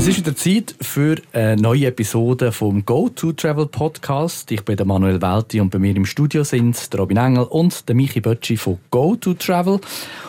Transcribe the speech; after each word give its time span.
Es 0.00 0.06
ist 0.06 0.16
wieder 0.16 0.34
Zeit 0.34 0.74
für 0.80 1.16
eine 1.34 1.60
neue 1.60 1.88
Episode 1.88 2.52
vom 2.52 2.86
Go 2.86 3.10
to 3.10 3.32
Travel 3.32 3.66
Podcast. 3.66 4.50
Ich 4.50 4.64
bin 4.64 4.78
der 4.78 4.86
Manuel 4.86 5.20
Welti 5.20 5.60
und 5.60 5.68
bei 5.68 5.78
mir 5.78 5.94
im 5.94 6.06
Studio 6.06 6.42
sind 6.42 6.90
der 6.90 7.00
Robin 7.00 7.18
Engel 7.18 7.44
und 7.44 7.86
der 7.86 7.94
Michi 7.94 8.22
Bötschi 8.22 8.56
von 8.56 8.78
Go 8.90 9.14
to 9.14 9.34
Travel. 9.34 9.78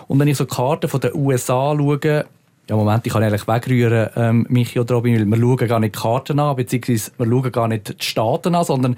Und 0.09 0.19
wenn 0.19 0.27
ich 0.27 0.35
so 0.35 0.45
Karten 0.45 0.89
von 0.89 0.99
den 0.99 1.15
USA 1.15 1.73
schaue, 1.73 2.25
ja, 2.69 2.75
Moment, 2.75 3.07
ich 3.07 3.13
kann 3.13 3.23
ehrlich 3.23 3.47
wegrühren, 3.47 4.09
ähm, 4.17 4.45
Michi 4.49 4.77
oder 4.77 4.95
Robin, 4.95 5.15
weil 5.15 5.25
wir 5.25 5.37
schauen 5.37 5.67
gar 5.69 5.79
nicht 5.79 5.95
die 5.95 5.99
Karten 5.99 6.39
an, 6.41 6.57
beziehungsweise 6.57 7.11
wir 7.17 7.25
schauen 7.25 7.51
gar 7.53 7.67
nicht 7.69 8.01
die 8.01 8.05
Staaten 8.05 8.53
an, 8.53 8.65
sondern 8.65 8.97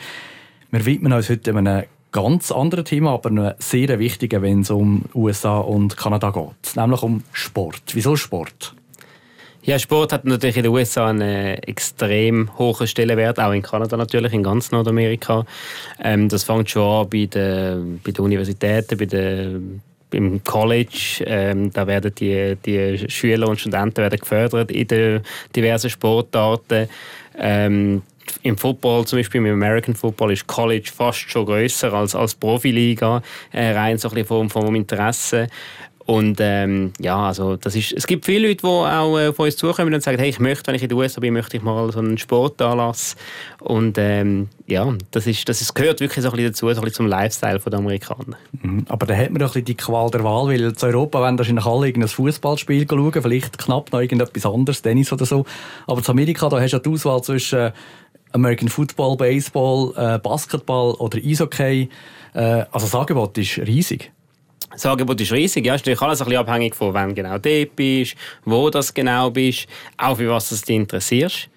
wir 0.71 0.83
widmen 0.87 1.13
uns 1.13 1.29
heute 1.29 1.55
einem 1.55 1.83
ganz 2.11 2.51
anderen 2.51 2.85
Thema, 2.85 3.13
aber 3.13 3.29
einem 3.29 3.53
sehr 3.59 3.99
wichtigen, 3.99 4.41
wenn 4.41 4.61
es 4.61 4.71
um 4.71 5.03
USA 5.13 5.59
und 5.59 5.97
Kanada 5.97 6.31
geht. 6.31 6.75
Nämlich 6.75 7.03
um 7.03 7.21
Sport. 7.31 7.83
Wieso 7.93 8.15
Sport? 8.15 8.73
Ja, 9.65 9.79
Sport 9.79 10.11
hat 10.11 10.25
natürlich 10.25 10.57
in 10.57 10.63
den 10.63 10.73
USA 10.73 11.07
einen 11.07 11.21
äh, 11.21 11.53
extrem 11.53 12.49
hohen 12.57 12.85
Stellenwert, 12.85 13.39
auch 13.39 13.53
in 13.53 13.61
Kanada 13.61 13.95
natürlich, 13.95 14.33
in 14.33 14.43
ganz 14.43 14.71
Nordamerika. 14.71 15.45
Ähm, 16.03 16.27
das 16.27 16.43
fängt 16.43 16.69
schon 16.69 16.83
an 16.83 17.09
bei 17.09 17.27
den, 17.27 18.01
bei 18.03 18.11
den 18.11 18.25
Universitäten, 18.25 18.97
bei 18.97 19.05
den 19.05 19.81
im 20.11 20.43
College, 20.43 21.23
ähm, 21.25 21.71
da 21.71 21.87
werden 21.87 22.13
die, 22.13 22.55
die 22.63 23.09
Schüler 23.09 23.47
und 23.47 23.59
Studenten 23.59 23.97
werden 23.97 24.19
gefördert 24.19 24.69
in 24.69 24.87
den 24.87 25.21
diversen 25.55 25.89
Sportarten. 25.89 26.87
Ähm, 27.37 28.03
im 28.41 28.57
Football, 28.57 29.05
zum 29.05 29.19
Beispiel 29.19 29.41
im 29.41 29.53
American 29.53 29.95
Football, 29.95 30.33
ist 30.33 30.47
College 30.47 30.89
fast 30.95 31.29
schon 31.29 31.45
größer 31.45 31.91
als, 31.93 32.15
als 32.15 32.35
Profiliga, 32.35 33.21
äh, 33.51 33.71
rein 33.71 33.97
so 33.97 34.09
ein 34.09 34.13
bisschen 34.13 34.27
vom, 34.27 34.49
vom 34.49 34.75
Interesse. 34.75 35.47
Und 36.05 36.39
ähm, 36.41 36.91
ja, 36.99 37.27
also 37.27 37.55
das 37.55 37.75
ist, 37.75 37.93
es 37.93 38.07
gibt 38.07 38.25
viele 38.25 38.49
Leute, 38.49 38.61
die 38.61 38.67
auch 38.67 39.17
äh, 39.17 39.31
von 39.31 39.45
uns 39.45 39.55
zukommen 39.55 39.93
und 39.93 40.03
sagen, 40.03 40.19
hey, 40.19 40.29
ich 40.29 40.39
möchte, 40.39 40.67
wenn 40.67 40.75
ich 40.75 40.83
in 40.83 40.89
den 40.89 40.97
USA 40.97 41.21
bin, 41.21 41.33
möchte 41.33 41.55
ich 41.55 41.63
mal 41.63 41.91
so 41.93 41.99
einen 41.99 42.17
Sportanlass. 42.17 43.15
Und 43.61 43.97
ähm, 43.97 44.49
ja, 44.67 44.93
das, 45.11 45.27
ist, 45.27 45.47
das 45.47 45.61
ist, 45.61 45.73
gehört 45.73 46.01
wirklich 46.01 46.21
so 46.21 46.29
ein 46.29 46.35
bisschen 46.35 46.51
dazu, 46.51 46.67
so 46.67 46.81
ein 46.81 46.81
bisschen 46.81 46.93
zum 46.93 47.07
Lifestyle 47.07 47.59
der 47.59 47.79
Amerikaner. 47.79 48.37
Mhm. 48.61 48.85
Aber 48.89 49.05
da 49.05 49.15
hat 49.15 49.29
man 49.29 49.39
doch 49.39 49.47
ein 49.47 49.63
bisschen 49.63 49.65
die 49.65 49.77
Qual 49.77 50.09
der 50.11 50.23
Wahl, 50.25 50.47
weil 50.47 50.73
zu 50.73 50.87
Europa 50.87 51.21
wollen 51.21 51.37
wahrscheinlich 51.37 51.65
alle 51.65 51.87
irgendein 51.87 52.09
Fußballspiel 52.09 52.85
schauen, 52.89 53.13
vielleicht 53.13 53.57
knapp 53.57 53.93
noch 53.93 54.01
irgendetwas 54.01 54.45
anderes, 54.45 54.81
Tennis 54.81 55.13
oder 55.13 55.25
so. 55.25 55.45
Aber 55.87 56.03
zu 56.03 56.11
Amerika, 56.11 56.49
da 56.49 56.59
hast 56.59 56.71
du 56.71 56.77
ja 56.77 56.83
die 56.83 56.89
Auswahl 56.89 57.21
zwischen 57.21 57.71
American 58.33 58.67
Football, 58.67 59.15
Baseball, 59.15 59.93
äh, 59.95 60.19
Basketball 60.19 60.95
oder 60.95 61.17
Eishockey. 61.17 61.89
Äh, 62.33 62.39
also 62.39 62.87
das 62.87 62.95
Angebot 62.95 63.37
ist 63.37 63.59
riesig. 63.59 64.11
Das 64.73 64.85
Angebot 64.87 65.21
ist 65.21 65.31
riesig. 65.31 65.65
Ja, 65.65 65.75
ist 65.75 65.81
natürlich 65.81 66.01
alles 66.01 66.21
ein 66.21 66.25
bisschen 66.25 66.41
abhängig 66.41 66.75
von, 66.75 66.93
wann 66.93 67.13
genau 67.13 67.37
du 67.37 67.65
bist, 67.67 68.15
wo 68.43 68.69
das 68.69 68.93
genau 68.93 69.29
bist, 69.29 69.67
auch 69.97 70.17
für 70.17 70.29
was 70.29 70.49
du 70.49 70.55
dich 70.55 70.75
interessierst. 70.75 71.49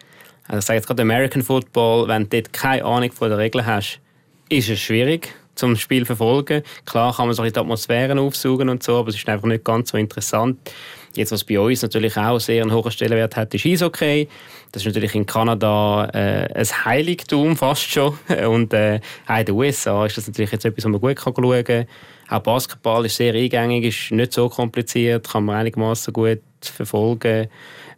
Also 0.46 0.58
ich 0.58 0.64
sage 0.64 0.76
jetzt 0.76 0.86
gerade 0.86 1.02
American 1.02 1.42
Football, 1.42 2.08
wenn 2.08 2.28
du 2.28 2.40
dort 2.40 2.52
keine 2.52 2.84
Ahnung 2.84 3.10
von 3.12 3.30
den 3.30 3.38
Regeln 3.38 3.64
hast, 3.64 4.00
ist 4.48 4.68
es 4.68 4.78
schwierig 4.78 5.34
zum 5.54 5.74
Spiel 5.76 6.02
zu 6.02 6.06
verfolgen. 6.06 6.62
Klar 6.84 7.16
kann 7.16 7.26
man 7.26 7.34
so 7.34 7.42
ein 7.42 7.46
bisschen 7.46 7.54
die 7.54 7.60
Atmosphären 7.60 8.18
aufsuchen 8.18 8.68
und 8.68 8.82
so, 8.82 8.98
aber 8.98 9.08
es 9.08 9.16
ist 9.16 9.28
einfach 9.28 9.48
nicht 9.48 9.64
ganz 9.64 9.90
so 9.90 9.96
interessant. 9.96 10.58
Jetzt, 11.14 11.32
was 11.32 11.44
bei 11.44 11.58
uns 11.58 11.80
natürlich 11.80 12.14
auch 12.18 12.38
sehr 12.38 12.62
einen 12.62 12.72
hohen 12.72 12.90
Stellenwert 12.90 13.36
hat, 13.36 13.54
ist 13.54 13.64
Eishockey. 13.64 14.28
Das 14.70 14.82
ist 14.82 14.86
natürlich 14.86 15.14
in 15.14 15.24
Kanada 15.24 16.10
äh, 16.12 16.52
ein 16.52 16.84
Heiligtum 16.84 17.56
fast 17.56 17.90
schon. 17.90 18.18
Und 18.46 18.74
äh, 18.74 18.96
in 18.96 19.44
den 19.46 19.54
USA 19.54 20.04
ist 20.04 20.18
das 20.18 20.26
natürlich 20.26 20.52
jetzt 20.52 20.66
etwas, 20.66 20.84
was 20.84 20.90
man 20.90 21.00
gut 21.00 21.18
schauen 21.18 21.64
kann. 21.64 21.86
Auch 22.28 22.40
Basketball 22.40 23.06
ist 23.06 23.16
sehr 23.16 23.34
eingängig, 23.34 23.84
ist 23.84 24.12
nicht 24.12 24.32
so 24.32 24.48
kompliziert, 24.48 25.28
kann 25.28 25.44
man 25.44 25.56
einigermaßen 25.56 26.12
gut 26.12 26.40
verfolgen. 26.60 27.48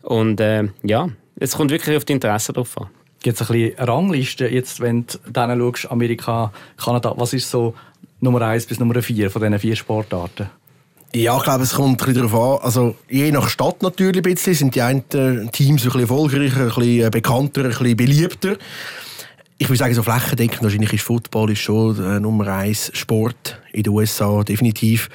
Und 0.03 0.41
äh, 0.41 0.69
ja, 0.83 1.09
es 1.37 1.57
kommt 1.57 1.71
wirklich 1.71 1.97
auf 1.97 2.05
die 2.05 2.13
Interessen 2.13 2.55
drauf 2.55 2.77
an. 2.79 2.89
Gibt 3.21 3.41
es 3.41 3.51
ein 3.51 3.53
bisschen 3.53 3.79
Rangliste, 3.79 4.49
jetzt, 4.49 4.81
wenn 4.81 5.07
du 5.07 5.19
dann 5.33 5.59
schaust, 5.59 5.91
Amerika, 5.91 6.53
Kanada, 6.77 7.15
was 7.17 7.33
ist 7.33 7.51
so 7.51 7.75
Nummer 8.21 8.43
1 8.43 8.67
bis 8.67 8.79
Nummer 8.79 9.01
4 9.03 9.31
von 9.31 9.43
diesen 9.43 9.59
vier 9.59 9.77
Sportarten? 9.77 10.51
Ja, 11.15 11.37
ich 11.39 11.43
glaube, 11.43 11.65
es 11.65 11.75
kommt 11.75 12.03
ein 12.03 12.07
bisschen 12.07 12.29
darauf 12.29 12.61
an. 12.61 12.67
Also, 12.67 12.95
je 13.09 13.31
nach 13.33 13.49
Stadt 13.49 13.83
natürlich 13.83 14.19
ein 14.19 14.35
bisschen, 14.35 14.55
sind 14.55 14.75
die 14.75 14.83
einen 14.83 15.09
Teams 15.09 15.83
ein 15.83 15.87
bisschen 15.87 16.01
erfolgreicher, 16.03 16.61
ein 16.61 16.67
bisschen 16.67 17.07
äh, 17.07 17.11
bekannter, 17.11 17.63
ein 17.63 17.71
bisschen 17.71 17.97
beliebter. 17.97 18.57
Ich 19.61 19.69
würde 19.69 19.79
sagen, 19.79 19.95
so 19.95 20.05
flächendeckend 20.05 20.63
wahrscheinlich 20.63 20.93
ist 20.93 21.03
Football 21.03 21.51
ist 21.51 21.59
schon 21.59 21.99
äh, 21.99 22.21
Nummer 22.21 22.47
eins 22.47 22.93
Sport 22.95 23.61
in 23.73 23.83
den 23.83 23.93
USA, 23.93 24.45
definitiv. 24.45 25.09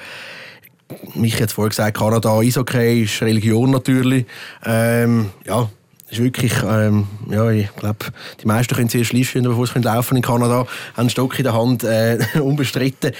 Mich 1.14 1.38
jetzt 1.38 1.54
vorher 1.54 1.70
gesagt, 1.70 1.96
Kanada, 1.96 2.38
Eishockey 2.38 3.04
ist 3.04 3.22
Religion 3.22 3.70
natürlich. 3.70 4.26
Ähm, 4.66 5.30
ja, 5.46 5.70
ist 6.10 6.22
wirklich, 6.22 6.52
ähm, 6.62 7.06
ja, 7.30 7.50
ich 7.50 7.74
glaube, 7.74 8.06
die 8.42 8.46
meisten 8.46 8.74
können 8.74 8.90
zuerst 8.90 9.08
Schliefchen, 9.08 9.44
bevor 9.44 9.66
sie 9.66 9.78
laufen 9.78 10.16
in 10.18 10.22
Kanada, 10.22 10.58
haben 10.58 10.68
einen 10.94 11.10
Stock 11.10 11.38
in 11.38 11.44
der 11.44 11.54
Hand, 11.54 11.82
äh, 11.82 12.18
unbestritten. 12.40 13.12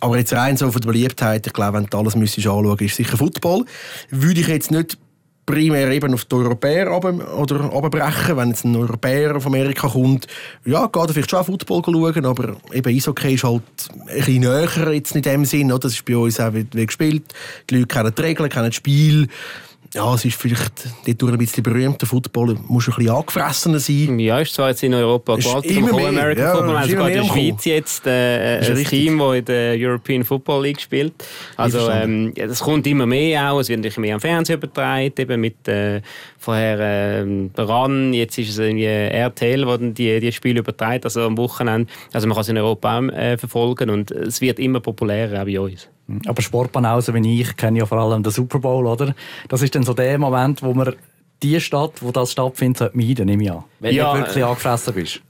Aber 0.00 0.16
jetzt 0.16 0.32
rein 0.32 0.56
so 0.56 0.70
von 0.70 0.80
der 0.80 0.88
Beliebtheit, 0.88 1.46
ich 1.46 1.52
glaube, 1.52 1.76
wenn 1.78 1.86
du 1.86 1.98
alles 1.98 2.16
müsstest 2.16 2.46
anschauen, 2.46 2.78
ist 2.78 2.96
sicher 2.96 3.18
Football. 3.18 3.66
Würde 4.08 4.40
ich 4.40 4.48
jetzt 4.48 4.70
nicht 4.70 4.96
primär 5.46 5.90
eben 5.90 6.14
auf 6.14 6.24
die 6.24 6.34
Europäer 6.34 6.88
runter, 6.88 7.38
oder 7.38 7.60
runterbrechen. 7.60 8.36
Wenn 8.36 8.48
jetzt 8.48 8.64
ein 8.64 8.76
Europäer 8.76 9.36
aus 9.36 9.46
Amerika 9.46 9.88
kommt, 9.88 10.26
ja, 10.64 10.86
geht 10.86 11.02
er 11.02 11.08
vielleicht 11.08 11.30
schon 11.30 11.44
Football 11.44 11.82
schauen, 11.84 12.26
aber 12.26 12.56
eben 12.72 12.96
Eishockey 12.96 13.34
ist 13.34 13.44
halt 13.44 13.62
ein 13.92 14.16
bisschen 14.16 14.40
näher 14.40 14.92
jetzt 14.92 15.14
in 15.14 15.22
dem 15.22 15.44
Sinn. 15.44 15.70
Oder? 15.70 15.80
Das 15.80 15.92
ist 15.92 16.04
bei 16.04 16.16
uns 16.16 16.40
auch 16.40 16.54
wie, 16.54 16.66
wie 16.72 16.86
gespielt. 16.86 17.24
Die 17.68 17.78
Leute 17.78 17.86
kennen 17.88 18.14
die 18.16 18.22
Regeln, 18.22 18.48
kennen 18.48 18.66
das 18.66 18.76
Spiel 18.76 19.28
ja, 19.94 20.12
es 20.12 20.24
ist 20.24 20.34
vielleicht 20.40 20.88
dort 21.06 21.32
ein 21.32 21.38
bisschen 21.38 21.62
berühmt. 21.62 22.00
Der 22.00 22.08
Football 22.08 22.56
muss 22.66 22.88
ein 22.88 22.96
bisschen 22.96 23.14
angefressener 23.14 23.78
sein. 23.78 24.18
Ja, 24.18 24.40
ist 24.40 24.52
zwar 24.52 24.70
jetzt 24.70 24.82
in 24.82 24.92
Europa 24.92 25.36
gewaltig 25.36 25.76
immer 25.76 25.94
mehr. 25.94 26.08
American 26.08 26.44
ja, 26.44 26.54
Football. 26.54 26.80
Haben 26.80 26.90
sogar 26.90 27.10
in 27.10 27.14
der 27.14 27.24
Schweiz 27.24 27.64
jetzt 27.64 28.06
äh, 28.06 28.58
ein 28.58 28.64
richtig. 28.72 28.88
Team, 28.88 29.18
das 29.18 29.36
in 29.36 29.44
der 29.44 29.76
European 29.78 30.24
Football 30.24 30.64
League 30.64 30.80
spielt. 30.80 31.12
Also 31.56 31.88
ähm, 31.90 32.32
ja, 32.36 32.48
das 32.48 32.60
kommt 32.60 32.86
immer 32.88 33.06
mehr 33.06 33.52
auch. 33.52 33.60
Es 33.60 33.68
wird 33.68 33.78
natürlich 33.78 33.98
mehr 33.98 34.14
am 34.16 34.20
Fernsehen 34.20 34.56
übertragen, 34.56 35.12
eben 35.16 35.40
mit 35.40 35.68
äh, 35.68 36.00
vorher 36.38 36.78
äh, 36.80 37.48
RAN, 37.56 38.12
jetzt 38.12 38.36
ist 38.36 38.50
es 38.50 38.58
irgendwie 38.58 38.86
RTL, 38.86 39.64
wo 39.66 39.76
die, 39.76 40.18
die 40.18 40.32
Spiele 40.32 40.58
überträgt, 40.58 41.04
also 41.04 41.22
am 41.22 41.38
Wochenende. 41.38 41.90
Also 42.12 42.26
man 42.26 42.34
kann 42.34 42.42
es 42.42 42.48
in 42.48 42.58
Europa 42.58 42.98
auch 42.98 43.02
äh, 43.12 43.38
verfolgen 43.38 43.90
und 43.90 44.10
es 44.10 44.40
wird 44.40 44.58
immer 44.58 44.80
populärer 44.80 45.42
auch 45.42 45.46
bei 45.46 45.60
uns. 45.60 45.88
Aber 46.26 46.42
Sportbanausen 46.42 47.14
wie 47.14 47.40
ich 47.40 47.56
kenne 47.56 47.78
ja 47.78 47.86
vor 47.86 47.98
allem 47.98 48.22
den 48.22 48.32
Super 48.32 48.58
Bowl, 48.58 48.86
oder? 48.86 49.14
Das 49.48 49.62
ist 49.62 49.74
dann 49.74 49.84
so 49.84 49.94
der 49.94 50.18
Moment, 50.18 50.62
wo 50.62 50.74
man 50.74 50.94
die 51.42 51.60
Stadt, 51.60 52.02
wo 52.02 52.10
das 52.10 52.32
stattfindet, 52.32 52.94
meiden, 52.94 53.26
nehme 53.26 53.42
ich 53.44 53.52
an. 53.52 53.64
Wenn 53.80 53.94
ja, 53.94 54.12
du 54.12 54.18
wirklich 54.18 54.44
angefressen 54.44 54.94
bist. 54.94 55.20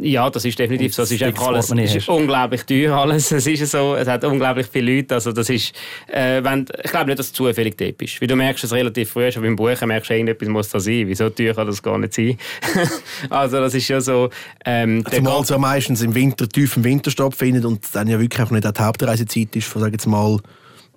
Ja, 0.00 0.28
das 0.28 0.44
ist 0.44 0.58
definitiv 0.58 0.94
so. 0.94 1.02
Es 1.02 1.10
ist 1.10 1.22
einfach 1.22 1.48
alles 1.48 1.70
es 1.70 1.94
ist 1.94 2.08
unglaublich 2.08 2.62
teuer 2.64 2.94
alles. 2.94 3.32
Es 3.32 3.46
ist 3.46 3.70
so, 3.70 3.94
es 3.94 4.06
hat 4.06 4.22
unglaublich 4.24 4.66
viele 4.70 4.96
Leute. 4.96 5.14
Also 5.14 5.32
das 5.32 5.48
ist, 5.48 5.74
äh, 6.08 6.44
wenn, 6.44 6.66
ich 6.82 6.90
glaube 6.90 7.06
nicht, 7.06 7.18
dass 7.18 7.26
es 7.26 7.32
zufällig 7.32 7.76
dort 7.78 8.00
ist. 8.02 8.20
Wie 8.20 8.26
du 8.26 8.36
merkst 8.36 8.64
es 8.64 8.72
relativ 8.72 9.10
früh, 9.10 9.32
schon 9.32 9.42
beim 9.42 9.56
Buchen 9.56 9.88
merkst 9.88 10.10
du, 10.10 10.14
irgendetwas 10.14 10.48
muss 10.48 10.68
da 10.68 10.78
sein. 10.78 11.04
Wieso 11.06 11.30
teuer 11.30 11.54
kann 11.54 11.66
das 11.66 11.82
gar 11.82 11.96
nicht 11.98 12.12
sein? 12.12 12.36
also 13.30 13.60
das 13.60 13.74
ist 13.74 13.88
ja 13.88 14.00
so... 14.00 14.28
Ähm, 14.64 15.04
Zumal 15.10 15.40
es 15.40 15.48
ja 15.48 15.58
meistens 15.58 16.02
im 16.02 16.14
Winter, 16.14 16.48
tief 16.48 16.76
im 16.76 16.84
Winter 16.84 17.10
stattfindet 17.10 17.64
und 17.64 17.82
dann 17.92 18.08
ja 18.08 18.20
wirklich 18.20 18.40
einfach 18.40 18.52
nicht 18.52 18.78
die 18.78 18.82
Hauptreisezeit 18.82 19.56
ist, 19.56 19.68
von, 19.68 19.80
sagen 19.80 19.98
wir 19.98 20.10
mal, 20.10 20.38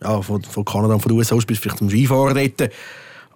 ja, 0.03 0.22
von, 0.22 0.44
von 0.44 0.66
Kanada 0.66 0.96
und 0.96 1.00
von 1.00 1.09
den 1.09 1.18
USA 1.18 1.35
aus 1.35 1.46
bis 1.46 1.59
vielleicht 1.59 1.78
zum 1.78 1.90
Skifahren 1.90 2.35
dort. 2.35 2.72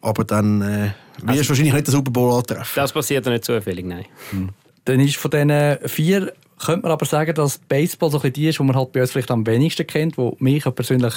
Aber 0.01 0.23
dann 0.23 0.61
äh, 0.61 0.66
wirst 0.66 0.94
du 1.22 1.28
also, 1.28 1.49
wahrscheinlich 1.49 1.73
nicht 1.73 1.88
den 1.88 1.91
Super 1.91 2.11
Bowl 2.11 2.37
antreffen. 2.37 2.72
Das 2.75 2.91
passiert 2.91 3.25
ja 3.25 3.31
nicht 3.31 3.46
zufällig, 3.46 3.85
nein. 3.85 4.05
Hm. 4.31 4.49
Dann 4.90 5.02
ist 5.02 5.18
von 5.18 5.30
diesen 5.30 5.78
vier, 5.86 6.34
könnte 6.58 6.82
man 6.82 6.91
aber 6.91 7.06
sagen, 7.06 7.36
dass 7.36 7.59
Baseball 7.59 8.09
so 8.09 8.20
ein 8.20 8.34
die 8.34 8.47
ist, 8.47 8.58
die 8.58 8.64
man 8.64 8.76
halt 8.76 8.91
bei 8.91 9.02
uns 9.02 9.12
vielleicht 9.12 9.30
am 9.30 9.46
wenigsten 9.46 9.86
kennt, 9.86 10.18
wo 10.18 10.36
mich 10.40 10.64
persönlich 10.64 11.14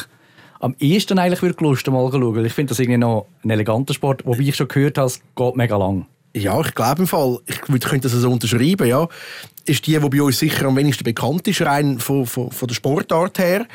am 0.60 0.76
ehesten 0.78 1.18
eigentlich 1.18 1.40
würde 1.40 1.64
Lust 1.64 1.86
mal 1.86 2.06
schauen, 2.12 2.44
ich 2.44 2.52
finde 2.52 2.72
das 2.72 2.80
irgendwie 2.80 2.98
noch 2.98 3.28
ein 3.42 3.48
eleganter 3.48 3.94
Sport, 3.94 4.26
wo 4.26 4.38
wie 4.38 4.50
ich 4.50 4.56
schon 4.56 4.68
gehört 4.68 4.98
habe, 4.98 5.06
es 5.06 5.22
geht 5.34 5.56
mega 5.56 5.78
lang. 5.78 6.04
Ja, 6.36 6.60
ich 6.60 6.74
glaube 6.74 7.00
im 7.00 7.08
Fall, 7.08 7.38
ich 7.46 7.62
könnte 7.62 8.10
das 8.10 8.12
so 8.12 8.30
unterschreiben, 8.30 8.86
ja, 8.86 9.08
ist 9.64 9.86
die, 9.86 9.98
die 9.98 10.08
bei 10.10 10.22
uns 10.22 10.38
sicher 10.38 10.66
am 10.66 10.76
wenigsten 10.76 11.04
bekannt 11.04 11.48
ist, 11.48 11.62
rein 11.62 11.98
von, 11.98 12.26
von, 12.26 12.50
von 12.50 12.68
der 12.68 12.74
Sportart 12.74 13.38
her. 13.38 13.66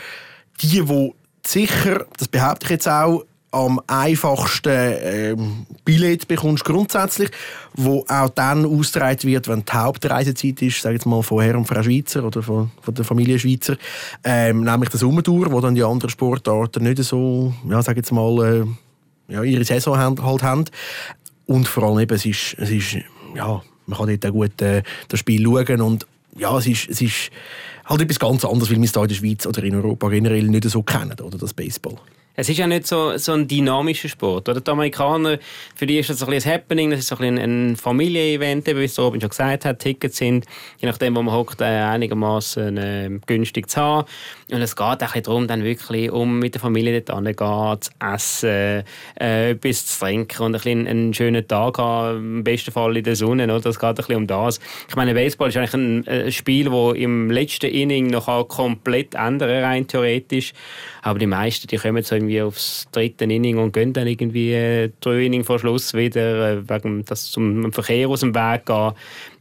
Die, 0.61 0.85
die 0.85 1.13
sicher, 1.43 2.05
das 2.19 2.27
behaupte 2.27 2.65
ich 2.65 2.69
jetzt 2.69 2.87
auch, 2.87 3.23
am 3.51 3.81
einfachsten 3.87 4.93
ähm, 5.01 5.65
Billett 5.85 6.27
bekommst 6.27 6.65
grundsätzlich, 6.65 7.29
wo 7.75 8.05
auch 8.07 8.29
dann 8.29 8.65
ausgereiht 8.65 9.23
wird, 9.23 9.47
wenn 9.47 9.63
die 9.63 9.71
Hauptreisezeit 9.71 10.61
ist, 10.61 10.81
sage 10.81 10.95
jetzt 10.95 11.05
mal 11.05 11.23
von 11.23 11.41
Herr 11.41 11.57
und 11.57 11.65
Frau 11.65 11.81
Schweizer 11.81 12.23
oder 12.23 12.43
von, 12.43 12.71
von 12.81 12.93
der 12.93 13.05
Familie 13.05 13.39
Schweizer, 13.39 13.77
ähm, 14.23 14.63
nämlich 14.63 14.89
das 14.89 15.03
Umtour, 15.03 15.51
wo 15.51 15.61
dann 15.61 15.75
die 15.75 15.83
anderen 15.83 16.09
Sportarten 16.09 16.83
nicht 16.83 17.03
so, 17.03 17.53
ja, 17.69 17.81
sage 17.81 17.99
jetzt 17.99 18.11
mal, 18.11 18.65
äh, 19.29 19.33
ja, 19.33 19.43
ihre 19.43 19.63
Saison 19.63 19.97
haben, 19.97 20.23
halt 20.23 20.43
haben. 20.43 20.65
Und 21.45 21.67
vor 21.67 21.83
allem 21.83 21.99
eben, 21.99 22.15
es 22.15 22.25
ist, 22.25 22.55
es 22.59 22.69
ist 22.69 22.97
ja, 23.35 23.61
man 23.85 23.97
kann 23.97 24.07
dort 24.07 24.25
auch 24.25 24.31
gut 24.31 24.61
äh, 24.61 24.83
das 25.07 25.19
Spiel 25.19 25.43
schauen 25.43 25.81
und 25.81 26.05
ja, 26.37 26.55
es 26.57 26.67
ist, 26.67 26.89
es 26.89 27.01
ist 27.01 27.31
halt 27.85 28.01
etwas 28.01 28.19
ganz 28.19 28.45
anderes, 28.45 28.69
weil 28.69 28.77
wir 28.77 28.85
es 28.85 28.91
hier 28.91 29.01
in 29.01 29.07
der 29.07 29.15
Schweiz 29.15 29.47
oder 29.47 29.63
in 29.63 29.75
Europa 29.75 30.09
generell 30.09 30.43
nicht 30.43 30.69
so 30.69 30.83
kennen, 30.83 31.19
oder 31.19 31.37
das 31.37 31.53
Baseball. 31.53 31.97
Es 32.39 32.47
ist 32.49 32.59
ja 32.59 32.67
nicht 32.67 32.85
so, 32.85 33.17
so 33.17 33.31
ein 33.31 33.47
dynamischer 33.47 34.09
Sport. 34.09 34.47
Oder? 34.47 34.61
Die 34.61 34.69
Amerikaner, 34.69 35.39
für 35.75 35.87
die 35.87 35.97
ist 35.97 36.11
das 36.11 36.21
ein, 36.21 36.31
ein 36.31 36.45
Happening, 36.45 36.91
das 36.91 36.99
ist 36.99 37.07
so 37.07 37.17
ein, 37.17 37.39
ein 37.39 37.75
Familienevent, 37.75 38.67
wie 38.67 38.83
es 38.83 38.99
Robin 38.99 39.19
schon 39.19 39.31
gesagt 39.31 39.65
hat. 39.65 39.79
Tickets 39.79 40.17
sind, 40.17 40.45
je 40.77 40.87
nachdem, 40.87 41.15
wo 41.15 41.23
man 41.23 41.33
hockt, 41.33 41.61
äh, 41.61 41.65
einigermaßen 41.65 42.77
äh, 42.77 43.09
günstig 43.25 43.71
zu 43.71 43.81
haben. 43.81 44.07
Und 44.51 44.61
es 44.61 44.75
geht 44.75 44.85
auch 44.85 45.13
darum, 45.19 45.47
dann 45.47 45.63
wirklich 45.63 46.11
um 46.11 46.37
mit 46.37 46.53
der 46.53 46.61
Familie 46.61 47.01
dort 47.01 47.17
hinzugehen, 47.17 47.81
zu 47.81 47.91
essen, 47.99 48.83
äh, 49.19 49.49
etwas 49.49 49.87
zu 49.87 49.99
trinken 50.05 50.43
und 50.43 50.53
ein 50.53 50.61
bisschen 50.61 50.87
einen 50.87 51.13
schönen 51.15 51.47
Tag 51.47 51.79
haben, 51.79 52.17
im 52.17 52.43
besten 52.43 52.71
Fall 52.71 52.97
in 52.97 53.03
der 53.03 53.15
Sonne. 53.15 53.51
Es 53.51 53.79
geht 53.79 53.83
ein 53.83 53.95
bisschen 53.95 54.15
um 54.15 54.27
das. 54.27 54.59
Ich 54.87 54.95
meine, 54.95 55.15
Baseball 55.15 55.49
ist 55.49 55.57
eigentlich 55.57 55.73
ein, 55.73 56.07
ein 56.07 56.31
Spiel, 56.31 56.69
das 56.69 56.97
im 56.97 57.31
letzten 57.31 57.71
Inning 57.71 58.11
noch 58.11 58.47
komplett 58.47 59.15
ändern 59.15 59.63
rein 59.63 59.87
theoretisch. 59.87 60.53
Aber 61.01 61.17
die 61.17 61.25
meisten, 61.25 61.67
die 61.67 61.77
kommen 61.77 62.03
so 62.03 62.26
irgendwie 62.27 62.41
aufs 62.41 62.87
dritte 62.91 63.25
Inning 63.25 63.57
und 63.57 63.73
gehen 63.73 63.93
dann 63.93 64.07
irgendwie 64.07 64.53
äh, 64.53 64.91
drei 64.99 65.25
Inning 65.25 65.43
vor 65.43 65.59
Schluss 65.59 65.93
wieder, 65.93 66.51
äh, 66.51 66.69
wegen 66.69 67.05
dass 67.05 67.31
zum 67.31 67.71
Verkehr 67.71 68.09
aus 68.09 68.19
dem 68.19 68.35
Weg 68.35 68.65
gehen. 68.65 68.93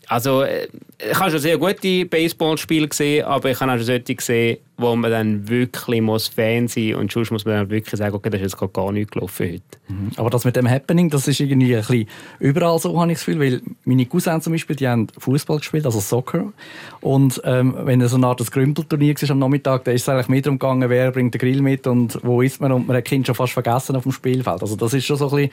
Also, 0.08 0.42
äh, 0.42 0.68
ich 0.98 1.18
habe 1.18 1.30
schon 1.30 1.40
sehr 1.40 1.58
gute 1.58 2.06
Baseballspiele 2.06 2.88
gesehen, 2.88 3.24
aber 3.24 3.50
ich 3.50 3.60
habe 3.60 3.72
auch 3.72 3.76
schon 3.76 3.86
solche 3.86 4.14
gesehen, 4.14 4.58
wo 4.78 4.94
man 4.94 5.10
dann 5.10 5.48
wirklich 5.48 6.00
muss 6.00 6.28
Fan 6.28 6.68
sein 6.68 6.92
muss 6.92 7.00
und 7.00 7.12
sonst 7.12 7.30
muss 7.32 7.44
man 7.44 7.54
dann 7.54 7.70
wirklich 7.70 7.98
sagen, 7.98 8.14
okay, 8.14 8.30
das 8.30 8.40
ist 8.40 8.52
jetzt 8.60 8.72
gar 8.72 8.92
nicht 8.92 9.10
gelaufen 9.10 9.46
heute. 9.46 9.62
Mhm. 9.88 10.10
Aber 10.16 10.30
das 10.30 10.44
mit 10.44 10.54
dem 10.54 10.68
Happening, 10.68 11.10
das 11.10 11.26
ist 11.26 11.40
irgendwie 11.40 11.74
ein 11.74 11.80
bisschen 11.80 12.08
überall 12.38 12.78
so, 12.78 12.98
habe 13.00 13.10
ich 13.10 13.18
das 13.18 13.26
Gefühl, 13.26 13.40
weil 13.40 13.62
meine 13.84 14.06
Cousins 14.06 14.44
zum 14.44 14.52
Beispiel, 14.52 14.76
die 14.76 14.86
haben 14.86 15.08
Fußball 15.18 15.58
gespielt, 15.58 15.86
also 15.86 16.00
Soccer 16.00 16.52
und 17.00 17.40
ähm, 17.44 17.74
wenn 17.80 18.00
es 18.00 18.10
so 18.12 18.16
eine 18.16 18.26
Art 18.26 18.50
Grümpelturnier 18.50 19.14
war 19.14 19.30
am 19.30 19.38
Nachmittag, 19.38 19.84
dann 19.84 19.94
ist 19.94 20.02
es 20.02 20.08
eigentlich 20.08 20.28
mehr 20.28 20.42
darum 20.42 20.58
gegangen, 20.58 20.88
wer 20.88 21.10
bringt 21.10 21.34
den 21.34 21.38
Grill 21.38 21.62
mit 21.62 21.86
und 21.86 22.18
wo 22.22 22.42
ist 22.42 22.60
man 22.60 22.70
und 22.70 22.86
man 22.86 22.96
hat 22.96 23.06
Kind 23.06 23.26
schon 23.26 23.34
fast 23.34 23.54
vergessen 23.54 23.96
auf 23.96 24.04
dem 24.04 24.12
Spielfeld. 24.12 24.62
Also 24.62 24.76
das 24.76 24.94
ist 24.94 25.04
schon 25.04 25.16
so 25.16 25.28
ein 25.30 25.36
bisschen 25.36 25.50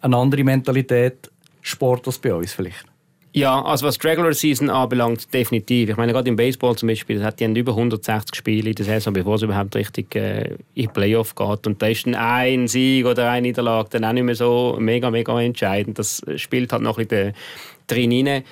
eine 0.00 0.16
andere 0.16 0.44
Mentalität 0.44 1.30
Sport 1.62 2.06
als 2.06 2.18
bei 2.18 2.32
uns 2.32 2.52
vielleicht. 2.52 2.84
Ja, 3.36 3.62
also 3.62 3.86
was 3.86 3.98
die 3.98 4.06
Regular 4.06 4.32
Season 4.32 4.70
anbelangt, 4.70 5.34
definitiv. 5.34 5.90
Ich 5.90 5.96
meine, 5.98 6.14
gerade 6.14 6.26
im 6.26 6.36
Baseball 6.36 6.74
zum 6.74 6.88
Beispiel, 6.88 7.18
das 7.18 7.26
hat 7.26 7.38
die 7.38 7.44
über 7.44 7.72
160 7.72 8.34
Spiele 8.34 8.70
in 8.70 8.74
der 8.74 8.86
Saison, 8.86 9.12
bevor 9.12 9.34
es 9.34 9.42
überhaupt 9.42 9.76
richtig 9.76 10.16
äh, 10.16 10.54
in 10.74 10.84
die 10.84 10.88
Playoff 10.88 11.34
geht. 11.34 11.66
Und 11.66 11.82
da 11.82 11.86
ist 11.88 12.06
dann 12.06 12.14
ein 12.14 12.66
Sieg 12.66 13.04
oder 13.04 13.30
eine 13.30 13.48
Niederlage 13.48 13.90
dann 13.90 14.06
auch 14.06 14.14
nicht 14.14 14.22
mehr 14.22 14.34
so 14.34 14.78
mega, 14.80 15.10
mega 15.10 15.38
entscheidend. 15.38 15.98
Das 15.98 16.22
spielt 16.36 16.72
halt 16.72 16.80
noch 16.80 16.96
ein 16.96 17.06
bisschen 17.06 17.34
drin 17.88 18.26
rein. 18.26 18.42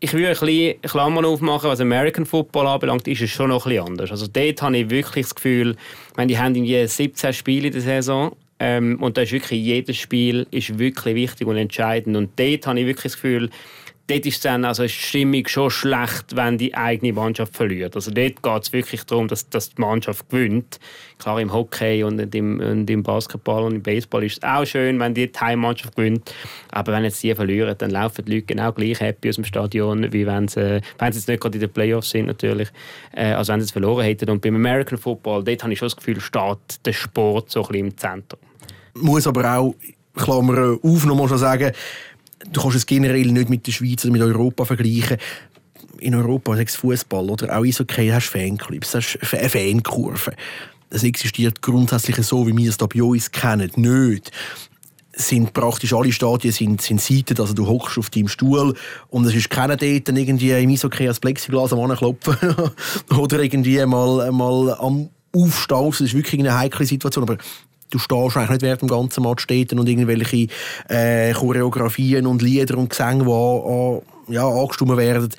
Ich 0.00 0.12
würde 0.12 0.30
ein 0.30 0.32
bisschen 0.32 0.80
Klammern 0.82 1.24
aufmachen, 1.24 1.70
was 1.70 1.80
American 1.80 2.26
Football 2.26 2.66
anbelangt, 2.66 3.06
ist 3.06 3.22
es 3.22 3.30
schon 3.30 3.50
noch 3.50 3.64
ein 3.64 3.70
bisschen 3.70 3.86
anders. 3.86 4.10
Also 4.10 4.26
dort 4.26 4.60
habe 4.60 4.76
ich 4.76 4.90
wirklich 4.90 5.26
das 5.26 5.36
Gefühl, 5.36 5.76
ich 6.10 6.16
meine, 6.16 6.26
die 6.26 6.38
haben 6.40 6.56
irgendwie 6.56 6.84
17 6.84 7.32
Spiele 7.32 7.68
in 7.68 7.74
der 7.74 7.82
Saison 7.82 8.34
ähm, 8.58 9.00
und 9.00 9.16
da 9.16 9.22
ist 9.22 9.30
wirklich 9.30 9.62
jedes 9.62 9.98
Spiel 9.98 10.48
ist 10.50 10.80
wirklich 10.80 11.14
wichtig 11.14 11.46
und 11.46 11.56
entscheidend. 11.56 12.16
Und 12.16 12.30
dort 12.40 12.66
habe 12.66 12.80
ich 12.80 12.86
wirklich 12.86 13.12
das 13.12 13.14
Gefühl, 13.14 13.48
dort 14.06 14.26
ist 14.26 14.44
dann 14.44 14.64
also 14.64 14.82
die 14.82 14.88
Stimmung 14.88 15.46
schon 15.46 15.70
schlecht, 15.70 16.34
wenn 16.34 16.58
die 16.58 16.74
eigene 16.74 17.12
Mannschaft 17.12 17.56
verliert. 17.56 17.94
Also 17.94 18.10
dort 18.10 18.42
geht 18.42 18.62
es 18.62 18.72
wirklich 18.72 19.04
darum, 19.04 19.28
dass, 19.28 19.48
dass 19.48 19.70
die 19.70 19.80
Mannschaft 19.80 20.28
gewinnt. 20.28 20.80
Klar, 21.18 21.40
im 21.40 21.52
Hockey 21.52 22.02
und 22.02 22.34
im, 22.34 22.60
und 22.60 22.90
im 22.90 23.02
Basketball 23.02 23.64
und 23.64 23.76
im 23.76 23.82
Baseball 23.82 24.24
ist 24.24 24.38
es 24.38 24.42
auch 24.42 24.64
schön, 24.64 24.98
wenn 24.98 25.14
die 25.14 25.30
Heimmannschaft 25.38 25.96
gewinnt. 25.96 26.34
Aber 26.70 26.92
wenn 26.92 27.04
jetzt 27.04 27.22
die 27.22 27.34
verlieren, 27.34 27.74
dann 27.78 27.90
laufen 27.90 28.24
die 28.24 28.34
Leute 28.34 28.46
genau 28.46 28.72
gleich 28.72 29.00
happy 29.00 29.28
aus 29.28 29.36
dem 29.36 29.44
Stadion, 29.44 30.12
wie 30.12 30.26
wenn 30.26 30.48
sie, 30.48 30.80
wenn 30.98 31.12
sie 31.12 31.18
jetzt 31.18 31.28
nicht 31.28 31.40
gerade 31.40 31.56
in 31.56 31.60
den 31.60 31.72
Playoffs 31.72 32.10
sind 32.10 32.26
natürlich, 32.26 32.68
äh, 33.14 33.32
als 33.32 33.48
wenn 33.48 33.60
sie 33.60 33.66
es 33.66 33.72
verloren 33.72 34.04
hätten. 34.04 34.30
Und 34.30 34.42
beim 34.42 34.56
American 34.56 34.98
Football, 34.98 35.44
dort 35.44 35.62
habe 35.62 35.72
ich 35.72 35.78
schon 35.78 35.86
das 35.86 35.96
Gefühl, 35.96 36.20
steht 36.20 36.84
der 36.84 36.92
Sport 36.92 37.50
so 37.50 37.62
ein 37.62 37.68
bisschen 37.68 37.86
im 37.86 37.96
Zentrum. 37.96 38.40
Muss 38.94 39.26
aber 39.26 39.58
auch, 39.58 39.74
Klammer 40.14 40.76
auf, 40.82 41.06
noch 41.06 41.14
mal 41.14 41.38
sagen, 41.38 41.72
du 42.50 42.60
kannst 42.60 42.76
es 42.76 42.86
generell 42.86 43.26
nicht 43.26 43.50
mit 43.50 43.66
der 43.66 43.72
Schweiz 43.72 44.04
oder 44.04 44.12
mit 44.12 44.22
Europa 44.22 44.64
vergleichen. 44.64 45.18
In 45.98 46.14
Europa, 46.14 46.56
sei 46.56 46.62
es 46.62 46.76
Fußball 46.76 47.30
oder 47.30 47.56
auch 47.56 47.64
Eishockey, 47.64 48.08
hast 48.08 48.28
Fanclubs, 48.28 48.94
hast 48.94 49.18
eine 49.32 49.48
Fankurve. 49.48 50.32
Das 50.90 51.04
existiert 51.04 51.62
grundsätzlich 51.62 52.16
so, 52.26 52.46
wie 52.46 52.56
wir 52.56 52.68
es 52.68 52.76
hier 52.76 52.88
bei 52.88 53.02
uns 53.02 53.30
kennen, 53.30 53.70
nicht 53.76 54.30
sind 55.14 55.52
praktisch 55.52 55.92
alle 55.92 56.12
Stadien 56.12 56.52
sind, 56.52 56.80
sind 56.80 57.00
Seiten, 57.00 57.38
also 57.38 57.52
du 57.52 57.66
hockst 57.66 57.98
auf 57.98 58.10
deinem 58.10 58.28
Stuhl 58.28 58.74
und 59.08 59.26
es 59.26 59.34
ist 59.34 59.50
keiner 59.50 59.76
dort 59.76 60.08
irgendwie 60.08 60.50
im 60.52 60.70
Eishockey 60.70 61.06
als 61.06 61.20
Plexiglas 61.20 61.72
am 61.72 61.80
Anklopfen 61.80 62.36
oder 63.16 63.40
irgendwie 63.42 63.84
mal, 63.84 64.30
mal 64.32 64.74
am 64.78 65.10
Aufstehen. 65.34 65.90
Das 65.90 66.00
ist 66.00 66.14
wirklich 66.14 66.40
eine 66.40 66.58
heikle 66.58 66.86
Situation, 66.86 67.24
aber 67.24 67.38
du 67.92 67.98
stehst 67.98 68.36
eigentlich 68.36 68.50
nicht 68.50 68.62
während 68.62 68.82
dem 68.82 68.88
ganzen 68.88 69.22
Match 69.22 69.44
stehen 69.44 69.78
und 69.78 69.88
irgendwelche 69.88 70.48
äh, 70.88 71.32
Choreografien 71.32 72.26
und 72.26 72.42
Lieder 72.42 72.76
und 72.78 72.90
Gesänge, 72.90 73.24
die 73.24 73.30
an, 73.30 73.62
an, 73.64 74.00
ja, 74.28 74.48
angestimmt 74.48 74.96
werden, 74.96 75.30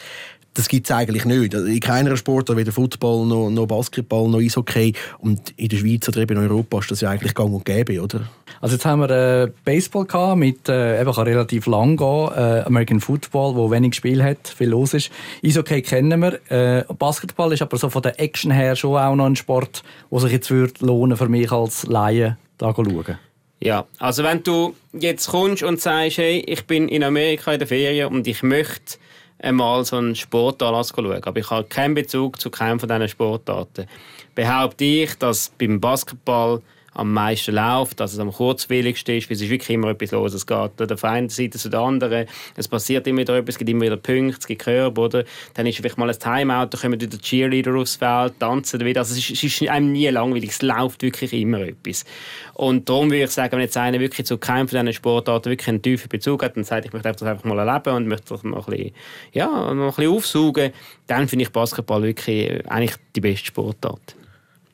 das 0.54 0.68
gibt 0.68 0.90
es 0.90 0.96
eigentlich 0.96 1.26
nicht. 1.26 1.56
Also 1.56 1.68
in 1.68 1.80
keiner 1.80 2.16
Sportart, 2.16 2.58
weder 2.58 2.72
Football 2.72 3.26
noch, 3.26 3.50
noch 3.50 3.66
Basketball 3.66 4.28
noch 4.28 4.40
Eishockey. 4.40 4.94
Und 5.20 5.52
in 5.58 5.70
der 5.70 5.78
Schweiz 5.78 6.08
oder 6.08 6.22
eben 6.22 6.38
in 6.38 6.50
Europa 6.50 6.80
ist 6.80 6.92
das 6.92 7.02
ja 7.02 7.10
eigentlich 7.10 7.34
gang 7.34 7.54
und 7.54 7.66
gäbe, 7.66 8.02
oder? 8.02 8.22
Also 8.62 8.76
jetzt 8.76 8.86
haben 8.86 9.02
wir 9.02 9.10
äh, 9.10 9.52
Baseball 9.66 10.06
gehabt, 10.06 10.38
mit 10.38 10.70
äh, 10.70 11.02
eben 11.02 11.12
kann 11.12 11.24
relativ 11.26 11.66
lang 11.66 11.98
gehen, 11.98 12.30
äh, 12.36 12.62
American 12.66 13.00
Football, 13.00 13.56
wo 13.56 13.72
wenig 13.72 13.96
Spiel 13.96 14.24
hat, 14.24 14.48
viel 14.48 14.70
los 14.70 14.94
ist. 14.94 15.12
Eishockey 15.44 15.82
kennen 15.82 16.22
wir. 16.22 16.40
Äh, 16.52 16.86
Basketball 16.94 17.52
ist 17.52 17.62
aber 17.62 17.78
so 17.78 17.90
von 17.90 18.04
der 18.04 18.20
Action 18.20 18.52
her 18.52 18.76
schon 18.76 18.98
auch 18.98 19.16
noch 19.16 19.26
ein 19.26 19.36
Sport, 19.36 19.84
wo 20.10 20.20
sich 20.20 20.32
jetzt 20.32 20.52
würde 20.52 20.86
lohnen 20.86 21.18
für 21.18 21.28
mich 21.28 21.52
als 21.52 21.88
Laie 21.88 22.38
da 22.58 22.74
schauen. 22.74 23.18
Ja, 23.60 23.86
also 24.00 24.24
wenn 24.24 24.44
du 24.44 24.76
jetzt 24.92 25.28
kommst 25.28 25.64
und 25.64 25.80
sagst, 25.80 26.18
hey, 26.18 26.44
ich 26.46 26.66
bin 26.66 26.90
in 26.90 27.04
Amerika 27.04 27.54
in 27.54 27.60
der 27.60 27.68
Ferien 27.68 28.10
und 28.14 28.28
ich 28.28 28.44
möchte 28.44 28.98
einmal 29.40 29.86
so 29.86 29.98
einen 29.98 30.16
Sportanlass 30.16 30.94
schauen, 30.96 31.24
aber 31.24 31.40
ich 31.40 31.50
habe 31.50 31.64
keinen 31.66 31.94
Bezug 31.94 32.42
zu 32.42 32.50
keinem 32.50 32.80
von 32.80 32.90
diesen 32.90 33.08
Sportarten, 33.08 33.88
behaupte 34.36 34.84
ich, 34.84 35.16
dass 35.16 35.52
beim 35.58 35.80
Basketball 35.80 36.62
am 36.94 37.14
meisten 37.14 37.56
läuft, 37.56 38.00
dass 38.00 38.14
es 38.14 38.20
am 38.20 38.32
kurzwilligsten 38.32 39.18
ist, 39.18 39.30
weil 39.30 39.36
es 39.36 39.42
ist 39.42 39.50
wirklich 39.50 39.70
immer 39.72 39.90
etwas 39.90 40.12
los. 40.12 40.34
Es 40.34 40.46
geht 40.46 40.72
von 40.78 40.88
der 40.88 41.04
einen 41.04 41.30
Seite 41.30 41.58
zu 41.58 41.70
der 41.70 41.80
anderen, 41.80 42.28
es 42.56 42.68
passiert 42.68 43.08
immer 43.08 43.22
wieder 43.22 43.38
etwas, 43.38 43.56
es 43.56 43.60
gibt 43.60 43.70
immer 43.70 43.82
wieder 43.86 43.98
Punkte, 43.98 44.38
es 44.40 44.48
gibt 44.48 44.62
Körbe, 44.62 45.02
oder? 45.02 45.24
Dann 45.54 45.66
ist 45.66 45.78
vielleicht 45.78 45.98
mal 45.98 46.10
ein 46.10 46.20
Timeout, 46.20 46.68
dann 46.68 46.82
kommen 46.82 47.02
wieder 47.02 47.18
Cheerleader 47.18 47.76
aufs 47.76 47.96
Feld, 47.96 48.40
tanzen 48.40 48.80
wieder. 48.82 49.02
Also 49.02 49.14
es 49.14 49.30
ist, 49.30 49.44
es 49.44 49.62
ist 49.62 49.70
einem 49.70 49.92
nie 49.92 50.08
langweilig, 50.08 50.52
es 50.52 50.62
läuft 50.62 51.02
wirklich 51.02 51.34
immer 51.34 51.62
etwas. 51.62 52.06
Und 52.54 52.88
darum 52.88 53.10
würde 53.10 53.24
ich 53.24 53.32
sagen, 53.32 53.54
wenn 53.54 53.62
jetzt 53.62 53.78
einer 53.78 54.00
wirklich 54.00 54.28
zu 54.28 54.38
keinem 54.38 54.68
von 54.68 54.80
diesen 54.80 54.94
Sportarten 54.94 55.50
wirklich 55.50 55.70
einen 55.70 55.82
tiefen 55.82 56.10
Bezug 56.10 56.44
hat 56.44 56.56
und 56.58 56.66
sagt, 56.66 56.86
ich 56.86 56.94
möchte 56.94 57.12
das 57.12 57.24
einfach 57.24 57.44
mal 57.44 57.58
erleben 57.58 57.96
und 57.96 58.08
möchte 58.08 58.30
das 58.30 58.44
mal 58.44 58.60
ein 58.60 58.66
bisschen, 58.66 58.92
ja, 59.32 59.48
mal 59.48 59.72
ein 59.72 59.88
bisschen 59.88 60.12
aufsaugen, 60.12 60.72
dann 61.08 61.28
finde 61.28 61.44
ich 61.44 61.52
Basketball 61.52 62.04
wirklich 62.04 62.70
eigentlich 62.70 62.96
die 63.16 63.22
beste 63.22 63.48
Sportart. 63.48 64.16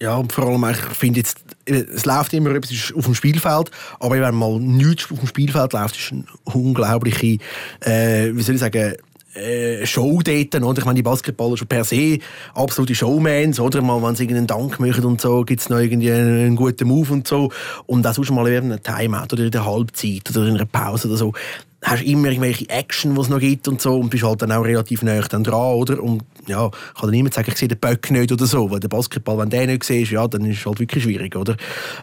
Ja, 0.02 0.16
und 0.16 0.32
vor 0.32 0.48
allem, 0.48 0.64
ich 0.72 0.78
finde 0.78 1.20
jetzt, 1.20 1.40
es 1.66 2.06
läuft 2.06 2.34
immer 2.34 2.52
etwas 2.52 2.94
auf 2.96 3.04
dem 3.04 3.16
Spielfeld, 3.16 3.70
aber 4.00 4.22
wenn 4.22 4.36
mal 4.36 4.58
nichts 4.60 5.12
auf 5.12 5.20
dem 5.20 5.28
Spielfeld 5.28 5.74
läuft, 5.74 5.98
ist 5.98 6.14
eine 6.14 6.24
unglaubliche, 6.46 7.38
äh, 7.82 8.34
wie 8.34 8.42
soll 8.42 8.56
ich 8.56 8.62
sagen, 8.62 8.96
äh, 9.36 9.86
Show 9.86 10.22
dort, 10.24 10.56
oder? 10.56 10.80
Ich 10.80 10.86
meine, 10.86 10.96
die 10.96 11.04
Basketballer 11.04 11.58
schon 11.58 11.68
per 11.68 11.84
se 11.84 12.20
absolute 12.54 12.96
Showmans, 12.96 13.60
oder? 13.60 13.82
Mal, 13.82 14.02
wenn 14.02 14.16
sie 14.16 14.24
irgendeinen 14.24 14.48
Dank 14.48 14.80
machen 14.80 15.06
und 15.06 15.22
so, 15.22 15.44
gibt 15.44 15.62
es 15.62 15.70
noch 15.70 15.80
irgendwie 15.80 16.12
einen, 16.12 16.56
guten 16.56 16.88
Move 16.88 17.14
und 17.14 17.28
so. 17.28 17.52
Und 17.86 18.08
auch 18.08 18.14
sonst 18.14 18.32
mal 18.32 18.46
während 18.46 18.72
einem 18.72 18.84
Timeout 18.84 19.34
oder 19.34 19.44
in 19.44 19.52
der 19.52 19.66
Halbzeit 19.66 20.30
oder 20.32 20.48
in 20.48 20.56
einer 20.56 20.66
Pause 20.66 21.08
oder 21.10 21.18
so 21.18 21.34
hast 21.82 22.04
immer 22.04 22.28
irgendwelche 22.28 22.70
Action, 22.70 23.16
die 23.16 23.22
es 23.22 23.30
noch 23.30 23.40
gibt 23.40 23.68
und 23.68 23.82
so 23.82 23.98
und 23.98 24.10
bist 24.10 24.24
halt 24.24 24.42
dann 24.42 24.52
auch 24.52 24.64
relativ 24.64 25.02
nah 25.02 25.20
dran, 25.20 25.44
oder? 25.46 26.02
Und 26.02 26.24
ja, 26.48 26.68
ich 26.68 26.72
kann 26.72 27.04
dann 27.04 27.12
niemand 27.12 27.34
sagen, 27.34 27.50
ich 27.52 27.58
sehe 27.58 27.68
den 27.68 27.80
Böck 27.80 28.12
nicht 28.12 28.32
oder 28.32 28.46
so, 28.46 28.70
weil 28.70 28.80
der 28.80 28.90
Basketball, 28.90 29.38
wenn 29.38 29.50
der 29.50 29.68
nicht 29.68 29.84
siehst, 29.84 30.12
ja, 30.12 30.28
dann 30.28 30.46
ist 30.46 30.60
es 30.60 30.66
halt 30.66 30.80
wirklich 30.80 31.04
schwierig, 31.04 31.36
oder? 31.36 31.56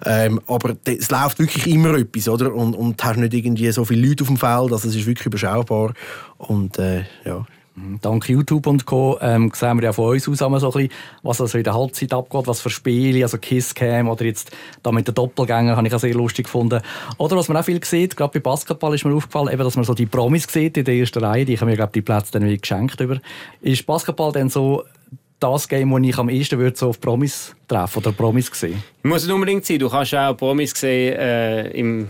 Ähm, 0.05 0.41
aber 0.47 0.77
es 0.85 1.11
läuft 1.11 1.39
wirklich 1.39 1.67
immer 1.67 1.95
etwas, 1.97 2.29
oder? 2.29 2.55
Und, 2.55 2.75
und 2.75 3.03
hast 3.05 3.19
nicht 3.19 3.35
irgendwie 3.35 3.71
so 3.71 3.85
viele 3.85 4.09
Leute 4.09 4.25
auf 4.25 4.29
dem 4.29 4.37
Feld, 4.39 4.73
also 4.73 4.89
es 4.89 4.97
ist 4.97 5.07
wirklich 5.07 5.27
überschaubar 5.27 5.93
und 6.39 6.79
äh, 6.79 7.05
ja. 7.25 7.47
Dank 8.01 8.29
YouTube 8.29 8.67
und 8.67 8.87
Co. 8.87 9.19
Ähm, 9.21 9.53
sehen 9.55 9.77
wir 9.79 9.85
ja 9.85 9.93
von 9.93 10.15
uns 10.15 10.27
aus 10.29 10.39
so 10.39 10.47
ein 10.47 10.53
bisschen, 10.53 10.89
was 11.23 11.41
also 11.43 11.59
in 11.59 11.65
der 11.65 11.75
Halbzeit 11.75 12.13
abgeht, 12.15 12.47
was 12.47 12.63
für 12.63 12.71
Spiele, 12.71 13.23
also 13.23 13.37
Kisscam 13.37 14.09
oder 14.09 14.25
jetzt 14.25 14.51
da 14.83 14.93
mit 14.93 15.07
den 15.07 15.15
Doppelgängern, 15.15 15.77
habe 15.77 15.87
ich 15.87 15.95
auch 15.95 16.01
sehr 16.01 16.15
lustig 16.15 16.45
gefunden. 16.45 16.81
Oder 17.19 17.37
was 17.37 17.49
man 17.49 17.59
auch 17.59 17.65
viel 17.65 17.83
sieht, 17.85 18.17
gerade 18.17 18.33
bei 18.33 18.41
Basketball 18.41 18.95
ist 18.95 19.05
mir 19.05 19.15
aufgefallen, 19.15 19.53
eben, 19.53 19.63
dass 19.63 19.77
man 19.77 19.85
so 19.85 19.93
die 19.93 20.07
Promis 20.07 20.47
sieht 20.49 20.79
in 20.79 20.85
der 20.85 20.95
ersten 20.95 21.23
Reihe, 21.23 21.45
die 21.45 21.59
haben 21.59 21.69
mir 21.69 21.77
glaube 21.77 21.93
die 21.95 22.03
Plätze 22.03 22.33
dann 22.33 22.45
wieder 22.45 22.57
geschenkt 22.57 22.99
über. 23.01 23.19
Ist 23.61 23.85
Basketball 23.85 24.33
dann 24.33 24.49
so 24.49 24.83
das 25.39 25.69
Game, 25.69 25.91
das 25.91 26.01
ich 26.03 26.19
am 26.19 26.31
ehesten 26.31 26.59
würde 26.59 26.77
so 26.79 26.89
auf 26.89 27.01
Promis 27.01 27.55
treffen 27.69 27.99
oder 27.99 28.13
Promis 28.13 28.51
sehen? 28.55 28.83
Muss 29.03 29.25
nicht 29.25 29.35
unbedingt 29.35 29.67
sein. 29.67 29.79
Du 29.79 29.91
kannst 29.91 30.15
auch 30.15 30.35
Promis 30.35 30.73
sehen 30.75 31.15
äh, 31.15 31.69
im 31.73 32.09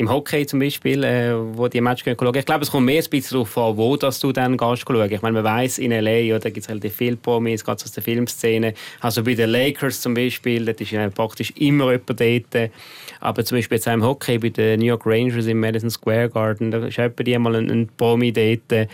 im 0.00 0.10
Hockey 0.10 0.46
zum 0.46 0.60
Beispiel, 0.60 1.04
äh, 1.04 1.34
wo 1.34 1.68
die 1.68 1.82
Match 1.82 2.04
schauen 2.04 2.34
Ich 2.34 2.46
glaube, 2.46 2.62
es 2.62 2.70
kommt 2.70 2.86
mehr 2.86 3.02
ein 3.02 3.10
bisschen 3.10 3.34
darauf 3.34 3.58
an, 3.58 3.76
wo 3.76 3.96
dass 3.98 4.18
du 4.18 4.32
dann 4.32 4.56
gehst 4.56 4.84
schauen. 4.88 5.12
Ich 5.12 5.20
meine, 5.20 5.42
man 5.42 5.44
weiß 5.44 5.78
in 5.78 5.92
L.A., 5.92 6.38
da 6.38 6.48
gibt 6.48 6.64
es 6.64 6.70
relativ 6.70 6.96
viele 6.96 7.16
Promis, 7.16 7.62
gerade 7.62 7.84
aus 7.84 7.92
der 7.92 8.02
Filmszene. 8.02 8.72
Also 9.00 9.22
bei 9.22 9.34
den 9.34 9.50
Lakers 9.50 10.00
zum 10.00 10.14
Beispiel, 10.14 10.64
da 10.64 10.72
ist 10.72 10.90
ja 10.90 11.10
praktisch 11.10 11.52
immer 11.56 11.92
jemand 11.92 12.18
dort. 12.18 12.70
Aber 13.20 13.44
zum 13.44 13.58
Beispiel 13.58 13.76
jetzt 13.76 13.88
im 13.88 14.02
Hockey 14.02 14.38
bei 14.38 14.48
den 14.48 14.80
New 14.80 14.86
York 14.86 15.04
Rangers 15.04 15.44
im 15.44 15.60
Madison 15.60 15.90
Square 15.90 16.30
Garden, 16.30 16.70
da 16.70 16.86
ist 16.86 16.96
jemand 16.96 17.38
mal 17.40 17.56
ein, 17.56 17.70
ein 17.70 17.88
Promi 17.98 18.32
dort. 18.32 18.72
Äh, 18.72 18.86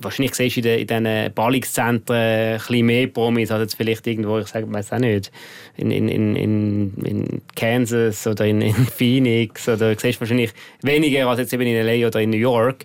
wahrscheinlich 0.00 0.34
siehst 0.34 0.56
du 0.56 0.60
in, 0.60 0.86
den, 0.86 1.04
in 1.04 1.04
diesen 1.04 1.34
Ballungszentren 1.34 2.60
ein 2.60 2.86
mehr 2.86 3.06
Promis 3.06 3.50
als 3.50 3.62
jetzt 3.62 3.74
vielleicht 3.76 4.06
irgendwo, 4.06 4.38
ich 4.38 4.48
sage, 4.48 4.70
weiß 4.72 4.92
auch 4.92 4.98
nicht, 4.98 5.30
in, 5.76 5.90
in, 5.90 6.08
in, 6.08 6.94
in 7.04 7.42
Kansas 7.54 8.26
oder 8.26 8.46
in, 8.46 8.60
in 8.60 8.74
Phoenix 8.74 9.68
oder 9.68 9.94
du 9.94 10.00
siehst 10.00 10.20
wahrscheinlich 10.20 10.52
weniger 10.82 11.28
als 11.28 11.40
jetzt 11.40 11.52
eben 11.52 11.62
in 11.62 11.86
LA 11.86 12.06
oder 12.06 12.20
in 12.20 12.30
New 12.30 12.36
York 12.36 12.84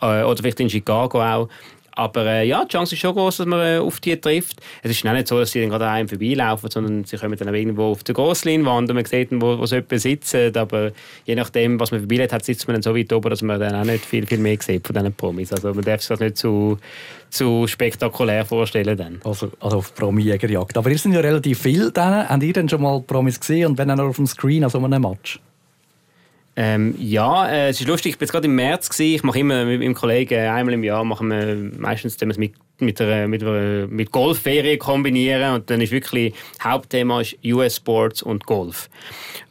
äh, 0.00 0.22
oder 0.22 0.36
vielleicht 0.36 0.60
in 0.60 0.70
Chicago 0.70 1.22
auch. 1.22 1.48
Aber 2.00 2.24
äh, 2.24 2.46
ja, 2.46 2.64
die 2.64 2.72
Chance 2.72 2.94
ist 2.94 3.00
schon 3.02 3.14
groß, 3.14 3.36
dass 3.36 3.46
man 3.46 3.60
äh, 3.60 3.76
auf 3.76 4.00
die 4.00 4.18
trifft. 4.18 4.56
Es 4.82 4.90
ist 4.90 5.04
nicht 5.04 5.28
so, 5.28 5.38
dass 5.38 5.52
sie 5.52 5.60
dann 5.60 5.68
gerade 5.68 5.86
einem 5.86 6.08
vorbeilaufen, 6.08 6.70
sondern 6.70 7.04
sie 7.04 7.18
kommen 7.18 7.36
dann 7.36 7.54
irgendwo 7.54 7.90
auf 7.90 8.02
der 8.04 8.14
Grossleinwand 8.14 8.88
und 8.88 8.96
man 8.96 9.04
sieht, 9.04 9.28
wo, 9.32 9.58
wo 9.58 9.66
sie 9.66 9.82
sitzen. 9.98 10.56
Aber 10.56 10.92
je 11.26 11.34
nachdem, 11.34 11.78
was 11.78 11.90
man 11.90 12.00
vorbeiläuft, 12.00 12.32
hat, 12.32 12.42
sitzt 12.42 12.66
man 12.66 12.76
dann 12.76 12.82
so 12.82 12.96
weit 12.96 13.12
oben, 13.12 13.28
dass 13.28 13.42
man 13.42 13.60
dann 13.60 13.74
auch 13.74 13.84
nicht 13.84 14.02
viel, 14.02 14.26
viel 14.26 14.38
mehr 14.38 14.56
sieht 14.62 14.86
von 14.86 14.94
diesen 14.94 15.12
Promis. 15.12 15.52
Also 15.52 15.74
man 15.74 15.84
darf 15.84 16.00
sich 16.00 16.08
das 16.08 16.20
nicht 16.20 16.38
zu, 16.38 16.78
zu 17.28 17.66
spektakulär 17.66 18.46
vorstellen. 18.46 18.96
Dann. 18.96 19.20
Also, 19.22 19.50
also 19.60 19.76
auf 19.76 19.94
Promi-Jägerjagd. 19.94 20.78
Aber 20.78 20.88
ihr 20.88 20.96
sind 20.96 21.12
ja 21.12 21.20
relativ 21.20 21.60
viel. 21.60 21.90
Dann. 21.90 22.26
Habt 22.26 22.42
ihr 22.42 22.52
denn 22.54 22.70
schon 22.70 22.80
mal 22.80 23.02
Promis 23.02 23.38
gesehen 23.38 23.66
und 23.66 23.78
wenn 23.78 23.90
auch 23.90 23.98
auf 23.98 24.16
dem 24.16 24.26
Screen 24.26 24.64
an 24.64 24.70
so 24.70 24.82
einem 24.82 25.02
Match? 25.02 25.38
Ähm, 26.62 26.94
ja, 26.98 27.48
äh, 27.48 27.68
es 27.70 27.80
ist 27.80 27.88
lustig. 27.88 28.16
Ich 28.16 28.20
war 28.20 28.28
gerade 28.28 28.46
im 28.46 28.54
März. 28.54 28.90
Gewesen. 28.90 29.14
Ich 29.14 29.22
mache 29.22 29.38
immer 29.38 29.64
mit 29.64 29.80
meinem 29.80 29.94
Kollegen 29.94 30.38
einmal 30.46 30.74
im 30.74 30.84
Jahr 30.84 31.04
machen 31.04 31.30
wir 31.30 31.56
meistens 31.78 32.20
wir 32.20 32.26
mit 32.36 32.52
mit, 32.80 33.00
einer, 33.00 33.28
mit, 33.28 33.42
einer, 33.42 33.86
mit 33.86 34.10
Golfferien 34.10 34.78
kombinieren 34.78 35.54
und 35.54 35.70
dann 35.70 35.80
ist 35.80 35.92
wirklich 35.92 36.34
Hauptthema 36.62 37.20
ist 37.20 37.36
US 37.44 37.76
Sports 37.76 38.22
und 38.22 38.44
Golf. 38.44 38.90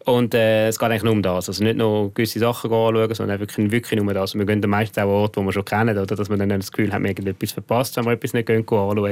Und 0.06 0.34
äh, 0.34 0.68
es 0.68 0.80
geht 0.80 0.89
eigentlich 0.89 1.04
nur 1.04 1.13
um 1.13 1.22
das. 1.22 1.48
Also 1.48 1.63
nicht 1.63 1.78
nur 1.78 2.13
gewisse 2.13 2.39
Sachen 2.39 2.72
anschauen, 2.72 3.13
sondern 3.13 3.39
wirklich, 3.39 3.72
wirklich 3.72 4.01
nur 4.01 4.13
das. 4.13 4.36
Wir 4.36 4.46
gehen 4.46 4.62
dann 4.62 4.72
meistens 4.72 5.04
auch 5.04 5.08
Orte, 5.08 5.39
die 5.39 5.46
wir 5.46 5.51
schon 5.51 5.66
kennen, 5.66 5.98
oder 5.98 6.16
dass 6.16 6.30
man 6.30 6.39
dann 6.39 6.50
das 6.50 6.72
Gefühl 6.72 6.92
hat, 6.92 7.01
wir 7.01 7.10
haben 7.10 7.28
etwas 7.28 7.51
verpasst, 7.51 7.98
wenn 7.98 8.06
wir 8.06 8.13
etwas 8.13 8.34
nicht 8.34 8.50
anschauen. 8.50 8.98
Und 9.00 9.10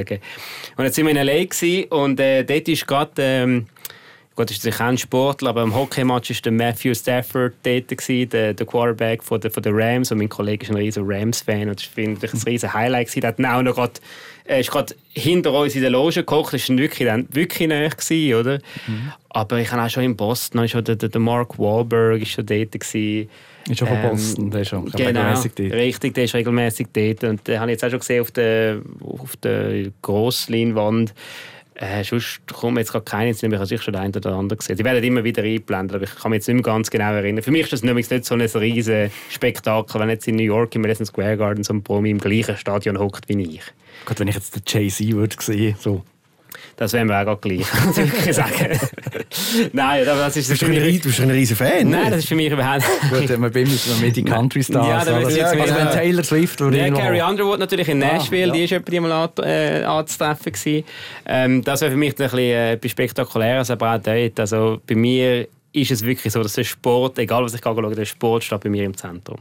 jetzt 0.84 0.94
sind 0.94 1.06
wir 1.06 1.10
in 1.10 1.16
L.A. 1.16 1.96
und 1.96 2.20
äh, 2.20 2.44
dort 2.44 2.68
ist 2.68 2.86
gerade... 2.86 3.12
Ähm, 3.18 3.66
Gut, 4.38 4.52
ist 4.52 4.62
sicher 4.62 4.84
ein 4.84 4.96
Sportler, 4.96 5.50
aber 5.50 5.64
im 5.64 5.74
Hockeymatch 5.74 6.30
war 6.30 6.36
der 6.44 6.52
Matthew 6.52 6.94
Stafford 6.94 7.54
dort, 7.64 7.88
gewesen, 7.88 8.28
der, 8.28 8.54
der 8.54 8.66
Quarterback 8.66 9.24
von 9.24 9.40
der, 9.40 9.50
von 9.50 9.64
der 9.64 9.72
Rams. 9.74 10.12
Und 10.12 10.18
mein 10.18 10.28
Kollege 10.28 10.62
ist 10.62 10.70
ein 10.70 10.76
riesiger 10.76 11.04
Rams-Fan. 11.08 11.68
Und 11.68 11.80
das 11.80 11.96
war 11.96 12.04
ein 12.04 12.16
riesiges 12.16 12.72
Highlight. 12.72 13.08
Gewesen. 13.08 13.24
Er 13.24 13.28
hat 13.30 13.56
auch 13.56 13.62
noch 13.62 13.74
grad, 13.74 14.00
er 14.44 14.60
ist 14.60 14.70
gerade 14.70 14.94
hinter 15.12 15.52
uns 15.52 15.74
in 15.74 15.80
der 15.80 15.90
Loge 15.90 16.20
gekocht. 16.20 16.54
Das 16.54 16.68
war 16.68 16.78
wirklich, 16.78 17.08
dann 17.08 17.26
wirklich 17.32 17.68
gewesen, 17.68 18.34
oder? 18.34 18.58
Mhm. 18.86 19.12
Aber 19.30 19.58
ich 19.58 19.72
habe 19.72 19.82
auch 19.82 19.90
schon 19.90 20.04
in 20.04 20.16
Boston, 20.16 20.68
schon 20.68 20.84
der, 20.84 20.94
der 20.94 21.20
Mark 21.20 21.58
Wahlberg 21.58 22.22
ist 22.22 22.30
schon 22.30 22.46
dort. 22.46 22.70
Gewesen. 22.70 23.28
Ist 23.68 23.78
schon 23.80 23.88
von 23.88 23.96
ähm, 23.96 24.10
Boston, 24.10 24.50
der 24.52 24.60
ist 24.60 24.68
schon 24.68 24.84
genau, 24.84 25.04
regelmäßig 25.04 25.52
dort. 25.56 25.72
Richtig, 25.72 26.14
der 26.14 26.24
ist 26.24 26.34
regelmäßig 26.36 26.86
dort. 26.92 27.24
Und 27.24 27.48
den 27.48 27.58
habe 27.58 27.72
ich 27.72 27.74
jetzt 27.74 27.84
auch 27.84 27.90
schon 27.90 27.98
gesehen 27.98 28.20
auf 28.20 28.30
der, 28.30 28.82
auf 29.02 29.36
der 29.38 29.90
Grossleinwand. 30.00 31.12
Äh, 31.80 32.02
sonst 32.02 32.40
kommt 32.52 32.74
mir 32.74 32.80
jetzt 32.80 32.90
gerade 32.90 33.04
keinen, 33.04 33.28
jetzt 33.28 33.42
nämlich 33.42 33.70
ich 33.70 33.80
schon 33.80 33.94
den 33.94 34.02
einen 34.02 34.16
oder 34.16 34.32
anderen 34.32 34.58
gesehen. 34.58 34.76
Die 34.76 34.84
werden 34.84 35.02
immer 35.04 35.22
wieder 35.22 35.44
eingeblendet, 35.44 35.94
aber 35.94 36.04
ich 36.04 36.14
kann 36.16 36.32
mich 36.32 36.38
jetzt 36.38 36.48
nicht 36.48 36.56
mehr 36.56 36.64
ganz 36.64 36.90
genau 36.90 37.12
erinnern. 37.12 37.40
Für 37.40 37.52
mich 37.52 37.62
ist 37.62 37.72
das 37.72 37.84
nämlich 37.84 38.10
nicht 38.10 38.24
so 38.24 38.34
ein 38.34 38.40
riesiges 38.40 39.12
Spektakel, 39.30 40.00
wenn 40.00 40.08
jetzt 40.08 40.26
in 40.26 40.34
New 40.34 40.42
York 40.42 40.74
im 40.74 40.82
Madison 40.82 41.06
Square 41.06 41.36
Garden 41.36 41.62
so 41.62 41.72
ein 41.72 41.84
Promi 41.84 42.10
im 42.10 42.18
gleichen 42.18 42.56
Stadion 42.56 42.98
hockt 42.98 43.28
wie 43.28 43.40
ich. 43.40 43.62
Gott, 44.06 44.18
wenn 44.18 44.26
ich 44.26 44.34
jetzt 44.34 44.56
den 44.56 44.62
Jay-Z 44.66 45.12
würde 45.12 45.36
sehen, 45.38 45.76
so 45.78 46.02
das 46.78 46.92
wären 46.92 47.08
wir 47.08 47.28
auch 47.28 47.40
gleich, 47.40 47.66
muss 47.86 47.98
ich 47.98 48.32
sagen. 48.34 48.78
Nein, 49.72 50.04
das 50.04 50.36
ist... 50.36 50.48
Du 50.48 50.52
bist, 50.52 50.62
ein, 50.62 51.00
bist 51.00 51.20
ein 51.20 51.30
riesen 51.30 51.56
Fan. 51.56 51.90
Nein, 51.90 52.10
das 52.10 52.20
ist 52.20 52.28
für 52.28 52.36
mich 52.36 52.52
überhaupt 52.52 52.84
nicht. 53.10 53.28
Gut, 53.28 53.38
man 53.38 53.50
bin 53.50 53.68
mit, 53.68 54.00
mit 54.00 54.16
den 54.16 54.24
Country 54.24 54.62
Stars. 54.62 54.86
Ja, 54.86 55.04
da 55.04 55.16
also, 55.16 55.36
ja, 55.36 55.50
genau. 55.50 55.64
also 55.64 55.74
wenn 55.74 55.90
Taylor 55.90 56.22
Swift 56.22 56.62
oder 56.62 56.76
ja, 56.76 56.94
Carrie 56.94 57.20
Underwood 57.20 57.58
natürlich 57.58 57.88
in 57.88 58.00
ah, 58.00 58.12
Nashville, 58.12 58.52
ah, 58.52 58.54
ja. 58.54 58.66
die 58.66 58.70
war 58.70 58.92
jemand 58.92 59.36
mal 59.36 59.44
äh, 59.44 59.82
anzutreffen. 59.82 60.84
Ähm, 61.26 61.64
das 61.64 61.80
wäre 61.80 61.90
für 61.90 61.96
mich 61.96 62.10
ein 62.10 62.16
bisschen 62.16 62.38
äh, 62.38 62.72
etwas 62.74 62.92
Spektakuläres, 62.92 63.72
aber 63.72 63.96
auch 63.96 64.00
dort. 64.00 64.38
Also 64.38 64.80
bei 64.86 64.94
mir 64.94 65.48
ist 65.72 65.90
es 65.90 66.04
wirklich 66.04 66.32
so, 66.32 66.44
dass 66.44 66.52
der 66.52 66.64
Sport, 66.64 67.18
egal 67.18 67.42
was 67.42 67.54
ich 67.54 67.60
schaue, 67.60 67.92
der 67.92 68.04
Sport 68.04 68.44
steht 68.44 68.60
bei 68.60 68.70
mir 68.70 68.84
im 68.84 68.96
Zentrum. 68.96 69.38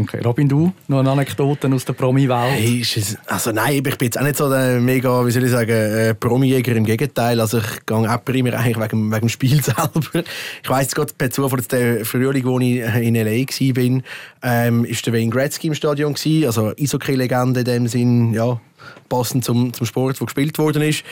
Okay, 0.00 0.20
Robin, 0.24 0.48
du 0.48 0.72
noch 0.86 1.00
eine 1.00 1.10
Anekdote 1.10 1.68
aus 1.74 1.84
der 1.84 1.92
Promi-Welt? 1.92 2.52
Hey, 2.52 2.84
also 3.26 3.50
nein, 3.50 3.82
ich 3.84 3.98
bin 3.98 4.06
jetzt 4.06 4.16
auch 4.16 4.22
nicht 4.22 4.36
so 4.36 4.48
der 4.48 4.78
mega, 4.80 5.26
wie 5.26 5.30
soll 5.32 5.42
ich 5.42 5.50
sagen, 5.50 5.72
äh, 5.72 6.14
Promi-Jäger. 6.14 6.76
Im 6.76 6.84
Gegenteil, 6.84 7.40
also 7.40 7.58
ich 7.58 7.84
gehe 7.84 7.96
auch 7.96 8.24
primär 8.24 8.56
eigentlich 8.56 8.78
wegen, 8.78 9.10
wegen 9.10 9.20
dem 9.20 9.28
Spiel 9.28 9.60
selber. 9.62 10.22
Ich 10.62 10.70
weiss 10.70 10.94
gerade 10.94 11.12
per 11.18 11.30
Zufall, 11.30 11.58
dass 11.58 11.68
der 11.68 12.04
Frühling, 12.04 12.44
wo 12.44 12.60
ich 12.60 12.78
in 12.78 13.16
L.A. 13.16 13.30
war, 13.30 14.02
ähm, 14.42 14.84
ist 14.84 15.04
der 15.04 15.12
Wayne 15.12 15.30
Gretzky 15.30 15.66
im 15.66 15.74
Stadion 15.74 16.14
gewesen, 16.14 16.46
also 16.46 16.72
Eishockey-Legende 16.78 17.60
in 17.60 17.66
dem 17.66 17.88
Sinn, 17.88 18.34
ja, 18.34 18.60
passend 19.08 19.44
zum, 19.44 19.72
zum 19.72 19.84
Sport, 19.84 20.20
der 20.20 20.26
gespielt 20.26 20.58
worden 20.58 20.82
ist. 20.82 21.02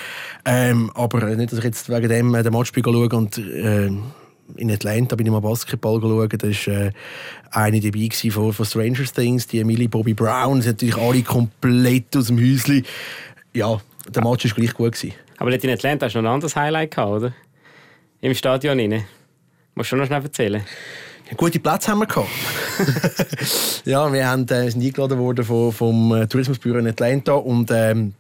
Ähm, 0.45 0.93
aber 0.95 1.35
nicht, 1.35 1.51
dass 1.51 1.59
ich 1.59 1.65
jetzt 1.65 1.89
wegen 1.89 2.09
dem 2.09 2.35
äh, 2.37 2.45
den 2.45 2.53
Matchspiel 2.53 2.85
schaue 2.85 3.09
und 3.09 3.37
äh, 3.39 3.91
in 4.57 4.71
Atlanta 4.71 5.17
bin 5.17 5.27
ich 5.27 5.33
mal 5.33 5.41
Basketball 5.41 6.01
geschaut. 6.01 6.43
Da 6.43 6.49
war 6.49 6.87
äh, 6.87 6.93
eine 7.51 7.81
dabei 7.81 8.09
von, 8.31 8.53
von 8.53 8.67
Stranger 8.67 9.05
Things, 9.05 9.47
die 9.47 9.63
Millie 9.65 9.89
Bobby 9.89 10.15
Brown. 10.15 10.63
Sie 10.63 10.69
sind 10.69 10.83
natürlich 10.83 10.97
alle 10.97 11.23
komplett 11.23 12.17
aus 12.17 12.29
dem 12.29 12.39
Häuschen. 12.39 12.85
Ja, 13.53 13.81
der 14.09 14.25
Match 14.25 14.45
war 14.45 14.53
gleich 14.55 14.75
gut. 14.75 14.93
Gewesen. 14.93 15.15
Aber 15.39 15.53
in 15.53 15.71
Atlanta 15.71 16.07
hast 16.07 16.15
du 16.15 16.23
noch 16.23 16.31
ein 16.31 16.35
anderes 16.35 16.57
Highlight 16.57 16.93
gehabt, 16.93 17.11
oder? 17.11 17.33
Im 18.21 18.35
Stadion 18.35 18.79
rein. 18.79 19.05
Musst 19.75 19.93
du 19.93 19.97
noch 19.97 20.07
schnell 20.07 20.23
erzählen? 20.23 20.63
Gute 21.37 21.59
Plätze 21.59 21.91
haben 21.91 21.99
wir 21.99 22.07
gehabt. 22.07 22.29
ja, 23.85 24.13
wir 24.13 24.29
haben, 24.29 24.47
äh, 24.49 24.71
sind 24.71 24.83
eingeladen 24.83 25.19
worden 25.19 25.45
vom, 25.45 25.73
vom 25.73 26.15
äh, 26.15 26.27
Tourismusbüro 26.29 26.79
in 26.79 26.87
Atlanta 26.87 27.33
und 27.33 27.71
ähm, 27.73 28.15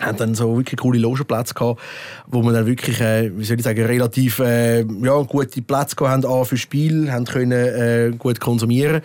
haben 0.00 0.18
dann 0.18 0.34
so 0.34 0.56
wirklich 0.56 0.80
coole 0.80 0.98
Logenplätze 0.98 1.54
gehabt, 1.54 1.80
wo 2.26 2.42
wir 2.42 2.52
dann 2.52 2.66
wirklich, 2.66 3.00
äh, 3.00 3.30
wie 3.36 3.44
soll 3.44 3.56
ich 3.56 3.64
sagen, 3.64 3.84
relativ 3.84 4.38
äh, 4.38 4.80
ja, 4.80 5.20
gute 5.22 5.62
Plätze 5.62 5.96
gehabt 5.96 6.24
haben 6.24 6.44
für 6.44 6.56
Spiel, 6.56 7.10
haben 7.10 7.24
können 7.24 7.52
äh, 7.52 8.12
gut 8.16 8.40
konsumieren. 8.40 9.02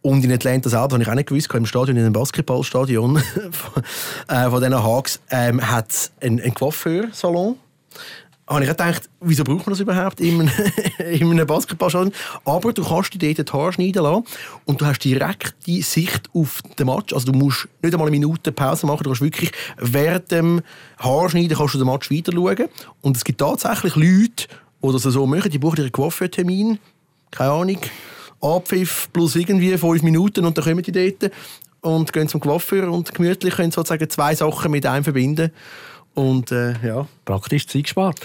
Und 0.00 0.24
in 0.24 0.32
Atlanta 0.32 0.70
selber, 0.70 0.94
habe 0.94 1.02
ich 1.02 1.08
auch 1.08 1.14
nicht 1.14 1.28
gewusst, 1.28 1.52
im 1.52 1.66
Stadion, 1.66 1.96
in 1.96 2.04
einem 2.04 2.12
Basketballstadion 2.12 3.18
von, 3.50 3.82
äh, 4.28 4.48
von 4.48 4.60
diesen 4.60 4.82
Hawks, 4.82 5.20
ähm, 5.30 5.60
hat 5.70 5.90
es 5.90 6.12
einen, 6.20 6.40
einen 6.40 6.54
Coiffeursalon 6.54 7.56
habe 8.48 8.64
ich 8.64 8.70
gedacht, 8.70 9.10
wieso 9.20 9.44
braucht 9.44 9.66
man 9.66 9.70
das 9.70 9.80
überhaupt 9.80 10.20
in 10.20 10.40
einem, 10.40 10.50
in 10.98 11.30
einem 11.30 11.46
Basketballstadion? 11.46 12.12
Aber 12.44 12.72
du 12.72 12.82
kannst 12.82 13.14
dir 13.14 13.34
dort 13.34 13.48
die 13.48 13.52
Haare 13.52 13.72
schneiden 13.72 14.02
lassen 14.02 14.24
und 14.64 14.80
du 14.80 14.86
hast 14.86 15.00
direkt 15.00 15.54
die 15.66 15.82
Sicht 15.82 16.30
auf 16.32 16.62
den 16.78 16.86
Match. 16.86 17.12
Also 17.12 17.30
du 17.30 17.38
musst 17.38 17.68
nicht 17.82 17.92
einmal 17.92 18.08
eine 18.08 18.16
Minute 18.16 18.52
Pause 18.52 18.86
machen, 18.86 19.04
du 19.04 19.10
kannst 19.10 19.22
wirklich 19.22 19.52
während 19.76 20.30
dem 20.30 20.62
Haarschneiden 20.98 21.56
kannst 21.56 21.74
du 21.74 21.78
den 21.78 21.86
Match 21.86 22.10
weiter 22.10 22.32
schauen. 22.32 22.68
Und 23.02 23.16
es 23.16 23.24
gibt 23.24 23.40
tatsächlich 23.40 23.96
Leute, 23.96 24.48
die 24.82 24.92
das 24.92 25.02
so 25.02 25.26
machen, 25.26 25.50
die 25.50 25.58
buchen 25.58 25.78
ihren 25.78 25.92
Coiffeurtermin, 25.92 26.78
keine 27.30 27.50
Ahnung, 27.50 27.78
Abpfiff 28.40 29.08
plus 29.12 29.36
irgendwie 29.36 29.76
fünf 29.76 30.02
Minuten 30.02 30.44
und 30.44 30.56
dann 30.56 30.64
kommen 30.64 30.82
die 30.82 30.92
dort 30.92 31.32
und 31.80 32.12
gehen 32.12 32.28
zum 32.28 32.40
Coiffeur 32.40 32.90
und 32.90 33.14
gemütlich 33.14 33.54
können 33.54 33.72
sozusagen 33.72 34.08
zwei 34.08 34.34
Sachen 34.34 34.70
mit 34.70 34.86
einem 34.86 35.04
verbinden. 35.04 35.50
Und 36.14 36.50
äh, 36.52 36.74
ja. 36.84 37.06
Praktisch 37.24 37.66
Zeit 37.66 37.84
gespart. 37.84 38.20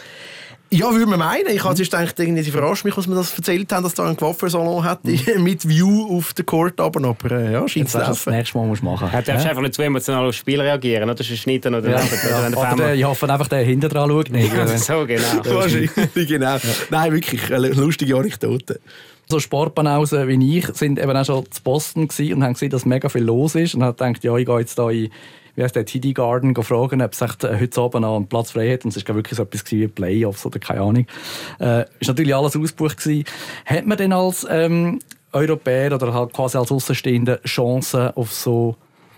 Ja, 0.74 0.92
würde 0.92 1.06
man 1.06 1.20
meinen. 1.20 1.56
Ich 1.56 1.64
habe 1.64 1.76
gedacht, 1.76 2.18
sie 2.18 2.52
verarscht 2.52 2.84
mich, 2.84 2.98
was 2.98 3.08
wir 3.08 3.14
das 3.14 3.38
erzählt 3.38 3.72
haben, 3.72 3.84
dass 3.84 3.94
da 3.94 4.10
ein 4.10 4.18
Coiffeursalon 4.18 4.84
hat 4.84 5.06
mhm. 5.06 5.44
mit 5.44 5.70
View 5.70 6.18
auf 6.18 6.34
den 6.34 6.48
Court. 6.48 6.80
Aber, 6.80 7.10
aber 7.10 7.32
äh, 7.32 7.54
ja, 7.54 7.68
scheint 7.68 7.90
zu 7.90 8.00
Das 8.00 8.26
nächste 8.26 8.58
Mal 8.58 8.66
musst 8.66 8.82
du 8.82 8.86
machen. 8.86 9.08
Du 9.08 9.22
darfst 9.22 9.28
ja. 9.28 9.52
einfach 9.52 9.62
nicht 9.62 9.76
zu 9.76 9.84
emotional 9.84 10.28
aufs 10.28 10.38
Spiel 10.38 10.60
reagieren. 10.60 11.04
Oder? 11.04 11.14
Das 11.14 11.30
ist 11.30 11.40
Schneiden 11.40 11.76
oder, 11.76 11.92
ja. 11.92 11.98
oder, 11.98 12.58
oder, 12.58 12.74
oder 12.74 12.96
ich 12.96 13.04
hoffe 13.04 13.32
einfach, 13.32 13.48
der 13.50 13.60
hinter 13.60 13.88
dran 13.88 14.10
schaut. 14.10 14.32
Nicht, 14.32 14.52
ja, 14.52 14.66
so, 14.66 15.06
genau. 15.06 15.22
Wahrscheinlich, 15.46 15.92
genau. 16.28 16.58
Nein, 16.90 17.14
wirklich, 17.14 17.54
eine 17.54 17.68
lustige 17.68 18.16
Anekdote. 18.16 18.80
So 19.30 19.40
Sportbanausen 19.40 20.28
wie 20.28 20.58
ich 20.58 20.66
sind 20.74 20.98
eben 20.98 21.16
auch 21.16 21.26
schon 21.26 21.52
zu 21.52 21.62
Boston 21.62 22.10
und 22.10 22.44
haben 22.44 22.54
gesehen, 22.54 22.72
dass 22.72 22.86
mega 22.86 23.10
viel 23.10 23.24
los 23.24 23.54
ist. 23.54 23.76
Und 23.76 23.84
haben 23.84 23.96
gedacht, 23.96 24.24
ja, 24.24 24.36
ich 24.38 24.46
gehe 24.48 24.60
jetzt 24.60 24.80
da 24.80 24.90
in 24.90 25.12
wie 25.56 25.64
heißt 25.64 25.76
der, 25.76 25.86
TD 25.86 26.14
Garden 26.14 26.56
fragen, 26.56 27.02
ob 27.02 27.14
es 27.14 27.22
echt, 27.22 27.44
äh, 27.44 27.58
heute 27.60 27.82
Abend 27.82 28.02
noch 28.02 28.16
einen 28.16 28.28
Platz 28.28 28.52
frei 28.52 28.74
hat. 28.74 28.86
Und 28.86 28.96
es 28.96 29.08
war 29.08 29.16
wirklich 29.16 29.38
so 29.38 29.44
etwas 29.44 29.64
wie 29.72 29.88
Playoffs 29.88 30.46
oder 30.46 30.60
keine 30.60 30.82
Ahnung. 30.82 31.08
Äh, 31.60 31.86
ist 32.00 32.08
natürlich 32.08 32.36
alles 32.36 32.56
ausgebucht 32.56 32.98
gewesen. 32.98 33.26
Hat 33.66 33.86
man 33.86 33.98
denn 33.98 34.14
als 34.14 34.46
ähm, 34.50 35.00
Europäer 35.32 35.94
oder 35.94 36.14
halt 36.14 36.34
quasi 36.34 36.58
als 36.58 36.72
Außenstehender 36.72 37.42
Chancen 37.44 38.12
auf 38.12 38.32
so 38.32 38.76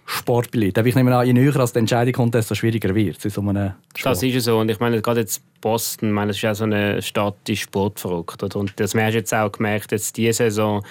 Sportbillett. 0.08 0.78
Ich 0.78 0.96
nehme 0.96 1.16
an, 1.16 1.26
je 1.26 1.34
näher 1.34 1.56
als 1.58 1.74
die 1.74 1.80
Entscheidung 1.80 2.14
kommt, 2.14 2.36
desto 2.36 2.54
schwieriger 2.54 2.94
wird 2.94 3.26
es 3.26 3.34
so 3.34 3.42
Sport. 3.42 3.66
Das 4.04 4.22
ist 4.22 4.44
so. 4.44 4.60
Und 4.60 4.70
ich 4.70 4.80
meine, 4.80 5.02
gerade 5.02 5.22
jetzt 5.22 5.42
Boston, 5.62 6.10
ich 6.10 6.14
meine, 6.14 6.28
das 6.28 6.38
ist 6.38 6.44
ja 6.44 6.54
so 6.54 6.66
eine 6.66 7.02
Stadt, 7.02 7.36
die 7.48 7.58
sportverrückt. 7.58 8.44
Oder? 8.44 8.60
Und 8.60 8.80
das 8.80 8.94
hast 8.94 9.14
du 9.14 9.18
jetzt 9.18 9.34
auch 9.34 9.52
gemerkt, 9.52 9.92
jetzt 9.92 10.16
diese 10.16 10.34
Saison, 10.34 10.86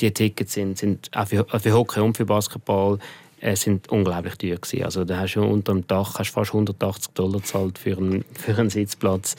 die 0.00 0.10
Tickets 0.10 0.54
sind, 0.54 0.78
sind 0.78 1.10
auch 1.14 1.28
für, 1.28 1.46
für 1.46 1.72
Hockey 1.72 2.00
und 2.00 2.16
für 2.16 2.26
Basketball 2.26 2.98
äh, 3.40 3.56
sind 3.56 3.88
unglaublich 3.90 4.36
teuer 4.36 4.56
gewesen. 4.56 4.84
Also 4.84 5.04
da 5.04 5.18
hast 5.20 5.34
du 5.34 5.42
unter 5.42 5.72
dem 5.72 5.86
Dach 5.86 6.18
hast 6.18 6.30
fast 6.30 6.52
180 6.52 7.12
Dollar 7.14 7.40
gezahlt 7.40 7.78
für 7.78 7.96
einen, 7.96 8.24
für 8.34 8.56
einen 8.56 8.70
Sitzplatz. 8.70 9.36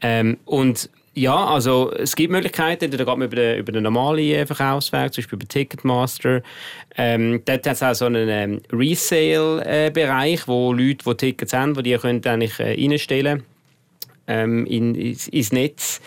Ähm, 0.00 0.38
und 0.44 0.90
ja, 1.14 1.46
also 1.46 1.92
es 1.92 2.14
gibt 2.14 2.30
Möglichkeiten, 2.30 2.90
da 2.90 2.96
geht 2.96 3.06
man 3.06 3.22
über 3.22 3.36
den, 3.36 3.58
über 3.58 3.72
den 3.72 3.82
normalen 3.82 4.18
äh, 4.18 4.46
Verkaufsweg, 4.46 5.12
zum 5.12 5.22
Beispiel 5.22 5.36
über 5.36 5.48
Ticketmaster. 5.48 6.42
Ähm, 6.96 7.42
dort 7.44 7.66
hat 7.66 7.74
es 7.74 7.82
auch 7.82 7.94
so 7.94 8.04
einen 8.04 8.28
ähm, 8.28 8.60
Resale-Bereich, 8.70 10.46
wo 10.46 10.72
Leute, 10.72 11.04
die 11.04 11.14
Tickets 11.14 11.52
haben, 11.52 11.74
die 11.74 11.82
die 11.82 11.96
können 11.96 12.24
eigentlich 12.24 12.60
äh, 12.60 12.74
reinstellen 12.74 13.42
ähm, 14.28 14.64
in, 14.66 14.94
ins, 14.94 15.26
ins 15.26 15.50
Netz. 15.50 16.00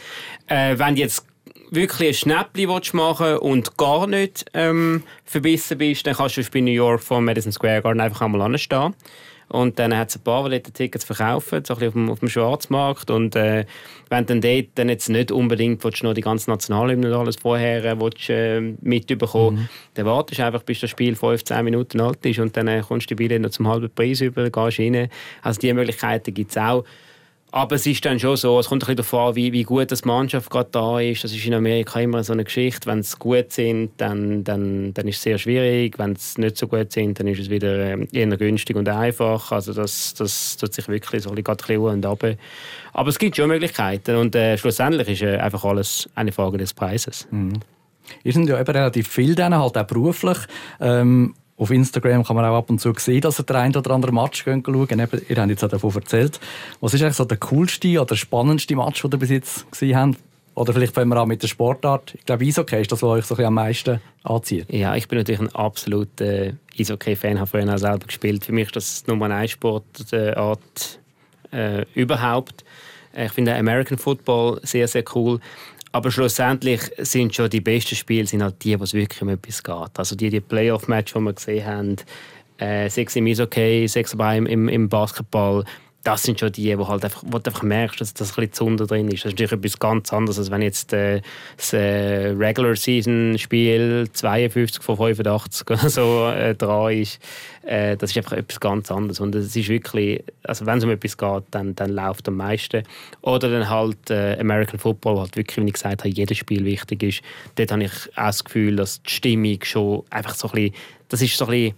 Äh, 0.48 0.78
wenn 0.80 0.96
jetzt 0.96 1.26
wirklich 1.72 2.10
ein 2.10 2.14
Schnäppchen 2.14 2.82
machen 2.94 3.38
und 3.38 3.78
gar 3.78 4.06
nicht 4.06 4.46
ähm, 4.54 5.04
verbissen 5.26 5.78
bist, 5.78 6.06
dann 6.06 6.16
kannst 6.16 6.38
du 6.38 6.44
bei 6.52 6.60
New 6.60 6.72
York 6.72 7.02
vor 7.02 7.22
Madison 7.22 7.52
Square 7.52 7.82
Garden 7.82 8.02
einfach 8.02 8.22
einmal 8.22 8.42
anstehen. 8.42 8.94
Und 9.48 9.80
dann 9.80 9.96
hat 9.98 10.10
es 10.10 10.16
ein 10.16 10.24
paar, 10.24 10.48
die 10.50 10.62
Tickets 10.62 11.04
verkaufen, 11.04 11.66
so 11.66 11.74
ein 11.74 11.80
bisschen 11.80 11.88
auf 11.88 11.94
dem, 11.94 12.10
auf 12.10 12.20
dem 12.20 12.30
Schwarzmarkt. 12.30 13.12
Und 13.12 13.36
äh, 13.36 13.66
wenn 14.10 14.26
du 14.26 14.40
dann 14.40 14.42
dort 14.42 14.68
dann 14.76 14.88
jetzt 14.88 15.10
nicht 15.10 15.30
unbedingt 15.30 15.84
willst, 15.84 16.04
noch 16.04 16.14
die 16.14 16.22
ganze 16.22 16.50
Nationalhymne 16.50 17.08
und 17.08 17.14
alles 17.14 17.36
vorher 17.36 17.84
äh, 17.84 18.00
willst, 18.00 18.30
äh, 18.30 18.62
mitbekommen 18.82 19.58
mhm. 19.58 19.70
dann 19.96 20.06
wartest 20.06 20.40
du 20.40 20.46
einfach, 20.46 20.64
bis 20.64 20.80
das 20.80 20.90
Spiel 20.90 21.16
15 21.16 21.66
Minuten 21.66 22.00
alt 22.00 22.26
ist 22.26 22.40
und 22.40 22.56
dann 22.56 22.70
äh, 22.70 22.82
kommst 22.88 23.12
du 23.12 23.16
die 23.16 23.24
Billette 23.24 23.42
noch 23.42 23.50
zum 23.50 23.68
halben 23.68 23.90
Preis 23.94 24.22
über, 24.22 24.50
gehst 24.50 24.80
rein. 24.80 25.10
Also 25.42 25.60
diese 25.60 25.74
Möglichkeiten 25.74 26.34
gibt 26.34 26.52
es 26.52 26.58
auch. 26.58 26.86
Aber 27.54 27.76
es 27.76 27.86
ist 27.86 28.06
dann 28.06 28.18
schon 28.18 28.38
so, 28.38 28.58
es 28.60 28.70
kommt 28.70 28.84
ein 28.84 28.86
bisschen 28.86 28.96
davon 28.98 29.36
wie, 29.36 29.52
wie 29.52 29.64
gut 29.64 29.92
die 29.92 30.08
Mannschaft 30.08 30.50
gerade 30.50 30.70
da 30.72 31.02
ist. 31.02 31.26
Das 31.26 31.34
ist 31.34 31.46
in 31.46 31.54
Amerika 31.54 32.00
immer 32.00 32.24
so 32.24 32.32
eine 32.32 32.46
Geschichte. 32.46 32.90
Wenn 32.90 33.04
sie 33.04 33.18
gut 33.18 33.52
sind, 33.52 33.92
dann, 33.98 34.46
dann, 34.46 34.94
dann 34.94 35.08
ist 35.10 35.18
es 35.18 35.24
sehr 35.24 35.38
schwierig. 35.38 36.00
Wenn 36.00 36.16
sie 36.16 36.40
nicht 36.40 36.58
so 36.58 36.68
gut 36.68 36.94
sind, 36.94 37.20
dann 37.20 37.28
ist 37.28 37.40
es 37.42 37.50
wieder 37.50 37.78
ähm, 37.78 38.08
eher 38.14 38.38
günstig 38.38 38.78
und 38.78 38.88
einfach. 38.88 39.52
Also 39.52 39.74
das, 39.74 40.14
das 40.14 40.56
tut 40.56 40.74
sich 40.74 40.88
wirklich 40.88 41.24
so 41.24 41.30
ein 41.30 41.44
bisschen 41.44 41.78
und 41.80 42.06
ab. 42.06 42.24
Aber 42.94 43.10
es 43.10 43.20
gibt 43.20 43.36
schon 43.36 43.50
Möglichkeiten 43.50 44.16
und 44.16 44.34
äh, 44.34 44.58
schlussendlich 44.58 45.10
ist 45.10 45.22
äh, 45.22 45.38
einfach 45.38 45.66
alles 45.66 46.10
eine 46.16 46.32
Frage 46.32 46.58
des 46.58 46.74
Preises. 46.74 47.28
Mhm. 47.32 47.60
Ihr 48.24 48.34
sind 48.34 48.48
ja 48.48 48.60
eben 48.60 48.72
relativ 48.72 49.08
viel 49.08 49.36
dann, 49.36 49.58
halt 49.58 49.78
auch 49.78 49.84
beruflich. 49.84 50.38
Ähm, 50.80 51.34
auf 51.62 51.70
Instagram 51.70 52.24
kann 52.24 52.36
man 52.36 52.44
auch 52.46 52.58
ab 52.58 52.72
und 52.72 52.82
zu 52.82 52.92
sehen, 52.98 53.22
dass 53.22 53.40
ihr 53.40 53.44
den 53.44 53.56
einen 53.56 53.76
oder 53.76 53.92
anderen 53.92 54.16
Match 54.16 54.44
schauen 54.44 54.64
Eben, 54.66 55.22
ihr 55.30 55.38
habt 55.38 55.50
jetzt 55.50 55.64
auch 55.64 55.70
davon 55.70 55.94
erzählt. 55.94 56.40
Was 56.80 56.96
ist 56.96 57.04
eigentlich 57.04 57.16
so 57.16 57.26
der 57.26 57.38
coolste 57.38 58.02
oder 58.02 58.16
spannendste 58.16 58.76
Match, 58.76 59.04
den 59.04 59.12
ihr 59.12 59.18
bis 59.20 59.30
jetzt 59.30 59.72
gesehen 59.72 59.96
habt? 59.96 60.18
Oder 60.56 60.74
vielleicht 60.74 60.96
fangen 60.96 61.10
wir 61.10 61.18
an 61.18 61.28
mit 61.28 61.44
der 61.44 61.48
Sportart. 61.48 62.16
Ich 62.16 62.26
glaube, 62.26 62.46
Eishockey 62.46 62.82
ist 62.82 62.92
das, 62.92 63.04
was 63.04 63.10
euch 63.10 63.26
so 63.26 63.36
am 63.38 63.54
meisten 63.54 64.02
anzieht. 64.24 64.74
Ja, 64.74 64.96
ich 64.96 65.08
bin 65.08 65.20
natürlich 65.20 65.40
ein 65.40 65.54
absoluter 65.54 66.54
Eishockey-Fan, 66.78 67.40
habe 67.40 67.48
früher 67.48 67.72
auch 67.72 67.78
selber 67.78 68.08
gespielt. 68.08 68.44
Für 68.44 68.54
mich 68.54 68.66
ist 68.66 68.76
das 68.76 69.08
Nummer 69.08 69.28
eine 69.28 69.48
Sportart 69.48 71.00
äh, 71.52 71.86
überhaupt. 71.94 72.66
Äh, 73.14 73.28
ich 73.28 73.32
finde 73.34 73.56
American 73.56 74.00
Football 74.00 74.60
sehr, 74.64 74.88
sehr 74.88 75.04
cool. 75.14 75.40
Aber 75.94 76.10
schlussendlich 76.10 76.82
sind 77.00 77.36
schon 77.36 77.50
die 77.50 77.62
besten 77.62 77.96
Spiele 77.96 78.26
sind 78.26 78.44
halt 78.44 78.64
die, 78.64 78.80
wo 78.80 78.84
es 78.84 78.94
wirklich 78.94 79.22
um 79.22 79.30
etwas 79.30 79.62
geht. 79.62 79.98
Also 79.98 80.16
die, 80.16 80.30
die 80.30 80.40
Playoff-Match, 80.40 81.14
die 81.14 81.20
wir 81.20 81.34
gesehen 81.34 81.66
haben, 81.66 81.96
äh, 82.58 82.90
sechs 82.90 83.16
im 83.16 83.26
Eishockey, 83.26 83.88
sechs 83.88 84.14
im, 84.14 84.70
im 84.70 84.90
Basketball, 84.90 85.66
das 86.04 86.24
sind 86.24 86.40
schon 86.40 86.52
die, 86.52 86.78
wo, 86.78 86.88
halt 86.88 87.04
einfach, 87.04 87.24
wo 87.26 87.38
du 87.38 87.50
einfach 87.50 87.62
merkst, 87.62 88.02
dass 88.02 88.14
das 88.14 88.32
ein 88.32 88.36
bisschen 88.36 88.54
Zunder 88.54 88.88
drin 88.88 89.08
ist. 89.08 89.24
Das 89.24 89.32
ist 89.32 89.40
natürlich 89.40 89.52
etwas 89.52 89.80
ganz 89.80 90.12
anderes, 90.12 90.40
als 90.40 90.50
wenn 90.50 90.64
jetzt 90.64 90.94
äh, 90.94 91.22
das 91.58 91.74
äh, 91.74 92.30
Regular 92.30 92.76
Season 92.76 93.38
Spiel 93.38 94.08
52 94.12 94.84
von 94.84 94.98
85 94.98 95.70
oder 95.70 95.90
so 95.90 96.28
äh, 96.30 96.56
dran 96.56 96.94
ist. 96.94 97.20
Äh, 97.64 97.98
das 97.98 98.12
ist 98.12 98.18
einfach 98.18 98.34
etwas 98.34 98.60
ganz 98.60 98.92
anderes. 98.92 99.20
Und 99.20 99.36
es 99.36 99.56
ist 99.56 99.70
wirklich, 99.70 100.24
also 100.44 100.66
wenn 100.66 100.80
es 100.80 100.84
um 100.84 100.90
etwas 100.90 101.18
geht, 101.18 101.44
dann, 101.52 101.76
dann 101.76 101.92
läuft 101.92 102.28
am 102.28 102.38
meisten. 102.38 102.84
Oder 103.22 103.52
dann 103.52 103.70
halt 103.70 104.10
äh, 104.10 104.38
American 104.40 104.80
Football, 104.80 105.20
halt 105.20 105.36
wirklich, 105.36 105.64
wie 105.64 105.68
ich 105.68 105.74
gesagt 105.74 106.02
habe, 106.02 106.10
jedes 106.10 106.38
Spiel 106.38 106.66
wichtig 106.66 107.04
ist. 107.04 107.22
Dort 107.56 107.72
habe 107.72 107.84
ich 107.84 107.92
auch 108.16 108.26
das 108.26 108.44
Gefühl, 108.44 108.76
dass 108.76 109.04
die 109.04 109.12
Stimmung 109.12 109.60
schon 109.64 110.04
einfach 110.10 110.34
so 110.34 110.48
ein 110.48 110.54
bisschen, 110.54 110.76
das 111.10 111.22
ist 111.22 111.38
so 111.38 111.46
ein 111.46 111.52
bisschen 111.52 111.76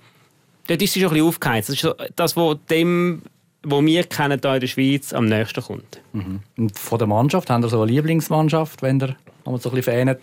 dort 0.67 0.81
ist 0.81 0.93
sie 0.93 1.01
schon 1.01 1.09
ein 1.09 1.13
bisschen 1.13 1.27
aufgeheizt. 1.27 1.69
Das 1.69 1.75
ist 1.75 1.81
so, 1.81 1.93
das, 2.15 2.37
was 2.37 2.57
dem 2.69 3.21
wo 3.63 3.83
wir 3.83 4.03
kennen 4.03 4.39
hier 4.41 4.53
in 4.53 4.59
der 4.59 4.67
Schweiz, 4.67 5.13
am 5.13 5.25
nächsten 5.25 5.63
kommt. 5.63 6.01
Mhm. 6.11 6.41
Und 6.57 6.77
von 6.77 6.97
der 6.99 7.07
Mannschaft, 7.07 7.49
haben 7.49 7.63
Sie 7.63 7.69
so 7.69 7.81
eine 7.81 7.91
Lieblingsmannschaft, 7.91 8.81
wenn 8.81 9.01
ihr 9.01 9.15
so 9.45 9.51
ein 9.51 9.57
bisschen 9.57 9.83
fähnet? 9.83 10.19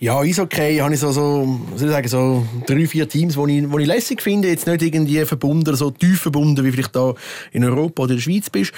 Ja, 0.00 0.20
Eishockey 0.20 0.76
habe 0.76 0.94
ich 0.94 1.00
so, 1.00 1.10
so, 1.10 1.58
soll 1.74 1.88
ich 1.88 1.92
sagen, 1.92 2.08
so 2.08 2.46
drei, 2.66 2.86
vier 2.86 3.08
Teams, 3.08 3.34
die 3.34 3.58
ich, 3.58 3.64
ich 3.64 3.86
lässig 3.86 4.22
finde. 4.22 4.48
Jetzt 4.48 4.68
nicht 4.68 4.82
irgendwie 4.82 5.24
verbunden, 5.24 5.74
so 5.74 5.90
tief 5.90 6.20
verbunden, 6.20 6.64
wie 6.64 6.70
vielleicht 6.70 6.94
da 6.94 7.14
in 7.50 7.64
Europa 7.64 8.04
oder 8.04 8.12
in 8.12 8.18
der 8.18 8.22
Schweiz 8.22 8.48
bist. 8.48 8.72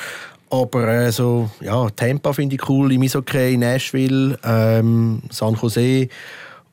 Aber 0.48 0.88
äh, 0.88 1.12
so, 1.12 1.50
ja, 1.60 1.90
Tampa 1.90 2.32
finde 2.32 2.56
ich 2.56 2.68
cool 2.68 2.90
im 2.92 3.02
Eishockey, 3.02 3.56
Nashville, 3.58 4.38
ähm, 4.42 5.22
San 5.28 5.54
Jose. 5.60 6.08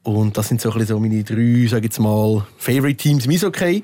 Und 0.03 0.37
das 0.37 0.47
sind 0.47 0.61
so, 0.61 0.69
ein 0.69 0.79
bisschen 0.79 0.95
so 0.95 0.99
meine 1.01 1.23
drei, 1.23 1.67
sage 1.67 1.85
jetzt 1.85 1.99
mal, 1.99 2.47
Favorite 2.57 2.95
Teams 2.95 3.25
im 3.25 3.31
Eishockey. 3.31 3.83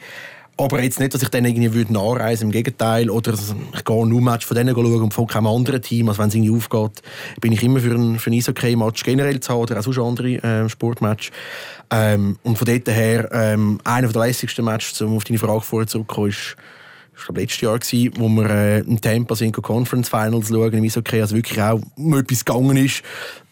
Aber 0.56 0.84
jetzt 0.84 1.00
nicht, 1.00 1.14
dass 1.14 1.24
ich 1.24 1.30
dann 1.30 1.46
irgendwie 1.46 1.74
würde 1.74 1.94
nachreisen, 1.94 2.46
im 2.46 2.52
Gegenteil. 2.52 3.10
Oder 3.10 3.34
ich 3.34 3.84
gehe 3.84 4.08
nur 4.08 4.22
Match 4.22 4.46
von 4.46 4.56
denen 4.56 4.76
schauen 4.76 5.02
und 5.02 5.14
von 5.14 5.26
keinem 5.26 5.48
anderen 5.48 5.82
Team. 5.82 6.10
Also 6.10 6.22
wenn 6.22 6.30
es 6.30 6.36
irgendwie 6.36 6.56
aufgeht, 6.56 7.02
bin 7.42 7.52
ich 7.52 7.64
immer 7.64 7.80
für 7.80 7.96
ein, 7.96 8.20
für 8.20 8.30
ein 8.30 8.36
Eishockey-Match 8.36 9.04
generell 9.04 9.40
zu 9.40 9.52
haben 9.52 9.60
oder 9.62 9.80
auch 9.80 9.84
sonst 9.84 10.00
andere 10.00 10.34
äh, 10.44 10.70
Sportmatch. 10.70 11.32
Ähm, 11.90 12.38
und 12.44 12.58
von 12.58 12.68
dort 12.68 12.88
her, 12.88 13.30
ähm, 13.32 13.80
einer 13.84 14.10
der 14.10 14.22
lässigsten 14.28 14.64
Matches, 14.64 15.02
um 15.02 15.16
auf 15.16 15.24
deine 15.24 15.40
Frage 15.40 15.62
vorher 15.62 15.88
zurückzukommen, 15.88 16.30
ist 16.30 16.56
ich 17.16 17.26
glaube, 17.26 17.42
letztes 17.42 17.62
Jahr, 17.62 17.78
gewesen, 17.78 18.12
wo 18.18 18.28
wir 18.28 18.50
äh, 18.50 18.80
im 18.80 19.00
Tampa 19.00 19.36
sind, 19.36 19.54
Conference 19.54 20.10
Finals 20.10 20.50
schauen 20.50 20.74
im 20.74 20.84
Eishockey, 20.84 21.22
also 21.22 21.36
wirklich 21.36 21.62
auch 21.62 21.80
um 21.96 22.18
etwas 22.18 22.44
gegangen 22.44 22.78
ist, 22.78 23.04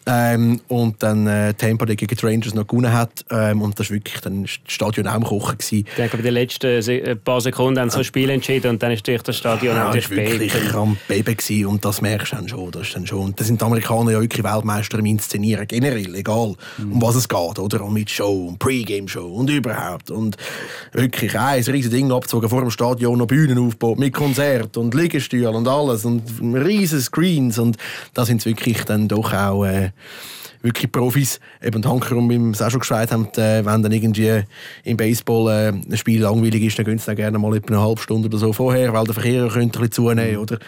ähm, 0.06 0.60
und 0.68 1.02
dann 1.02 1.26
äh, 1.26 1.54
Tampa 1.54 1.84
gegen 1.84 2.06
die 2.06 2.26
Rangers 2.26 2.54
noch 2.54 2.66
gewonnen 2.66 2.92
hat. 2.92 3.24
Ähm, 3.30 3.62
und 3.62 3.78
das 3.78 3.90
war 3.90 3.96
wirklich 3.96 4.20
dann 4.20 4.42
das 4.42 4.58
Stadion 4.66 5.06
auch 5.06 5.14
am 5.14 5.24
Kochen. 5.24 5.58
Gewesen. 5.58 5.86
Ich 5.88 5.94
denke, 5.94 6.16
bei 6.16 6.22
den 6.22 6.34
letzten 6.34 6.82
Se 6.82 7.16
paar 7.16 7.40
Sekunden 7.40 7.80
haben 7.80 7.90
sie 7.90 7.98
so 7.98 8.04
Spiel 8.04 8.30
entschieden 8.30 8.70
und 8.70 8.82
dann 8.82 8.90
ist 8.90 9.06
das 9.06 9.36
Stadion 9.36 9.76
ja, 9.76 9.86
war 9.86 9.94
wirklich 9.94 10.74
am 10.74 10.96
Beben 11.06 11.36
gewesen, 11.36 11.66
und 11.66 11.84
das 11.84 12.00
merkst 12.00 12.32
du 12.32 12.36
dann 12.36 12.48
schon. 12.48 12.70
Das, 12.72 12.82
ist 12.82 12.96
dann 12.96 13.06
schon. 13.06 13.20
Und 13.20 13.40
das 13.40 13.46
sind 13.46 13.60
die 13.60 13.64
Amerikaner 13.64 14.12
ja 14.12 14.20
wirklich 14.20 14.44
Weltmeister 14.44 14.98
im 14.98 15.06
Inszenieren, 15.06 15.66
generell, 15.68 16.14
egal 16.14 16.54
mhm. 16.78 16.92
um 16.92 17.02
was 17.02 17.14
es 17.14 17.28
geht. 17.28 17.58
Oder? 17.58 17.84
Und 17.84 17.94
mit 17.94 18.10
Show 18.10 18.48
und 18.48 18.58
Pre-Game-Show 18.58 19.26
und 19.26 19.50
überhaupt. 19.50 20.10
Und 20.10 20.36
wirklich 20.92 21.38
ein 21.38 21.62
riesiges 21.62 21.90
Ding 21.90 22.10
abgezogen, 22.10 22.48
vor 22.48 22.60
dem 22.60 22.70
Stadion 22.70 23.18
noch 23.18 23.26
Bühnen 23.26 23.58
aufgebaut, 23.58 23.98
mit 23.98 24.14
Konzert 24.14 24.76
und 24.76 24.94
Liegestühlen 24.94 25.54
und 25.54 25.68
alles 25.68 26.04
und 26.04 26.24
riesige 26.42 27.02
Screens. 27.02 27.58
Und 27.58 27.76
da 28.14 28.24
sind 28.24 28.38
es 28.38 28.46
wirklich 28.46 28.82
dann 28.84 29.06
doch 29.06 29.32
auch... 29.32 29.64
Äh, 29.64 29.91
wirklich 30.62 30.90
Profis. 30.90 31.40
Eben 31.62 31.84
Hankerum, 31.84 32.30
wie 32.30 32.38
wir 32.38 32.52
es 32.52 32.62
auch 32.62 32.70
schon 32.70 32.80
gesagt 32.80 33.12
haben, 33.12 33.26
äh, 33.36 33.64
wenn 33.64 33.82
dann 33.82 33.92
irgendwie 33.92 34.42
im 34.84 34.96
Baseball 34.96 35.50
äh, 35.50 35.68
ein 35.68 35.96
Spiel 35.96 36.22
langweilig 36.22 36.62
ist, 36.62 36.78
dann 36.78 36.86
gehen 36.86 36.98
sie 36.98 37.06
dann 37.06 37.16
gerne 37.16 37.38
mal 37.38 37.56
etwa 37.56 37.74
eine 37.74 37.82
halbe 37.82 38.00
Stunde 38.00 38.28
oder 38.28 38.38
so 38.38 38.52
vorher, 38.52 38.92
weil 38.92 39.04
der 39.04 39.14
Verkehr 39.14 39.48
könnte 39.48 39.78
ein 39.78 39.88
bisschen 39.88 39.92
zunehmen, 39.92 40.36
oder? 40.36 40.58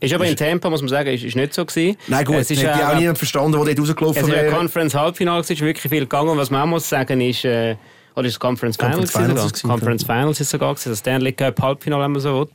Ist 0.00 0.14
aber 0.14 0.26
in 0.26 0.34
Tempo, 0.34 0.70
muss 0.70 0.80
man 0.80 0.88
sagen, 0.88 1.10
ist, 1.10 1.24
ist 1.24 1.36
nicht 1.36 1.52
so 1.52 1.64
gewesen. 1.64 1.96
Nein, 2.08 2.24
gut, 2.24 2.36
es 2.36 2.50
ist 2.50 2.62
ja 2.62 2.90
auch 2.90 2.98
niemand 2.98 3.18
verstanden, 3.18 3.52
der 3.52 3.74
dort 3.74 3.80
rausgelaufen 3.80 4.26
wäre. 4.28 4.36
Es 4.36 4.42
ist 4.44 4.52
ein 4.52 4.58
Conference-Halbfinale, 4.58 5.40
es 5.40 5.50
ist 5.50 5.60
wirklich 5.60 5.90
viel 5.90 6.00
gegangen. 6.00 6.30
Und 6.30 6.38
was 6.38 6.50
man 6.50 6.62
auch 6.62 6.66
muss 6.66 6.88
sagen 6.88 7.20
ist, 7.20 7.44
äh, 7.44 7.76
oder 8.16 8.26
ist 8.26 8.32
es 8.32 8.40
Conference 8.40 8.76
Finals? 8.76 9.12
Conference 9.12 9.36
Finals, 9.36 9.62
Conference 9.62 10.04
Finals 10.04 10.40
ist 10.40 10.50
sogar 10.50 10.74
gewesen, 10.74 10.90
das 10.90 10.98
Stanley 11.00 11.32
Cup 11.32 11.60
Halbfinale, 11.60 12.04
wenn 12.04 12.12
man 12.12 12.20
so 12.20 12.40
will. 12.40 12.48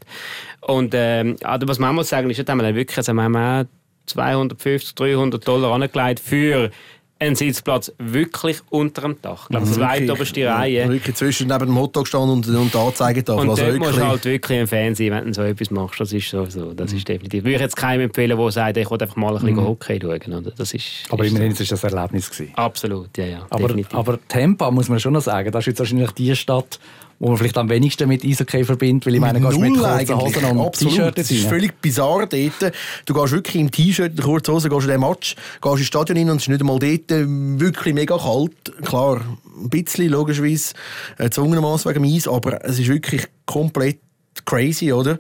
Und 0.62 0.94
ähm, 0.96 1.38
also 1.44 1.68
was 1.68 1.78
man 1.78 1.92
auch 1.92 1.94
muss 1.94 2.10
sagen 2.10 2.30
ist, 2.32 2.38
dass 2.40 2.56
wir 2.56 2.76
wirklich, 2.76 2.98
also 2.98 3.14
wir 3.14 3.22
haben 3.22 3.68
250, 4.06 4.96
300 4.96 5.48
Dollar 5.48 5.74
angelegt 5.74 6.20
für 6.20 6.72
einen 7.18 7.36
Sitzplatz 7.36 7.94
wirklich 7.98 8.58
unter 8.70 9.04
dem 9.04 9.22
Dach. 9.22 9.44
Ich 9.44 9.50
glaube, 9.50 9.66
mhm. 9.66 9.74
zweitoberste 9.74 10.40
ja, 10.42 10.58
Reihe. 10.58 10.90
Wirklich 10.90 11.16
zwischen 11.16 11.48
neben 11.48 11.68
dem 11.68 11.80
Hotdog 11.80 12.08
stand 12.08 12.30
und, 12.30 12.48
und 12.48 12.74
der 12.74 12.82
Anzeigetafel. 12.82 13.42
Und 13.42 13.50
also 13.52 13.64
dort 13.64 13.78
musst 13.78 13.98
du 13.98 14.06
halt 14.06 14.26
wirklich 14.26 14.60
ein 14.60 14.68
Fan 14.68 14.96
sein, 14.96 15.12
wenn 15.12 15.26
du 15.28 15.34
so 15.34 15.42
etwas 15.44 15.72
machst. 15.72 16.00
Das 16.00 16.12
ist 16.12 16.30
so. 16.30 16.46
so. 16.46 16.74
Das 16.74 16.92
mhm. 16.92 16.98
ist 16.98 17.08
definitiv. 17.08 17.44
Würde 17.44 17.56
ich 17.56 17.62
jetzt 17.62 17.78
keinem 17.78 18.02
empfehlen, 18.02 18.38
der 18.38 18.52
sagt, 18.52 18.78
ich 18.78 18.92
will 18.92 19.02
einfach 19.02 19.16
mal 19.16 19.30
ein 19.30 19.42
bisschen 19.42 19.56
mhm. 19.56 19.68
Hockey 19.68 20.00
schauen. 20.02 20.52
Das 20.58 20.74
ist, 20.74 20.86
aber 21.10 21.24
ist 21.24 21.32
immerhin 21.32 21.56
so. 21.56 21.60
war 21.60 21.68
das 21.70 21.84
ein 21.86 21.98
Erlebnis. 21.98 22.30
Gewesen. 22.30 22.54
Absolut, 22.56 23.18
ja, 23.18 23.26
ja. 23.26 23.48
Aber, 23.50 23.76
aber 23.94 24.20
Tampa, 24.28 24.72
muss 24.72 24.90
man 24.90 25.00
schon 25.00 25.14
noch 25.14 25.22
sagen, 25.22 25.52
das 25.52 25.62
ist 25.62 25.68
jetzt 25.68 25.80
wahrscheinlich 25.80 26.12
die 26.12 26.36
Stadt, 26.36 26.80
wo 27.20 27.30
man 27.30 27.38
vielleicht 27.38 27.58
am 27.58 27.70
wenigsten 27.70 28.08
mit 28.08 28.26
Eishockey 28.26 28.64
verbindet, 28.64 29.06
weil 29.06 29.16
ich 29.16 29.22
meine, 29.22 29.40
gehst 29.40 29.58
Null 29.58 29.70
mit 29.70 29.80
kurzen 29.80 30.20
Hosen 30.20 30.46
und 30.58 30.74
T-Shirt 30.74 31.18
Das 31.18 31.32
ist 31.32 31.46
völlig 31.46 31.80
bizarr 31.82 32.28
dort. 32.28 32.74
Du 33.06 33.14
gehst 33.14 33.32
wirklich 33.32 33.56
im 33.56 33.72
T-Shirt, 33.72 34.18
in 34.18 34.24
kurzen 34.24 34.54
Hosen, 34.54 34.70
gehst 34.70 34.84
in 34.84 34.92
den 34.92 35.02
Match, 35.02 35.36
gehst 35.62 35.78
ins 35.78 35.88
Stadion 35.88 36.18
rein 36.18 36.30
und 36.30 36.38
es 36.38 36.44
ist 36.44 36.50
nicht 36.50 36.62
einmal 36.62 36.80
dort 36.80 37.10
wirklich 37.10 37.94
mega 37.94 38.18
kalt. 38.18 38.52
Klar, 38.84 39.22
ein 39.62 39.70
bisschen, 39.70 40.10
logischerweise, 40.10 40.74
äh, 41.18 41.30
zwungenermaßen 41.30 41.90
wegen 41.90 42.04
dem 42.04 42.14
Eis, 42.14 42.28
aber 42.28 42.64
es 42.66 42.80
ist 42.80 42.88
wirklich 42.88 43.26
komplett 43.46 44.00
crazy, 44.46 44.92
oder? 44.92 45.18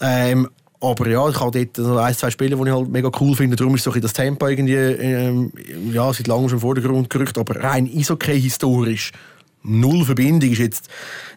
Ähm, 0.00 0.48
aber 0.80 1.08
ja, 1.08 1.26
ich 1.28 1.40
habe 1.40 1.50
dort 1.50 1.76
so 1.76 1.96
ein, 1.96 2.14
zwei 2.14 2.30
Spiele, 2.30 2.56
die 2.56 2.62
ich 2.62 2.70
halt 2.70 2.88
mega 2.88 3.10
cool 3.20 3.34
finde. 3.34 3.56
Darum 3.56 3.74
ist 3.74 3.84
so 3.84 3.90
das 3.90 4.12
Tempo 4.12 4.46
irgendwie 4.48 4.74
ähm, 4.74 5.50
ja, 5.90 6.12
seit 6.12 6.26
langem 6.26 6.48
schon 6.48 6.58
im 6.58 6.60
Vordergrund 6.60 7.08
gerückt. 7.08 7.38
Aber 7.38 7.62
rein 7.62 7.90
Eishockey 7.90 8.38
historisch 8.38 9.12
null 9.64 10.04
Verbindung 10.04 10.50
ist 10.50 10.58
jetzt 10.58 10.88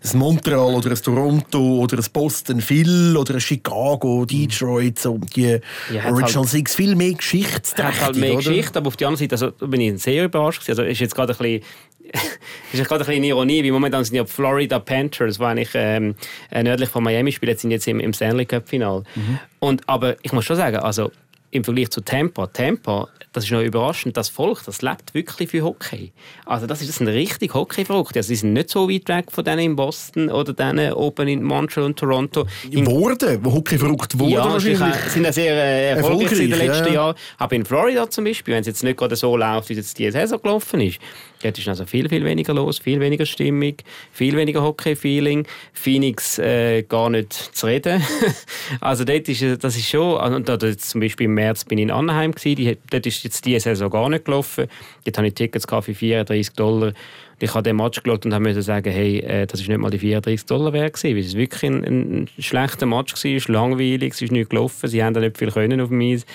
ein 0.03 0.19
Montreal 0.19 0.75
oder 0.75 0.91
ein 0.91 0.95
Toronto 0.95 1.79
oder 1.79 1.97
ein 1.97 2.05
Boston 2.11 2.61
Phil 2.61 3.15
oder 3.17 3.35
ein 3.35 3.41
Chicago, 3.41 4.25
Detroit, 4.25 4.99
so 4.99 5.17
die 5.17 5.59
ja, 5.91 6.05
Original 6.11 6.35
halt, 6.35 6.49
Six, 6.49 6.75
viel 6.75 6.95
mehr 6.95 7.13
Geschichte. 7.13 7.83
Hat 7.83 8.01
halt 8.01 8.15
mehr 8.17 8.33
oder? 8.33 8.37
Geschichte, 8.37 8.77
aber 8.77 8.87
auf 8.87 8.97
der 8.97 9.07
anderen 9.07 9.29
Seite 9.29 9.45
also, 9.45 9.67
bin 9.67 9.81
ich 9.81 10.01
sehr 10.01 10.25
überrascht. 10.25 10.69
Also 10.69 10.83
ist 10.83 10.99
jetzt 10.99 11.15
gerade 11.15 11.33
ein 11.33 11.37
bisschen 11.37 11.63
ist 12.73 12.85
gerade 12.87 13.03
ein 13.03 13.07
bisschen 13.07 13.23
Ironie, 13.23 13.63
wie 13.63 13.71
momentan 13.71 14.03
sind 14.03 14.15
ja 14.15 14.25
Florida 14.25 14.79
Panthers, 14.79 15.37
die 15.37 15.43
eigentlich 15.43 15.69
ähm, 15.73 16.15
äh, 16.51 16.63
nördlich 16.63 16.89
von 16.89 17.03
Miami 17.03 17.31
spielen, 17.31 17.57
sind 17.57 17.71
jetzt 17.71 17.87
im, 17.87 17.99
im 17.99 18.13
Stanley 18.13 18.45
Cup 18.45 18.69
Final. 18.69 19.03
Mhm. 19.15 19.39
Und 19.59 19.89
aber 19.89 20.15
ich 20.21 20.31
muss 20.31 20.45
schon 20.45 20.55
sagen, 20.55 20.77
also 20.77 21.11
im 21.51 21.63
Vergleich 21.63 21.89
zu 21.89 22.01
Tampa, 22.01 22.47
Tampa 22.47 23.07
das 23.37 23.43
ist 23.43 23.51
noch 23.51 23.61
überraschend, 23.61 24.17
das 24.17 24.29
Volk, 24.29 24.63
das 24.65 24.81
lebt 24.81 25.13
wirklich 25.13 25.51
für 25.51 25.61
Hockey. 25.61 26.11
Also 26.47 26.65
das, 26.65 26.81
ist, 26.81 26.89
das 26.89 26.95
sind 26.95 27.07
richtig 27.07 27.53
Hockey-Verrückte. 27.53 28.17
Also 28.17 28.29
sie 28.29 28.35
sind 28.35 28.53
nicht 28.53 28.71
so 28.71 28.89
weit 28.89 29.07
weg 29.09 29.31
von 29.31 29.45
denen 29.45 29.59
in 29.59 29.75
Boston 29.75 30.29
oder 30.29 30.53
denen 30.53 30.93
oben 30.93 31.27
in 31.27 31.43
Montreal 31.43 31.85
und 31.85 31.99
Toronto. 31.99 32.47
In 32.71 32.87
Wurden, 32.87 33.45
wo 33.45 33.53
Hockey-verrückt 33.53 34.17
wurden 34.17 34.31
ja, 34.31 34.43
wahrscheinlich. 34.43 34.95
sind 35.09 35.25
ja 35.25 35.31
sehr 35.31 35.53
äh, 35.53 35.89
erfolgreich 35.89 36.39
in 36.39 36.49
den 36.49 36.57
letzten 36.57 36.87
ja. 36.87 36.93
Jahren. 36.93 37.15
Aber 37.37 37.55
in 37.55 37.63
Florida 37.63 38.09
zum 38.09 38.23
Beispiel, 38.23 38.55
wenn 38.55 38.61
es 38.61 38.67
jetzt 38.67 38.83
nicht 38.83 38.97
gerade 38.97 39.15
so 39.15 39.37
läuft, 39.37 39.69
wie 39.69 39.73
es 39.73 39.79
jetzt 39.79 39.99
diese 39.99 40.13
Saison 40.13 40.41
gelaufen 40.41 40.81
ist, 40.81 40.99
Dort 41.43 41.57
ist 41.57 41.67
also 41.67 41.85
viel, 41.85 42.09
viel 42.09 42.23
weniger 42.25 42.53
los, 42.53 42.79
viel 42.79 42.99
weniger 42.99 43.25
Stimmung, 43.25 43.75
viel 44.11 44.35
weniger 44.35 44.63
Hockey-Feeling. 44.63 45.45
Phoenix 45.73 46.39
äh, 46.39 46.83
gar 46.83 47.09
nicht 47.09 47.33
zu 47.33 47.67
reden. 47.67 48.01
also 48.81 49.03
dort 49.03 49.29
ist, 49.29 49.63
das 49.63 49.75
ist 49.75 49.87
schon, 49.87 50.17
also, 50.17 50.35
und 50.35 50.49
da, 50.49 50.77
zum 50.77 51.01
Beispiel 51.01 51.25
im 51.25 51.35
März 51.35 51.65
bin 51.65 51.77
ich 51.77 51.83
in 51.83 51.91
Anaheim, 51.91 52.31
gewesen, 52.31 52.55
die, 52.55 52.77
dort 52.89 53.05
ist 53.05 53.23
jetzt 53.23 53.45
diese 53.45 53.59
Saison 53.59 53.89
gar 53.89 54.09
nicht 54.09 54.25
gelaufen. 54.25 54.67
Dort 55.05 55.17
habe 55.17 55.27
ich 55.27 55.35
Tickets 55.35 55.65
für 55.69 55.93
34 55.93 56.53
Dollar. 56.53 56.93
Ich 57.39 57.53
habe 57.53 57.61
den 57.61 57.75
Match 57.75 58.01
geschaut 58.01 58.25
und 58.25 58.41
musste 58.41 58.63
sagen, 58.63 58.91
hey, 58.91 59.19
äh, 59.19 59.45
das 59.45 59.61
ist 59.61 59.67
nicht 59.67 59.77
mal 59.77 59.91
die 59.91 59.99
34 59.99 60.45
Dollar 60.47 60.73
wert 60.73 60.95
gewesen, 60.95 61.15
weil 61.15 61.23
es 61.23 61.35
wirklich 61.35 61.63
ein, 61.63 61.83
ein 61.83 62.29
schlechter 62.39 62.87
Match 62.87 63.13
war, 63.13 63.31
war 63.31 63.53
langweilig, 63.53 64.13
es 64.13 64.21
ist 64.23 64.31
nicht 64.31 64.49
gelaufen, 64.49 64.89
sie 64.89 65.03
haben 65.03 65.13
da 65.13 65.19
nicht 65.19 65.37
viel 65.37 65.51
können 65.51 65.79
auf 65.79 65.89
dem 65.89 66.01
Eis. 66.01 66.25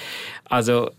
Also 0.45 0.91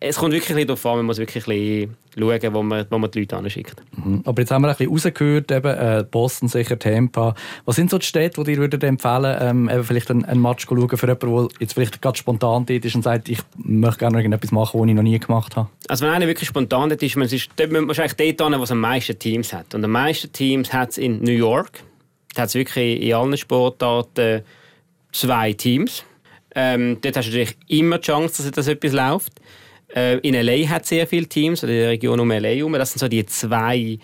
es 0.00 0.16
kommt 0.16 0.32
wirklich 0.32 0.66
darauf 0.66 0.84
an, 0.86 0.96
man 0.96 1.06
muss 1.06 1.18
wirklich 1.18 1.46
ein 1.46 1.96
schauen, 2.18 2.54
wo 2.54 2.62
man, 2.62 2.86
wo 2.90 2.98
man 2.98 3.10
die 3.10 3.20
Leute 3.20 3.36
anschickt. 3.36 3.82
Mhm. 3.96 4.22
Aber 4.24 4.42
jetzt 4.42 4.50
haben 4.50 4.62
wir 4.62 4.68
ein 4.68 4.76
bisschen 4.76 4.92
rausgehört, 4.92 5.50
eben, 5.50 5.68
äh, 5.68 6.04
Boston, 6.10 6.48
sicher 6.48 6.78
Tampa. 6.78 7.34
Was 7.64 7.76
sind 7.76 7.90
so 7.90 7.98
die 7.98 8.06
Städte, 8.06 8.42
die 8.42 8.52
dir 8.52 8.58
würdet 8.58 8.84
empfehlen 8.84 9.36
ähm, 9.40 9.70
eben 9.70 9.84
vielleicht 9.84 10.10
einen, 10.10 10.24
einen 10.24 10.42
Match 10.42 10.66
zu 10.66 10.74
schauen 10.74 10.96
für 10.96 11.06
jemanden, 11.06 11.48
der 11.48 11.60
jetzt 11.60 11.74
vielleicht 11.74 12.02
gerade 12.02 12.18
spontan 12.18 12.66
dort 12.66 12.84
ist 12.84 12.94
und 12.94 13.02
sagt, 13.02 13.28
ich 13.28 13.38
möchte 13.56 13.98
gerne 13.98 14.18
irgendetwas 14.18 14.52
machen, 14.52 14.80
was 14.80 14.88
ich 14.88 14.94
noch 14.94 15.02
nie 15.02 15.18
gemacht 15.18 15.56
habe? 15.56 15.68
Also 15.88 16.04
wenn 16.04 16.12
einer 16.12 16.26
wirklich 16.26 16.48
spontan 16.48 16.88
dort 16.88 17.02
ist, 17.02 17.16
man 17.16 17.28
ist 17.28 17.48
dort 17.56 17.72
wahrscheinlich 17.72 18.36
dort 18.36 18.50
hin, 18.50 18.58
wo 18.58 18.64
es 18.64 18.70
am 18.70 18.80
meisten 18.80 19.18
Teams 19.18 19.52
hat. 19.52 19.74
Und 19.74 19.84
am 19.84 19.90
meisten 19.90 20.32
Teams 20.32 20.72
hat 20.72 20.90
es 20.90 20.98
in 20.98 21.22
New 21.22 21.32
York. 21.32 21.82
Da 22.34 22.42
hat 22.42 22.48
es 22.48 22.54
wirklich 22.54 23.02
in 23.02 23.14
allen 23.14 23.36
Sportarten 23.36 24.42
zwei 25.12 25.52
Teams. 25.52 26.04
Ähm, 26.54 26.98
dort 27.00 27.16
hast 27.16 27.26
du 27.26 27.30
natürlich 27.30 27.56
immer 27.68 27.98
die 27.98 28.06
Chance, 28.06 28.50
dass 28.50 28.68
etwas 28.68 28.92
läuft. 28.92 29.40
Äh, 29.94 30.18
in 30.18 30.34
LA 30.34 30.68
hat 30.68 30.86
sehr 30.86 31.06
viele 31.06 31.26
Teams, 31.26 31.62
oder 31.62 31.72
in 31.72 31.78
der 31.78 31.88
Region 31.90 32.20
um 32.20 32.30
LA 32.30 32.48
herum. 32.48 32.72
Das 32.74 32.92
sind 32.92 32.98
so 32.98 33.08
die 33.08 33.24
zwei 33.26 33.98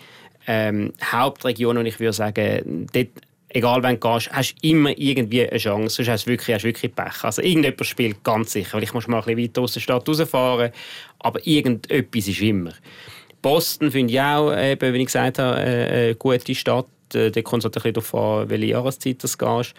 ähm, 0.47 0.93
Hauptregionen, 1.03 1.79
und 1.79 1.85
ich 1.85 1.99
würde 1.99 2.13
sagen, 2.13 2.87
dort, 2.93 3.07
egal 3.49 3.81
wann 3.83 3.99
du 3.99 4.09
gehst, 4.09 4.31
hast 4.31 4.55
du 4.55 4.67
immer 4.67 4.97
irgendwie 4.97 5.47
eine 5.47 5.57
Chance. 5.57 5.95
Sonst 5.97 6.09
hast 6.09 6.25
du 6.25 6.31
wirklich, 6.31 6.55
hast 6.55 6.63
wirklich 6.63 6.93
Pech. 6.93 7.23
Also 7.23 7.41
irgendjemand 7.41 7.85
spielt 7.85 8.23
ganz 8.23 8.51
sicher. 8.51 8.77
Vielleicht 8.77 8.93
musst 8.93 9.07
du 9.07 9.11
mal 9.11 9.19
ein 9.19 9.25
bisschen 9.25 9.43
weiter 9.43 9.61
aus 9.61 9.73
der 9.73 9.79
Stadt 9.79 10.07
rausfahren, 10.07 10.71
aber 11.19 11.45
irgendetwas 11.45 12.27
ist 12.27 12.41
immer. 12.41 12.73
Boston 13.41 13.91
finde 13.91 14.13
ich 14.13 14.21
auch, 14.21 14.55
eben, 14.55 14.93
wie 14.93 14.97
ich 14.99 15.05
gesagt 15.05 15.39
habe, 15.39 15.55
eine 15.57 16.15
gute 16.15 16.55
Stadt. 16.55 16.87
Äh, 17.13 17.31
da 17.31 17.41
kommt 17.41 17.61
es 17.61 17.65
halt 17.65 17.77
ein 17.77 17.93
bisschen 17.93 18.11
darauf 18.11 18.15
an, 18.15 18.49
welche 18.49 18.65
Jahreszeit 18.65 19.23
du 19.23 19.27
gehst. 19.27 19.73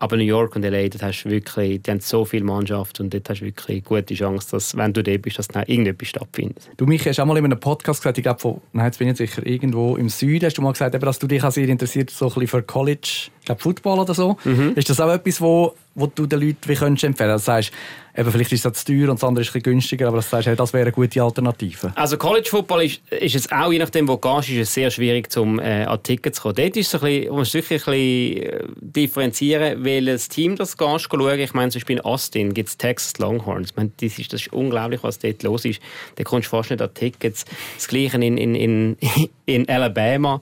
Aber 0.00 0.16
New 0.16 0.24
York 0.24 0.56
und 0.56 0.62
LA, 0.62 0.88
dort 0.88 1.02
hast 1.02 1.24
wirklich, 1.24 1.82
die 1.82 1.90
haben 1.90 2.00
so 2.00 2.24
viele 2.24 2.44
Mannschaften 2.44 3.04
und 3.04 3.14
dort 3.14 3.28
hast 3.28 3.40
du 3.40 3.46
wirklich 3.46 3.84
gute 3.84 4.14
Chance, 4.14 4.48
dass, 4.50 4.76
wenn 4.76 4.92
du 4.92 5.02
dort 5.02 5.22
bist, 5.22 5.38
dass 5.38 5.48
dann 5.48 5.64
irgendetwas 5.66 6.08
stattfindet. 6.08 6.70
Du, 6.76 6.86
Michi, 6.86 7.08
hast 7.08 7.20
auch 7.20 7.26
mal 7.26 7.36
in 7.36 7.44
einem 7.44 7.60
Podcast 7.60 8.00
gesagt, 8.00 8.18
ich 8.18 8.24
glaube, 8.24 8.40
von, 8.40 8.60
nein, 8.72 8.86
jetzt 8.86 8.98
bin 8.98 9.08
ich 9.08 9.16
sicher, 9.16 9.46
irgendwo 9.46 9.96
im 9.96 10.08
Süden, 10.08 10.46
hast 10.46 10.58
du 10.58 10.62
mal 10.62 10.72
gesagt, 10.72 11.00
dass 11.00 11.18
du 11.18 11.26
dich 11.26 11.42
auch 11.42 11.52
sehr 11.52 11.68
interessiert, 11.68 12.10
so 12.10 12.26
ein 12.26 12.28
bisschen 12.34 12.48
für 12.48 12.62
College, 12.62 13.28
ich 13.44 13.46
glaube 13.46 13.60
Football 13.60 13.98
oder 13.98 14.14
so. 14.14 14.38
Mhm. 14.44 14.72
Ist 14.74 14.88
das 14.88 14.98
auch 15.00 15.12
etwas, 15.12 15.38
wo, 15.38 15.74
wo 15.94 16.06
du 16.06 16.24
den 16.24 16.40
Leuten 16.40 16.66
wie 16.66 16.74
könntest 16.74 17.04
empfehlen 17.04 17.28
könntest? 17.28 17.50
Also 17.50 17.68
sagst, 17.68 17.72
eben, 18.16 18.32
vielleicht 18.32 18.52
ist 18.52 18.64
das 18.64 18.72
zu 18.72 18.86
teuer 18.86 19.10
und 19.10 19.20
das 19.20 19.24
andere 19.24 19.42
ist 19.42 19.50
ein 19.50 19.52
bisschen 19.52 19.72
günstiger, 19.74 20.08
aber 20.08 20.16
das, 20.16 20.30
sagst, 20.30 20.46
hey, 20.46 20.56
das 20.56 20.72
wäre 20.72 20.84
eine 20.84 20.92
gute 20.92 21.22
Alternative. 21.22 21.92
Also 21.94 22.16
College 22.16 22.48
Football 22.48 22.84
ist, 22.84 23.02
ist 23.10 23.34
es 23.34 23.52
auch, 23.52 23.70
je 23.70 23.78
nachdem 23.78 24.08
wo 24.08 24.16
du 24.16 24.34
gehst, 24.36 24.48
ist 24.48 24.56
es 24.56 24.72
sehr 24.72 24.90
schwierig, 24.90 25.30
zum, 25.30 25.58
äh, 25.58 25.84
an 25.84 26.02
Tickets 26.02 26.36
zu 26.36 26.42
kommen. 26.44 26.54
Dort 26.54 26.74
ist 26.78 26.94
es 26.94 27.02
ein 27.02 27.06
bisschen, 27.06 27.34
musst 27.34 27.52
du 27.52 27.58
wirklich 27.58 27.86
ein 27.86 27.92
bisschen 27.92 28.42
äh, 28.42 28.64
differenzieren, 28.80 29.84
welches 29.84 30.28
Team 30.30 30.56
das 30.56 30.78
gehst, 30.78 31.08
schauen. 31.10 31.38
Ich 31.38 31.52
meine, 31.52 31.70
zum 31.70 31.80
Beispiel 31.80 31.96
in 31.96 32.02
Austin 32.02 32.54
gibt 32.54 32.70
es 32.70 32.78
Texas 32.78 33.18
Longhorns. 33.18 33.72
Ich 33.72 33.76
meine, 33.76 33.90
das, 34.00 34.18
ist, 34.18 34.32
das 34.32 34.40
ist 34.40 34.54
unglaublich, 34.54 35.02
was 35.02 35.18
dort 35.18 35.42
los 35.42 35.66
ist. 35.66 35.82
Da 36.14 36.24
kommst 36.24 36.46
du 36.46 36.56
fast 36.56 36.70
nicht 36.70 36.80
an 36.80 36.94
Tickets. 36.94 37.44
Das 37.76 37.88
Gleiche 37.88 38.16
in, 38.16 38.38
in, 38.38 38.54
in, 38.54 38.96
in 39.44 39.68
Alabama. 39.68 40.40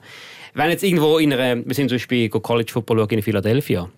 Wenn 0.53 0.69
jetzt 0.69 0.83
irgendwo 0.83 1.17
in 1.17 1.33
einer, 1.33 1.65
wir 1.65 1.73
sind 1.73 1.89
zum 1.89 1.95
Beispiel 1.95 2.29
College 2.29 2.71
Football 2.71 3.07
in 3.09 3.23
Philadelphia, 3.23 3.89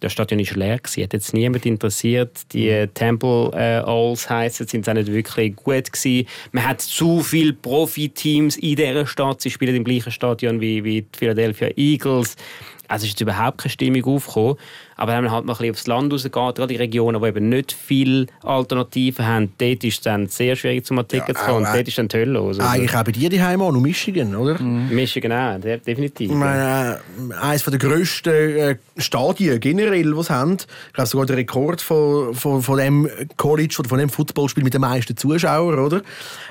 das 0.00 0.12
Stadion 0.12 0.38
ist 0.40 0.54
leer 0.54 0.78
gewesen, 0.78 1.02
hat 1.02 1.12
jetzt 1.14 1.32
niemand 1.32 1.64
interessiert. 1.64 2.52
Die 2.52 2.70
mhm. 2.70 2.92
Temple 2.92 3.50
äh, 3.54 3.80
Owls 3.88 4.28
heißen, 4.28 4.66
sind 4.66 4.86
auch 4.86 4.92
nicht 4.92 5.10
wirklich 5.10 5.56
gut 5.56 5.90
gewesen. 5.90 6.26
Man 6.52 6.68
hat 6.68 6.82
zu 6.82 7.20
viele 7.20 7.54
Profiteams 7.54 8.56
in 8.56 8.76
dieser 8.76 9.06
Stadt. 9.06 9.40
Sie 9.40 9.50
spielen 9.50 9.74
im 9.74 9.84
gleichen 9.84 10.12
Stadion 10.12 10.60
wie, 10.60 10.84
wie 10.84 11.02
die 11.02 11.18
Philadelphia 11.18 11.70
Eagles. 11.76 12.36
Also 12.88 13.04
ist 13.04 13.12
jetzt 13.12 13.20
überhaupt 13.20 13.58
keine 13.58 13.70
Stimmung 13.70 14.04
aufgekommen. 14.04 14.56
Aber 14.96 15.12
wenn 15.12 15.24
man 15.24 15.32
halt 15.32 15.44
mal 15.44 15.54
ein 15.54 15.58
bisschen 15.58 15.70
aufs 15.72 15.86
Land 15.86 16.12
rausgeht, 16.12 16.32
gerade 16.32 16.66
die 16.68 16.76
Regionen, 16.76 17.20
die 17.20 17.28
eben 17.28 17.48
nicht 17.48 17.72
viele 17.72 18.26
Alternativen 18.42 19.26
haben, 19.26 19.52
dort 19.58 19.82
ist 19.82 19.94
es 19.94 20.00
dann 20.02 20.26
sehr 20.28 20.54
schwierig, 20.54 20.84
zum 20.84 20.96
Ticket 21.08 21.28
ja, 21.28 21.34
zu 21.34 21.44
kommen. 21.44 21.66
Und 21.66 21.74
dort 21.74 21.88
ist 21.88 21.98
dann 21.98 22.08
die 22.08 22.16
Hölle 22.16 22.32
los. 22.32 22.60
Also. 22.60 22.70
Eigentlich 22.70 22.94
haben 22.94 23.12
die 23.12 23.28
die 23.28 23.42
Heim 23.42 23.62
auch 23.62 23.72
noch 23.72 23.80
Michigan, 23.80 24.34
oder? 24.36 24.60
Mhm. 24.60 24.94
Michigan 24.94 25.32
auch, 25.32 25.60
definitiv. 25.60 26.30
Ich 26.30 26.36
meine, 26.36 27.00
äh, 27.30 27.34
eines 27.34 27.64
der 27.64 27.78
grössten 27.78 28.30
äh, 28.30 28.76
Stadien 28.96 29.58
generell, 29.58 30.14
die 30.14 30.22
sie 30.22 30.32
haben. 30.32 30.56
Ich 30.58 30.92
glaube 30.92 31.08
sogar 31.08 31.26
der 31.26 31.36
Rekord 31.38 31.80
von, 31.80 32.34
von, 32.34 32.62
von 32.62 32.78
dem 32.78 33.08
College 33.36 33.76
oder 33.80 33.88
von 33.88 33.98
dem 33.98 34.08
Footballspiel 34.08 34.62
mit 34.62 34.74
den 34.74 34.82
meisten 34.82 35.16
Zuschauern, 35.16 35.78
oder? 35.78 36.02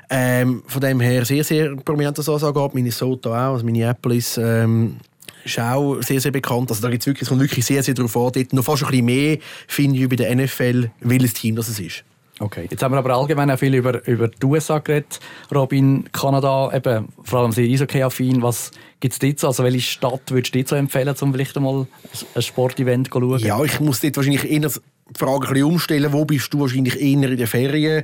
Ähm, 0.09 0.63
von 0.67 0.81
dem 0.81 0.99
her 0.99 1.23
sehr, 1.25 1.43
sehr 1.43 1.75
prominent, 1.77 2.17
was 2.17 2.25
das 2.25 2.43
angeht. 2.43 2.73
Minnesota 2.73 3.29
auch, 3.29 3.53
also 3.53 3.65
Minneapolis. 3.65 4.37
Ähm, 4.37 4.97
ist 5.45 5.59
auch 5.59 6.01
sehr, 6.01 6.19
sehr 6.19 6.31
bekannt. 6.31 6.69
Also 6.69 6.81
da 6.81 6.91
wirklich, 6.91 7.21
es 7.21 7.29
kommt 7.29 7.41
wirklich 7.41 7.65
sehr, 7.65 7.83
sehr 7.83 7.93
darauf 7.93 8.15
an. 8.15 8.31
Dort 8.33 8.53
noch 8.53 8.63
fast 8.63 8.83
ein 8.83 8.89
bisschen 8.89 9.05
mehr, 9.05 9.37
finde 9.67 9.99
ich, 9.99 10.09
bei 10.09 10.15
der 10.15 10.35
NFL, 10.35 10.91
welches 11.01 11.33
Team 11.33 11.55
das 11.55 11.67
ist. 11.79 12.03
Okay, 12.39 12.67
jetzt 12.69 12.81
haben 12.81 12.93
wir 12.93 12.97
aber 12.97 13.13
allgemein 13.13 13.51
auch 13.51 13.59
viel 13.59 13.75
über, 13.75 14.05
über 14.07 14.27
die 14.27 14.45
USA 14.45 14.79
geredet. 14.79 15.19
Robin, 15.53 16.05
Kanada, 16.11 16.71
eben, 16.73 17.09
vor 17.23 17.39
allem 17.39 17.51
sehr 17.51 17.65
Eishockey-affin. 17.65 18.41
Was 18.41 18.71
gibt 18.99 19.13
es 19.13 19.19
dort 19.19 19.39
so? 19.39 19.47
Also 19.47 19.63
welche 19.63 19.81
Stadt 19.81 20.31
würdest 20.31 20.53
du 20.55 20.59
dir 20.59 20.67
so 20.67 20.75
empfehlen, 20.75 21.13
um 21.21 21.31
vielleicht 21.31 21.55
einmal 21.55 21.85
ein 22.33 22.41
Sportevent 22.41 23.13
zu 23.13 23.19
schauen? 23.19 23.39
Ja, 23.39 23.63
ich 23.63 23.79
muss 23.79 24.01
dort 24.01 24.17
wahrscheinlich 24.17 24.49
eher 24.49 24.61
die 24.61 24.69
Frage 25.17 25.47
ein 25.47 25.53
bisschen 25.53 25.63
umstellen. 25.63 26.11
Wo 26.11 26.25
bist 26.25 26.51
du 26.53 26.59
wahrscheinlich 26.59 26.99
eher 26.99 27.29
in 27.29 27.37
den 27.37 27.47
Ferien, 27.47 28.03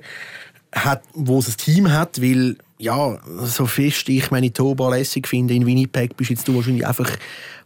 hat, 0.71 1.01
wo 1.13 1.39
es 1.39 1.47
ein 1.49 1.57
Team 1.57 1.91
hat? 1.91 2.21
Weil 2.21 2.57
ja, 2.79 3.19
so 3.43 3.65
fest 3.65 4.07
ich 4.07 4.31
Manitoba 4.31 4.89
lässig 4.89 5.27
finde, 5.27 5.53
in 5.53 5.65
Winnipeg 5.65 6.15
bist 6.15 6.29
jetzt 6.29 6.47
du 6.47 6.55
wahrscheinlich 6.55 6.87
einfach 6.87 7.11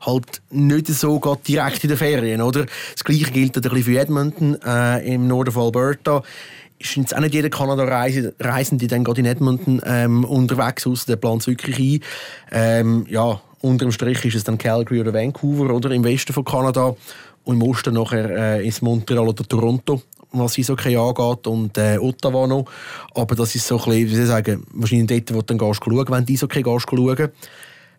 halt 0.02 0.42
nicht 0.50 0.88
so 0.88 1.22
direkt 1.48 1.84
in 1.84 1.90
den 1.90 1.98
Ferien, 1.98 2.42
oder? 2.42 2.66
Das 2.94 3.04
Gleiche 3.04 3.32
gilt 3.32 3.56
ein 3.56 3.62
bisschen 3.62 3.84
für 3.84 4.00
Edmonton 4.00 4.58
äh, 4.66 5.14
im 5.14 5.28
Norden 5.28 5.52
von 5.52 5.66
Alberta. 5.66 6.24
Ist 6.80 6.96
jetzt 6.98 7.16
auch 7.16 7.22
nicht 7.22 7.36
jeder 7.36 7.50
Kanada-Reisende 7.50 8.88
dann 8.88 9.04
gerade 9.04 9.22
in 9.22 9.28
Edmonton 9.28 9.82
ähm, 9.86 10.26
unterwegs, 10.26 10.88
außer 10.88 11.06
der 11.06 11.16
plant 11.18 11.46
wirklich 11.46 11.78
ein. 11.80 12.00
Ähm, 12.52 13.06
ja, 13.08 13.40
unterm 13.62 13.92
Strich 13.92 14.26
ist 14.26 14.36
es 14.36 14.44
dann 14.44 14.58
Calgary 14.58 15.00
oder 15.00 15.14
Vancouver, 15.14 15.74
oder? 15.74 15.92
Im 15.92 16.04
Westen 16.04 16.34
von 16.34 16.44
Kanada. 16.44 16.96
Und 17.46 17.62
im 17.62 17.70
Osten 17.70 17.94
nachher 17.94 18.30
äh, 18.30 18.68
ist 18.68 18.82
Montreal 18.82 19.28
oder 19.28 19.44
Toronto 19.44 20.02
was 20.34 20.58
Eishockey 20.58 20.98
angeht 20.98 21.48
und 21.48 21.78
äh, 21.78 21.98
Ottawa 21.98 22.48
noch. 22.48 22.66
Aber 23.14 23.36
das 23.36 23.56
ist 23.56 23.68
so 23.68 23.78
ein 23.78 23.86
bisschen, 23.86 24.10
wie 24.10 24.16
soll 24.16 24.24
ich 24.24 24.30
sagen, 24.30 24.66
wahrscheinlich 24.74 25.26
dort, 25.26 25.34
wo 25.34 25.42
du 25.42 25.46
dann 25.46 25.58
gehst, 25.58 25.84
schauen, 25.84 26.06
wenn 26.10 26.26
du 26.26 26.34
Eishockey 26.34 26.64
gehst, 26.64 26.88
schauen. 26.90 27.30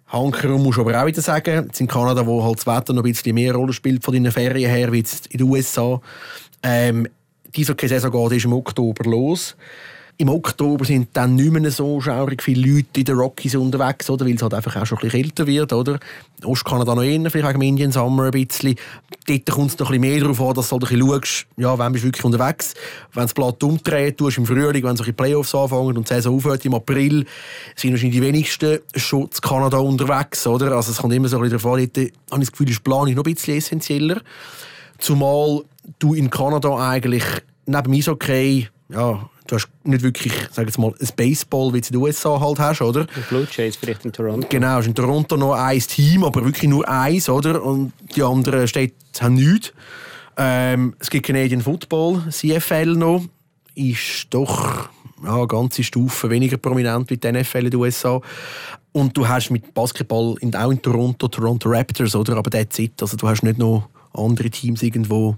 Hankerum 0.06 0.62
muss 0.62 0.78
aber 0.78 1.00
auch 1.00 1.06
wieder 1.06 1.22
sagen, 1.22 1.66
jetzt 1.66 1.80
in 1.80 1.86
Kanada, 1.86 2.26
wo 2.26 2.44
halt 2.44 2.58
das 2.58 2.66
Wetter 2.66 2.92
noch 2.92 3.04
ein 3.04 3.10
bisschen 3.10 3.34
mehr 3.34 3.54
Rolle 3.54 3.72
spielt 3.72 4.04
von 4.04 4.14
den 4.14 4.30
Ferien 4.30 4.70
her, 4.70 4.92
wie 4.92 4.98
jetzt 4.98 5.28
in 5.28 5.38
den 5.38 5.48
USA. 5.48 6.00
Ähm, 6.62 7.08
diese 7.54 7.74
Saison 7.80 8.10
geht 8.10 8.38
ist 8.38 8.44
im 8.44 8.52
Oktober 8.52 9.08
los. 9.08 9.56
Im 10.16 10.28
Oktober 10.28 10.84
sind 10.84 11.08
dann 11.14 11.34
nicht 11.34 11.50
mehr 11.50 11.70
so 11.72 12.00
schaurig 12.00 12.40
viele 12.40 12.74
Leute 12.74 13.00
in 13.00 13.04
den 13.04 13.16
Rockies 13.16 13.56
unterwegs, 13.56 14.08
oder? 14.08 14.24
weil 14.24 14.34
es 14.34 14.42
halt 14.42 14.54
einfach 14.54 14.76
auch 14.76 14.86
schon 14.86 14.98
ein 14.98 15.02
bisschen 15.02 15.22
kälter 15.22 15.46
wird. 15.48 15.72
Oder? 15.72 15.98
Ostkanada 16.44 16.94
noch 16.94 17.02
eher, 17.02 17.30
vielleicht 17.30 17.48
wegen 17.48 17.60
dem 17.60 17.62
Indian 17.62 17.92
Summer 17.92 18.24
ein 18.24 18.30
bisschen. 18.30 18.76
Dort 19.26 19.50
kommt 19.50 19.70
es 19.70 19.78
noch 19.78 19.90
ein 19.90 20.00
bisschen 20.00 20.12
mehr 20.12 20.20
darauf 20.20 20.40
an, 20.40 20.54
dass 20.54 20.68
du 20.68 20.72
halt 20.72 20.84
ein 20.84 20.98
bisschen 20.98 21.08
schaust, 21.08 21.46
ja, 21.56 21.78
wann 21.78 21.92
bist 21.92 22.04
du 22.04 22.08
wirklich 22.08 22.24
unterwegs. 22.24 22.74
Wenn 23.12 23.24
das 23.24 23.34
Blatt 23.34 23.62
umdreht, 23.64 24.18
tust 24.18 24.38
im 24.38 24.46
Frühling, 24.46 24.84
wenn 24.84 24.96
solche 24.96 25.12
Playoffs 25.12 25.54
anfangen 25.54 25.96
und 25.96 26.08
die 26.08 26.14
Saison 26.14 26.36
aufhört 26.36 26.64
im 26.64 26.74
April, 26.74 27.26
sind 27.74 27.90
wahrscheinlich 27.90 28.20
die 28.20 28.22
wenigsten 28.22 28.78
schon 28.94 29.22
in 29.22 29.30
Kanada 29.40 29.78
unterwegs. 29.78 30.46
Oder? 30.46 30.72
Also 30.72 30.92
es 30.92 30.98
kommt 30.98 31.12
immer 31.12 31.28
so 31.28 31.38
ein 31.38 31.42
bisschen 31.42 31.58
darauf 31.58 31.78
an, 31.78 31.90
dort 31.92 32.12
habe 32.30 32.42
ich 32.42 32.48
das 32.48 32.52
Gefühl, 32.52 32.70
ist 32.70 32.84
Planung 32.84 33.14
noch 33.14 33.24
ein 33.24 33.34
bisschen 33.34 33.56
essentieller. 33.56 34.20
Zumal 34.98 35.62
du 35.98 36.14
in 36.14 36.30
Kanada 36.30 36.76
eigentlich 36.76 37.24
neben 37.66 37.92
Eishockey 37.92 38.68
ja, 38.90 39.28
du 39.54 39.60
hast 39.60 39.68
nicht 39.84 40.02
wirklich, 40.02 40.32
sag 40.50 40.66
jetzt 40.66 40.78
mal, 40.78 40.92
ein 40.98 41.08
Baseball, 41.16 41.72
wie 41.72 41.80
du 41.80 41.86
in 41.86 41.92
den 41.92 41.96
USA 42.02 42.40
halt 42.40 42.58
hast, 42.58 42.82
oder? 42.82 43.04
Die 43.04 43.20
Blue 43.28 43.46
Jays 43.50 43.76
vielleicht 43.76 44.04
in 44.04 44.12
Toronto. 44.12 44.46
Genau, 44.48 44.78
ist 44.80 44.86
in 44.86 44.94
Toronto 44.94 45.36
noch 45.36 45.54
ein 45.54 45.78
Team, 45.80 46.24
aber 46.24 46.44
wirklich 46.44 46.68
nur 46.68 46.88
eins, 46.88 47.28
oder? 47.28 47.62
Und 47.62 47.92
die 48.14 48.22
anderen 48.22 48.66
Städte 48.66 48.94
haben 49.20 49.34
nichts. 49.34 49.72
Ähm, 50.36 50.94
es 50.98 51.10
gibt 51.10 51.26
Canadian 51.26 51.60
Football, 51.60 52.24
CFL 52.30 52.96
noch, 52.96 53.24
ist 53.74 54.26
doch 54.30 54.88
ja, 55.22 55.36
eine 55.36 55.46
ganze 55.46 55.84
Stufe 55.84 56.28
weniger 56.28 56.56
prominent 56.56 57.08
wie 57.10 57.16
die 57.16 57.32
NFL 57.32 57.66
in 57.66 57.70
den 57.70 57.80
USA. 57.80 58.20
Und 58.92 59.16
du 59.16 59.26
hast 59.26 59.50
mit 59.50 59.72
Basketball 59.74 60.34
in, 60.40 60.54
auch 60.54 60.70
in 60.70 60.82
Toronto, 60.82 61.28
Toronto 61.28 61.68
Raptors, 61.68 62.14
oder? 62.14 62.36
Aber 62.36 62.50
that's 62.50 62.78
it. 62.78 63.00
Also 63.00 63.16
du 63.16 63.28
hast 63.28 63.42
nicht 63.42 63.58
noch 63.58 63.88
andere 64.12 64.50
Teams 64.50 64.82
irgendwo, 64.82 65.36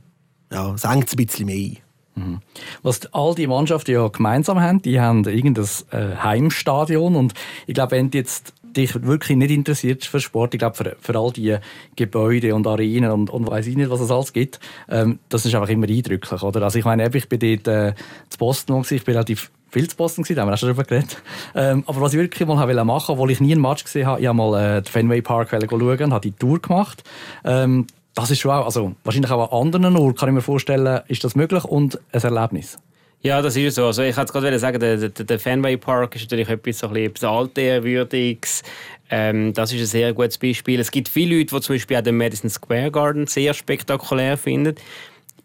ja, 0.50 0.74
es 0.74 0.84
hängt 0.84 1.10
ein 1.10 1.16
bisschen 1.16 1.46
mehr 1.46 1.56
ein. 1.56 1.85
Mhm. 2.16 2.40
Was 2.82 3.12
all 3.12 3.34
die 3.34 3.46
Mannschaften 3.46 3.92
ja 3.92 4.08
gemeinsam 4.08 4.60
haben, 4.60 4.82
die 4.82 5.00
haben 5.00 5.24
irgendein 5.24 5.66
äh, 5.90 6.16
Heimstadion 6.16 7.14
und 7.14 7.34
ich 7.66 7.74
glaube, 7.74 7.92
wenn 7.92 8.10
du 8.10 8.18
jetzt 8.18 8.54
dich 8.76 9.02
wirklich 9.02 9.36
nicht 9.36 9.50
interessiert 9.50 10.04
für 10.04 10.20
Sport, 10.20 10.54
ich 10.54 10.58
glaube, 10.58 10.76
für, 10.76 10.96
für 11.00 11.18
all 11.18 11.32
die 11.32 11.56
Gebäude 11.94 12.54
und 12.54 12.66
Arenen 12.66 13.10
und, 13.10 13.30
und 13.30 13.46
weiß 13.46 13.66
ich 13.66 13.76
nicht, 13.76 13.90
was 13.90 14.00
es 14.00 14.10
alles 14.10 14.32
gibt, 14.32 14.60
ähm, 14.88 15.18
das 15.28 15.46
ist 15.46 15.54
einfach 15.54 15.68
immer 15.68 15.88
eindrücklich, 15.88 16.42
oder? 16.42 16.62
Also 16.62 16.78
ich 16.78 16.84
meine, 16.84 17.08
ich 17.14 17.28
bin 17.28 17.38
dort 17.38 17.68
äh, 17.68 17.94
zu 18.28 18.38
Boston, 18.38 18.84
ich 18.88 19.04
bin 19.04 19.14
relativ 19.14 19.50
viel 19.70 19.88
zu 19.88 19.96
Boston 19.96 20.24
gewesen, 20.24 20.36
da 20.36 20.42
haben 20.42 20.48
wir 20.48 20.54
auch 20.54 20.58
schon 20.58 20.68
darüber 20.68 20.84
geredet. 20.84 21.22
Ähm, 21.54 21.84
aber 21.86 22.00
was 22.00 22.12
ich 22.12 22.18
wirklich 22.18 22.46
mal 22.46 22.54
machen 22.54 22.88
wollte, 22.88 23.12
obwohl 23.12 23.30
ich 23.30 23.40
nie 23.40 23.52
einen 23.52 23.60
Match 23.60 23.84
gesehen 23.84 24.06
habe, 24.06 24.20
ich 24.20 24.26
habe 24.26 24.36
mal 24.36 24.78
äh, 24.78 24.82
den 24.82 24.90
Fenway 24.90 25.22
Park 25.22 25.50
schauen 25.50 26.02
und 26.02 26.12
habe 26.12 26.20
die 26.20 26.32
Tour 26.32 26.60
gemacht. 26.60 27.02
Ähm, 27.44 27.86
das 28.16 28.30
ist 28.30 28.40
schon 28.40 28.50
auch, 28.50 28.64
also 28.64 28.96
wahrscheinlich 29.04 29.30
auch 29.30 29.52
an 29.52 29.66
anderen 29.66 29.96
Orten, 29.96 30.16
kann 30.16 30.30
ich 30.30 30.34
mir 30.34 30.40
vorstellen, 30.40 31.02
ist 31.06 31.22
das 31.22 31.36
möglich 31.36 31.62
und 31.64 32.00
ein 32.12 32.22
Erlebnis. 32.22 32.78
Ja, 33.20 33.42
das 33.42 33.56
ist 33.56 33.74
so. 33.74 33.86
Also 33.86 34.02
ich 34.02 34.16
wollte 34.16 34.32
gerade 34.32 34.58
sagen, 34.58 34.80
der, 34.80 34.96
der, 34.96 35.10
der 35.10 35.38
Fenway 35.38 35.76
Park 35.76 36.16
ist 36.16 36.22
natürlich 36.22 36.48
etwas, 36.48 36.78
so 36.78 36.94
etwas 36.94 37.24
Altehrwürdiges. 37.24 38.62
Ähm, 39.10 39.52
das 39.52 39.72
ist 39.72 39.80
ein 39.80 39.86
sehr 39.86 40.12
gutes 40.14 40.38
Beispiel. 40.38 40.80
Es 40.80 40.90
gibt 40.90 41.08
viele 41.08 41.36
Leute, 41.36 41.54
die 41.54 41.60
zum 41.60 41.74
Beispiel 41.74 41.96
auch 41.98 42.02
den 42.02 42.16
Madison 42.16 42.48
Square 42.48 42.90
Garden 42.90 43.26
sehr 43.26 43.52
spektakulär 43.52 44.38
finden. 44.38 44.76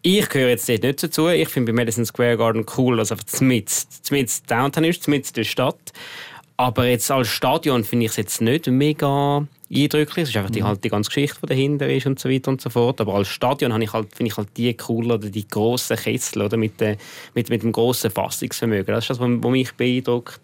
Ich 0.00 0.28
gehöre 0.30 0.50
jetzt 0.50 0.68
dort 0.68 0.82
nicht 0.82 1.02
dazu. 1.02 1.28
Ich 1.28 1.48
finde 1.50 1.72
bei 1.72 1.76
Madison 1.76 2.06
Square 2.06 2.38
Garden 2.38 2.64
cool, 2.78 2.96
dass 2.96 3.12
einfach 3.12 3.40
mit 3.40 3.70
Downtown 4.50 4.84
ist, 4.84 5.08
mit 5.08 5.36
der 5.36 5.44
Stadt. 5.44 5.92
Aber 6.56 6.86
jetzt 6.86 7.10
als 7.10 7.28
Stadion 7.28 7.84
finde 7.84 8.06
ich 8.06 8.12
es 8.12 8.16
jetzt 8.16 8.40
nicht 8.40 8.66
mega 8.66 9.46
eindrücklich. 9.72 10.24
Es 10.24 10.28
ist 10.30 10.36
einfach 10.36 10.50
die, 10.50 10.60
mhm. 10.60 10.66
halt 10.66 10.84
die 10.84 10.88
ganze 10.88 11.08
Geschichte, 11.08 11.38
die 11.42 11.46
dahinter 11.46 11.88
ist 11.88 12.06
und 12.06 12.18
so 12.18 12.28
weiter 12.28 12.50
und 12.50 12.60
so 12.60 12.70
fort. 12.70 13.00
Aber 13.00 13.14
als 13.14 13.28
Stadion 13.28 13.80
ich 13.80 13.92
halt, 13.92 14.14
finde 14.14 14.30
ich 14.30 14.36
halt 14.36 14.48
die 14.56 14.76
cool 14.88 15.10
oder 15.10 15.28
die 15.28 15.48
grossen 15.48 15.96
Kessel 15.96 16.42
oder 16.42 16.56
mit, 16.56 16.80
de, 16.80 16.96
mit, 17.34 17.48
mit 17.48 17.62
dem 17.62 17.72
grossen 17.72 18.10
Fassungsvermögen. 18.10 18.94
Das 18.94 19.04
ist 19.04 19.10
das, 19.10 19.20
was 19.20 19.28
mich 19.28 19.72
beeindruckt. 19.72 20.40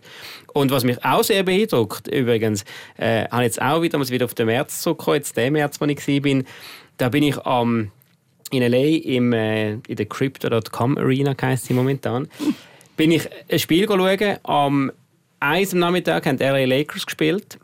Und 0.55 0.71
was 0.71 0.85
mich 0.85 1.05
auch 1.05 1.23
sehr 1.23 1.43
beeindruckt, 1.43 2.09
übrigens, 2.09 2.64
äh, 2.97 3.29
habe 3.29 3.43
jetzt 3.43 3.61
auch 3.61 3.83
wieder, 3.83 3.99
muss 3.99 4.11
wieder 4.11 4.25
auf 4.25 4.35
den 4.35 4.47
März 4.47 4.83
zurückkommen, 4.83 5.17
jetzt 5.17 5.37
den 5.37 5.53
März, 5.53 5.81
wo 5.81 5.85
ich 5.85 6.09
war, 6.09 6.43
da 6.97 7.09
bin 7.09 7.23
ich 7.23 7.38
am 7.45 7.91
in 8.51 8.62
LA 8.62 8.79
im, 9.05 9.33
äh, 9.35 9.73
in 9.73 9.97
der 9.97 10.07
Crypto.com 10.07 10.97
Arena, 10.97 11.37
heisst 11.41 11.67
sie 11.67 11.75
momentan, 11.75 12.29
bin 12.97 13.12
ich 13.12 13.29
ein 13.51 13.59
Spiel 13.59 13.87
schauen. 13.87 14.38
Am 14.43 14.91
1 15.41 15.75
am 15.75 15.81
Nachmittag 15.81 16.25
haben 16.25 16.38
die 16.38 16.45
LA 16.45 16.64
Lakers 16.64 17.05
gespielt 17.05 17.59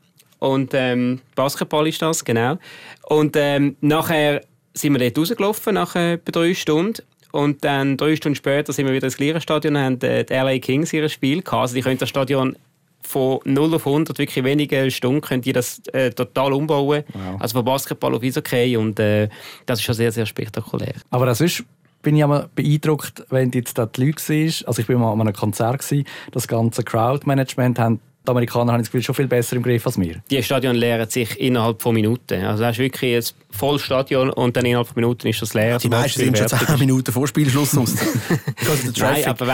und 0.44 0.74
ähm, 0.74 1.20
Basketball 1.34 1.88
ist 1.88 2.02
das, 2.02 2.22
genau. 2.22 2.58
Und 3.04 3.34
ähm, 3.34 3.76
nachher 3.80 4.42
sind 4.74 4.92
wir 4.92 4.98
dort 4.98 5.16
rausgelaufen, 5.16 5.72
nach 5.72 5.96
etwa 5.96 6.32
drei 6.32 6.52
Stunden. 6.52 7.02
Und 7.32 7.64
dann 7.64 7.96
drei 7.96 8.14
Stunden 8.14 8.36
später 8.36 8.70
sind 8.74 8.84
wir 8.84 8.92
wieder 8.92 9.06
ins 9.06 9.16
gleiche 9.16 9.40
Stadion 9.40 9.74
und 9.74 9.82
haben 9.82 10.00
äh, 10.02 10.22
die 10.22 10.34
LA 10.34 10.58
Kings 10.58 10.92
ihr 10.92 11.08
Spiel 11.08 11.40
gehabt. 11.40 11.62
Also 11.62 11.74
die 11.76 11.80
können 11.80 11.96
das 11.96 12.10
Stadion 12.10 12.56
von 13.00 13.40
0 13.46 13.74
auf 13.74 13.86
100, 13.86 14.18
wirklich 14.18 14.44
wenige 14.44 14.90
Stunden, 14.90 15.22
können 15.22 15.40
die 15.40 15.54
das 15.54 15.80
äh, 15.94 16.10
total 16.10 16.52
umbauen. 16.52 17.04
Wow. 17.14 17.40
Also 17.40 17.58
von 17.58 17.64
Basketball 17.64 18.14
auf 18.14 18.22
Eishockey 18.22 18.76
und 18.76 19.00
äh, 19.00 19.30
das 19.64 19.78
ist 19.78 19.86
schon 19.86 19.94
sehr, 19.94 20.12
sehr 20.12 20.26
spektakulär. 20.26 20.92
Aber 21.08 21.24
das 21.24 21.40
ist 21.40 21.64
bin 22.02 22.16
ich 22.16 22.22
immer 22.22 22.50
beeindruckt, 22.54 23.24
wenn 23.30 23.50
jetzt 23.52 23.78
da 23.78 23.86
die 23.86 24.04
Leute 24.04 24.22
siehst. 24.22 24.68
Also 24.68 24.82
ich 24.82 24.86
bin 24.86 24.98
mal 24.98 25.10
an 25.10 25.22
einem 25.22 25.32
Konzert 25.32 25.78
gewesen, 25.78 26.06
das 26.32 26.46
ganze 26.46 26.84
Crowdmanagement 26.84 27.78
haben 27.78 28.00
die 28.26 28.30
Amerikaner 28.30 28.72
haben 28.72 28.80
das 28.80 28.88
Gefühl, 28.88 29.02
schon 29.02 29.14
viel 29.14 29.26
besser 29.26 29.56
im 29.56 29.62
Griff 29.62 29.86
als 29.86 30.00
wir. 30.00 30.22
Die 30.30 30.42
Stadion 30.42 30.74
leeren 30.74 31.08
sich 31.10 31.38
innerhalb 31.38 31.82
von 31.82 31.94
Minuten. 31.94 32.42
Also 32.42 32.62
du 32.62 32.68
hast 32.68 32.78
wirklich 32.78 33.16
ein 33.16 33.22
volles 33.50 33.82
Stadion 33.82 34.30
und 34.30 34.56
dann 34.56 34.64
innerhalb 34.64 34.86
von 34.86 34.96
Minuten 34.96 35.28
ist 35.28 35.42
das 35.42 35.52
leer. 35.52 35.78
Die 35.78 35.88
meisten 35.88 36.20
sind 36.20 36.38
schon 36.38 36.48
10 36.48 36.78
Minuten 36.78 37.12
vor 37.12 37.28
Spielschluss. 37.28 37.74
Nein, 38.98 39.24
aber 39.26 39.46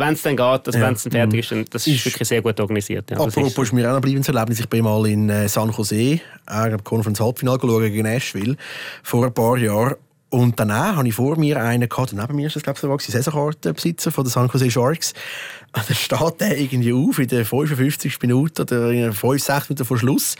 wenn 0.00 0.12
es 0.14 0.22
dann 0.22 0.36
geht, 0.36 0.66
also 0.66 0.78
ja. 0.78 0.86
wenn 0.86 0.94
es 0.94 1.02
dann 1.04 1.12
fertig 1.12 1.40
ist, 1.40 1.52
dann, 1.52 1.64
das 1.70 1.86
ist, 1.86 1.94
ist 1.96 2.04
wirklich 2.06 2.28
sehr 2.28 2.42
gut 2.42 2.60
organisiert. 2.60 3.10
Ja, 3.10 3.16
apropos, 3.16 3.52
ist, 3.52 3.58
ist 3.58 3.72
mir 3.72 3.88
auch 3.88 4.00
noch 4.00 4.06
ein 4.06 4.22
Erlebnis. 4.22 4.60
Ich 4.60 4.68
bin 4.68 4.84
mal 4.84 5.06
in 5.06 5.30
äh, 5.30 5.48
San 5.48 5.70
Jose, 5.70 6.20
äh, 6.46 6.76
Conference 6.84 7.20
Halbfinale 7.20 7.90
gegen 7.90 8.02
Nashville, 8.02 8.56
vor 9.02 9.24
ein 9.24 9.32
paar 9.32 9.56
Jahren. 9.56 9.94
Und 10.30 10.60
danach 10.60 10.96
hatte 10.96 11.08
ich 11.08 11.14
vor 11.14 11.36
mir 11.36 11.60
einen 11.60 11.88
gehabt, 11.88 12.12
neben 12.12 12.36
mir 12.36 12.46
ist 12.46 12.54
das, 12.54 12.62
glaube 12.62 12.78
ich, 12.78 12.84
der 12.84 13.22
Saisonkartenbesitzer 13.22 14.12
von 14.12 14.24
den 14.24 14.30
San 14.30 14.48
Jose 14.48 14.70
Sharks. 14.70 15.12
Und 15.76 15.88
dann 15.88 15.96
steht 15.96 16.40
der 16.40 16.58
irgendwie 16.58 16.92
auf 16.92 17.18
in 17.18 17.28
den 17.28 17.44
55 17.44 18.20
Minuten 18.22 18.62
oder 18.62 18.90
in 18.92 19.12
5, 19.12 19.42
6 19.42 19.68
Minuten 19.68 19.84
vor 19.84 19.98
Schluss. 19.98 20.36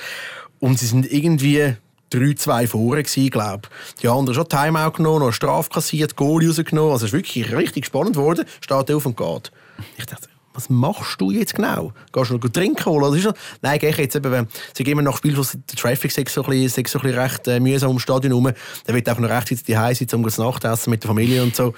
Und 0.60 0.78
sie 0.78 0.86
sind 0.86 1.10
irgendwie 1.10 1.74
3-2 2.12 2.68
vorne 2.68 3.02
gewesen, 3.02 3.30
glaube 3.30 3.68
Die 4.02 4.08
anderen 4.08 4.34
schon 4.34 4.48
Timeout 4.48 4.92
genommen, 4.92 5.26
noch 5.26 5.32
Straf 5.32 5.70
kassiert, 5.70 6.16
Goal 6.16 6.46
rausgenommen. 6.46 6.92
Also 6.92 7.06
es 7.06 7.12
ist 7.12 7.18
wirklich 7.18 7.52
richtig 7.52 7.86
spannend 7.86 8.14
geworden. 8.14 8.44
Steht 8.60 8.90
auf 8.92 9.06
und 9.06 9.16
geht. 9.16 9.52
Ich 9.96 10.06
dachte, 10.06 10.29
was 10.52 10.68
machst 10.68 11.20
du 11.20 11.30
jetzt 11.30 11.54
genau? 11.54 11.92
Gehst 12.12 12.30
du 12.30 12.38
noch 12.38 12.48
trinken 12.48 12.84
holen? 12.84 13.04
Oder 13.04 13.16
ist 13.16 13.26
das? 13.26 13.34
Nein, 13.62 13.78
gehe 13.78 13.90
ich 13.90 13.96
jetzt 13.96 14.16
eben, 14.16 14.48
sie 14.74 14.84
gehen 14.84 15.02
nach 15.04 15.16
Spielschluss, 15.16 15.52
der 15.52 15.76
Traffic 15.76 16.16
ist 16.16 16.34
so 16.34 16.42
ein 16.42 16.50
bisschen, 16.50 16.84
so 16.86 16.98
ein 16.98 17.02
bisschen 17.02 17.18
recht 17.18 17.48
äh, 17.48 17.60
mühsam 17.60 17.88
ums 17.88 18.02
Stadion 18.02 18.32
herum. 18.32 18.52
Dann 18.84 18.96
wird 18.96 19.08
einfach 19.08 19.22
noch 19.22 19.30
recht 19.30 19.68
die 19.68 19.78
Hause 19.78 19.94
sitzen, 19.96 20.16
um 20.16 20.28
zu 20.28 20.42
Nachtessen 20.42 20.90
mit 20.90 21.02
der 21.02 21.08
Familie 21.08 21.42
und 21.42 21.54
so. 21.54 21.74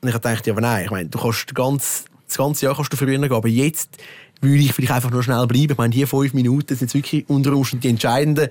Und 0.00 0.08
ich 0.08 0.16
dachte, 0.16 0.50
ja, 0.50 0.52
aber 0.52 0.60
nein, 0.60 0.84
ich 0.84 0.90
meine, 0.90 1.08
du 1.08 1.18
kannst 1.18 1.54
ganz, 1.54 2.04
das 2.26 2.36
ganze 2.36 2.66
Jahr 2.66 2.74
kannst 2.74 2.92
du 2.92 2.96
früher 2.96 3.18
gehen, 3.18 3.32
aber 3.32 3.48
jetzt 3.48 3.98
würde 4.40 4.62
ich 4.62 4.72
vielleicht 4.72 4.92
einfach 4.92 5.10
nur 5.10 5.22
schnell 5.22 5.46
bleiben. 5.46 5.72
Ich 5.72 5.78
meine, 5.78 5.94
die 5.94 6.04
fünf 6.04 6.34
Minuten 6.34 6.74
sind 6.74 6.80
jetzt 6.80 6.94
wirklich 6.94 7.28
unter 7.28 7.52
Umständen 7.52 7.82
die 7.82 7.88
entscheidenden, 7.90 8.48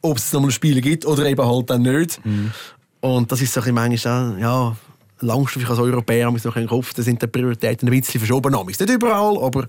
ob 0.00 0.18
es 0.18 0.32
nochmal 0.32 0.50
ein 0.50 0.52
Spiel 0.52 0.80
gibt 0.80 1.04
oder 1.04 1.26
eben 1.26 1.44
halt 1.44 1.70
dann 1.70 1.82
nicht. 1.82 2.24
Mhm. 2.24 2.52
Und 3.00 3.32
das 3.32 3.40
ist 3.40 3.52
so 3.52 3.60
ein 3.60 3.64
bisschen 3.64 3.74
manchmal, 3.74 4.40
ja, 4.40 4.76
langstens 5.22 5.68
als 5.68 5.78
Europäer 5.78 6.26
haben 6.26 6.38
noch 6.42 6.56
im 6.56 6.66
Kopf, 6.66 6.94
da 6.94 7.02
sind 7.02 7.22
die 7.22 7.26
Prioritäten 7.26 7.88
ein 7.88 8.00
bisschen 8.00 8.20
verschoben. 8.20 8.54
Nicht 8.66 8.80
überall, 8.80 9.38
aber 9.42 9.66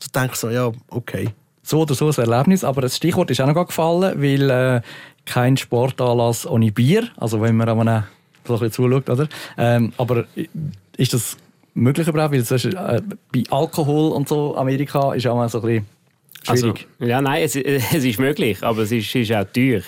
ich 0.00 0.10
denke 0.10 0.36
so, 0.36 0.50
ja, 0.50 0.70
okay. 0.90 1.30
So 1.62 1.82
oder 1.82 1.94
so 1.94 2.08
ein 2.08 2.14
Erlebnis, 2.14 2.64
aber 2.64 2.80
das 2.80 2.96
Stichwort 2.96 3.30
ist 3.30 3.40
auch 3.40 3.46
noch 3.46 3.66
gefallen, 3.66 4.20
weil 4.22 4.50
äh, 4.50 4.80
kein 5.26 5.56
Sportanlass 5.56 6.46
ohne 6.46 6.72
Bier, 6.72 7.08
also 7.16 7.40
wenn 7.42 7.56
man 7.56 7.68
an 7.68 7.88
einem 7.88 8.04
so 8.46 8.54
ein 8.54 8.60
bisschen 8.60 8.90
zuschaut, 8.90 9.10
oder? 9.10 9.28
Ähm, 9.58 9.92
aber 9.98 10.24
ist 10.96 11.12
das 11.12 11.36
möglich 11.74 12.08
überhaupt? 12.08 12.32
Weil 12.32 12.40
ist, 12.40 12.64
äh, 12.64 13.02
bei 13.32 13.44
Alkohol 13.50 14.12
und 14.12 14.28
so 14.28 14.56
Amerika 14.56 15.12
ist 15.12 15.26
auch 15.26 15.36
mal 15.36 15.48
so 15.48 15.60
ein 15.60 15.66
bisschen 15.66 15.86
also, 16.46 16.74
ja, 17.00 17.20
nein, 17.20 17.42
es, 17.42 17.56
es, 17.56 18.04
ist 18.04 18.18
möglich, 18.18 18.62
aber 18.62 18.82
es 18.82 18.92
ist, 18.92 19.14
ist 19.14 19.32
auch 19.32 19.44
teuer. 19.44 19.82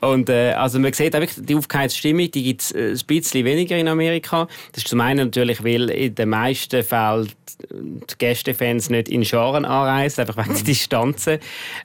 Und 0.00 0.28
äh, 0.28 0.52
also 0.52 0.78
man 0.78 0.92
sieht 0.92 1.14
auch 1.14 1.22
die 1.36 1.54
Aufgeheizte 1.54 2.12
die 2.12 2.42
gibt 2.42 2.62
es 2.62 2.72
äh, 2.72 2.92
ein 2.92 3.00
bisschen 3.06 3.44
weniger 3.44 3.76
in 3.76 3.88
Amerika. 3.88 4.48
Das 4.72 4.84
ist 4.84 4.88
zum 4.88 5.00
einen 5.00 5.26
natürlich, 5.26 5.62
weil 5.64 5.90
in 5.90 6.14
den 6.14 6.28
meisten 6.28 6.82
Fällen 6.82 7.30
die 7.72 8.14
Gästefans 8.18 8.90
nicht 8.90 9.08
in 9.08 9.24
Scharen 9.24 9.64
anreisen, 9.64 10.22
einfach 10.22 10.36
wegen 10.36 10.54
der 10.54 10.64
Distanzen. 10.64 11.38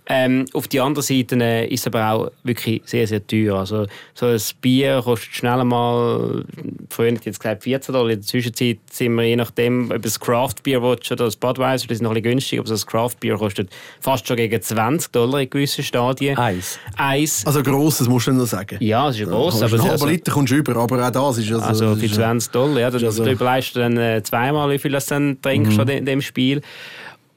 Ähm, 0.07 0.45
auf 0.53 0.67
der 0.67 0.83
anderen 0.83 1.03
Seite 1.03 1.35
äh, 1.41 1.67
ist 1.67 1.81
es 1.81 1.87
aber 1.87 2.11
auch 2.11 2.31
wirklich 2.43 2.81
sehr, 2.85 3.07
sehr 3.07 3.25
teuer. 3.25 3.55
Also 3.55 3.87
so 4.13 4.27
ein 4.27 4.41
Bier 4.61 5.01
kostet 5.03 5.33
schnell 5.33 5.63
mal, 5.63 6.45
vorhin 6.89 7.19
jetzt 7.23 7.39
gesagt 7.39 7.63
14 7.63 7.93
Dollar, 7.93 8.09
in 8.09 8.19
der 8.19 8.27
Zwischenzeit 8.27 8.77
sind 8.91 9.15
wir 9.15 9.23
je 9.23 9.35
nachdem, 9.35 9.91
ob 9.91 10.05
es 10.05 10.19
Craft 10.19 10.55
willst 10.63 11.11
oder 11.11 11.25
das 11.25 11.35
Budweiser, 11.35 11.87
das 11.87 11.95
ist 11.95 12.01
noch 12.01 12.11
ein 12.11 12.15
bisschen 12.15 12.31
günstig, 12.31 12.59
aber 12.59 12.67
so 12.67 12.73
ein 12.75 12.89
Craft 12.89 13.19
Bier 13.19 13.37
kostet 13.37 13.69
fast 14.05 14.27
schon 14.27 14.37
gegen 14.37 14.61
20 14.61 15.11
Dollar 15.11 15.41
in 15.41 15.49
gewissen 15.49 15.83
Stadien. 15.83 16.37
Eins. 16.37 16.79
Eins. 16.95 17.45
Also 17.45 17.61
grosses 17.63 18.07
musst 18.07 18.27
du 18.27 18.31
noch 18.33 18.45
sagen. 18.45 18.77
Ja, 18.79 19.09
es 19.09 19.19
ist 19.19 19.27
gross. 19.27 19.61
aber 19.61 19.65
aber 19.73 19.81
einen 19.83 19.91
halben 19.91 20.07
Liter 20.09 20.31
kommst 20.31 20.51
du 20.53 20.55
über, 20.57 20.75
aber 20.77 21.05
auch 21.07 21.11
das 21.11 21.37
ist 21.39 21.51
also... 21.51 21.65
Also 21.65 21.89
das 21.89 21.99
für 21.99 22.05
ist, 22.05 22.15
20 22.15 22.51
Dollar, 22.51 22.79
ja. 22.79 22.89
Das, 22.91 23.01
ist 23.01 23.07
also- 23.07 23.23
Du 23.25 23.31
überleist 23.31 23.75
dann 23.75 23.97
äh, 23.97 24.21
zweimal, 24.23 24.69
wie 24.69 24.77
viel 24.79 24.91
du 24.91 24.99
dann 25.09 25.41
trinkst 25.41 25.77
Mhm. 25.77 25.89
in 25.89 26.05
dem 26.05 26.21
Spiel. 26.21 26.61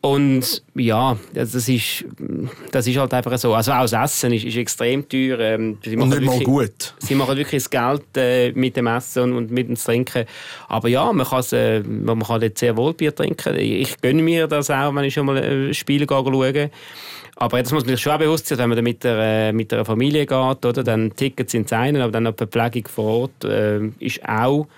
Und 0.00 0.62
ja, 0.76 1.16
das 1.34 1.54
ist, 1.56 2.04
das 2.70 2.86
ist 2.86 2.96
halt 2.96 3.12
einfach 3.12 3.36
so. 3.36 3.52
Also 3.52 3.72
auch 3.72 3.80
das 3.82 3.92
Essen 3.92 4.32
ist, 4.32 4.44
ist 4.44 4.56
extrem 4.56 5.08
teuer. 5.08 5.40
Ähm, 5.40 5.78
sie 5.84 5.96
Und 5.96 6.08
machen 6.10 6.20
nicht 6.20 6.26
mal 6.26 6.32
wirklich- 6.34 6.44
gut. 6.44 6.94
Sie 6.98 7.14
machen 7.16 7.36
wirklich 7.36 7.64
das 7.64 7.70
Geld 7.70 8.04
äh, 8.16 8.52
mit 8.52 8.76
dem 8.76 8.86
Essen 8.86 9.24
und, 9.24 9.32
und 9.34 9.50
mit 9.50 9.68
dem 9.68 9.74
Trinken. 9.74 10.24
Aber 10.68 10.88
ja, 10.88 11.12
man, 11.12 11.26
äh, 11.52 11.80
man 11.80 12.20
kann 12.22 12.40
dort 12.40 12.58
sehr 12.58 12.76
wohl 12.76 12.94
Bier 12.94 13.12
trinken. 13.12 13.56
Ich 13.56 14.00
gönne 14.00 14.22
mir 14.22 14.46
das 14.46 14.70
auch, 14.70 14.94
wenn 14.94 15.04
ich 15.04 15.14
schon 15.14 15.26
mal 15.26 15.36
ein 15.36 15.74
Spiel 15.74 16.06
gehe, 16.06 16.16
schaue. 16.16 16.70
Aber 17.34 17.60
das 17.62 17.72
muss 17.72 17.84
man 17.84 17.94
sich 17.94 18.00
schon 18.02 18.12
auch 18.12 18.18
bewusst 18.18 18.46
sein, 18.46 18.58
wenn 18.58 18.68
man 18.68 18.76
da 18.76 18.82
mit 18.82 19.02
der, 19.02 19.18
äh, 19.18 19.52
mit 19.52 19.72
der 19.72 19.84
Familie 19.84 20.26
geht, 20.26 20.64
oder? 20.64 20.84
dann 20.84 21.14
Tickets 21.14 21.52
sind 21.52 21.70
das 21.70 21.78
eine, 21.78 22.02
aber 22.04 22.12
dann 22.12 22.22
noch 22.24 22.32
die 22.32 22.38
Verpflegung 22.46 22.88
vor 22.88 23.04
Ort 23.22 23.44
äh, 23.44 23.80
ist 23.98 24.20
auch 24.28 24.68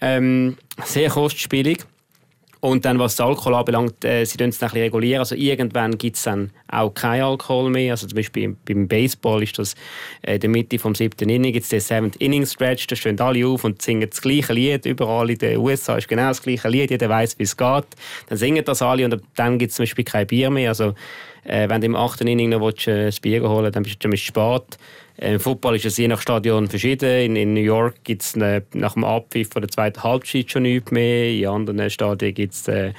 ähm, 0.00 0.56
sehr 0.84 1.10
kostspielig. 1.10 1.84
Und 2.64 2.84
dann, 2.84 3.00
was 3.00 3.16
das 3.16 3.26
Alkohol 3.26 3.56
anbelangt, 3.56 4.04
äh, 4.04 4.24
sie 4.24 4.38
es 4.40 4.58
dann 4.58 4.70
ein 4.70 4.76
regulieren. 4.76 5.18
Also 5.18 5.34
irgendwann 5.34 5.98
gibt 5.98 6.14
es 6.16 6.22
dann 6.22 6.52
auch 6.68 6.94
kein 6.94 7.20
Alkohol 7.20 7.70
mehr. 7.70 7.94
Also 7.94 8.06
zum 8.06 8.14
Beispiel 8.14 8.56
beim- 8.64 8.86
Baseball 8.86 9.42
ist 9.42 9.58
das 9.58 9.74
äh, 10.22 10.34
in 10.36 10.40
der 10.42 10.50
Mitte 10.50 10.78
vom 10.78 10.94
siebten 10.94 11.28
Inning, 11.28 11.52
gibt 11.52 11.64
es 11.64 11.70
den 11.70 11.80
Seventh 11.80 12.14
Inning 12.16 12.46
Stretch, 12.46 12.86
da 12.86 12.94
stehen 12.94 13.18
alle 13.20 13.44
auf 13.48 13.64
und 13.64 13.82
singen 13.82 14.08
das 14.08 14.22
gleiche 14.22 14.52
Lied. 14.52 14.86
Überall 14.86 15.30
in 15.30 15.38
den 15.38 15.58
USA 15.58 15.96
ist 15.96 16.06
genau 16.06 16.28
das 16.28 16.40
gleiche 16.40 16.68
Lied, 16.68 16.92
jeder 16.92 17.08
weiß, 17.08 17.36
wie 17.40 17.42
es 17.42 17.56
geht. 17.56 17.84
Dann 18.28 18.38
singen 18.38 18.64
das 18.64 18.80
alle 18.80 19.06
und 19.06 19.20
dann 19.34 19.58
gibt 19.58 19.70
es 19.70 19.76
zum 19.76 19.82
Beispiel 19.82 20.04
kein 20.04 20.28
Bier 20.28 20.48
mehr. 20.48 20.68
Also 20.68 20.94
äh, 21.42 21.68
wenn 21.68 21.80
du 21.80 21.86
im 21.86 21.96
achten 21.96 22.28
Inning 22.28 22.50
noch 22.50 22.60
willst, 22.60 22.86
äh, 22.86 23.06
das 23.06 23.18
Bier 23.18 23.42
holen 23.42 23.64
willst, 23.64 23.74
dann 23.74 23.82
bist 23.82 24.04
du 24.04 24.08
es 24.08 24.20
spät. 24.20 24.78
Äh, 25.16 25.34
Im 25.34 25.40
Football 25.40 25.76
ist 25.76 25.86
es 25.86 25.96
je 25.96 26.08
nach 26.08 26.20
Stadion 26.20 26.68
verschieden. 26.68 27.08
In, 27.08 27.36
in 27.36 27.54
New 27.54 27.60
York 27.60 28.04
gibt 28.04 28.22
es 28.22 28.36
nach 28.36 28.94
dem 28.94 29.04
Abpfiff 29.04 29.50
von 29.50 29.62
der 29.62 29.70
zweiten 29.70 30.02
Halbzeit 30.02 30.50
schon 30.50 30.62
nichts 30.62 30.90
mehr. 30.90 31.30
In 31.30 31.46
anderen 31.46 31.90
Stadien 31.90 32.34
gibt 32.34 32.54
es 32.54 32.68
äh, 32.68 32.92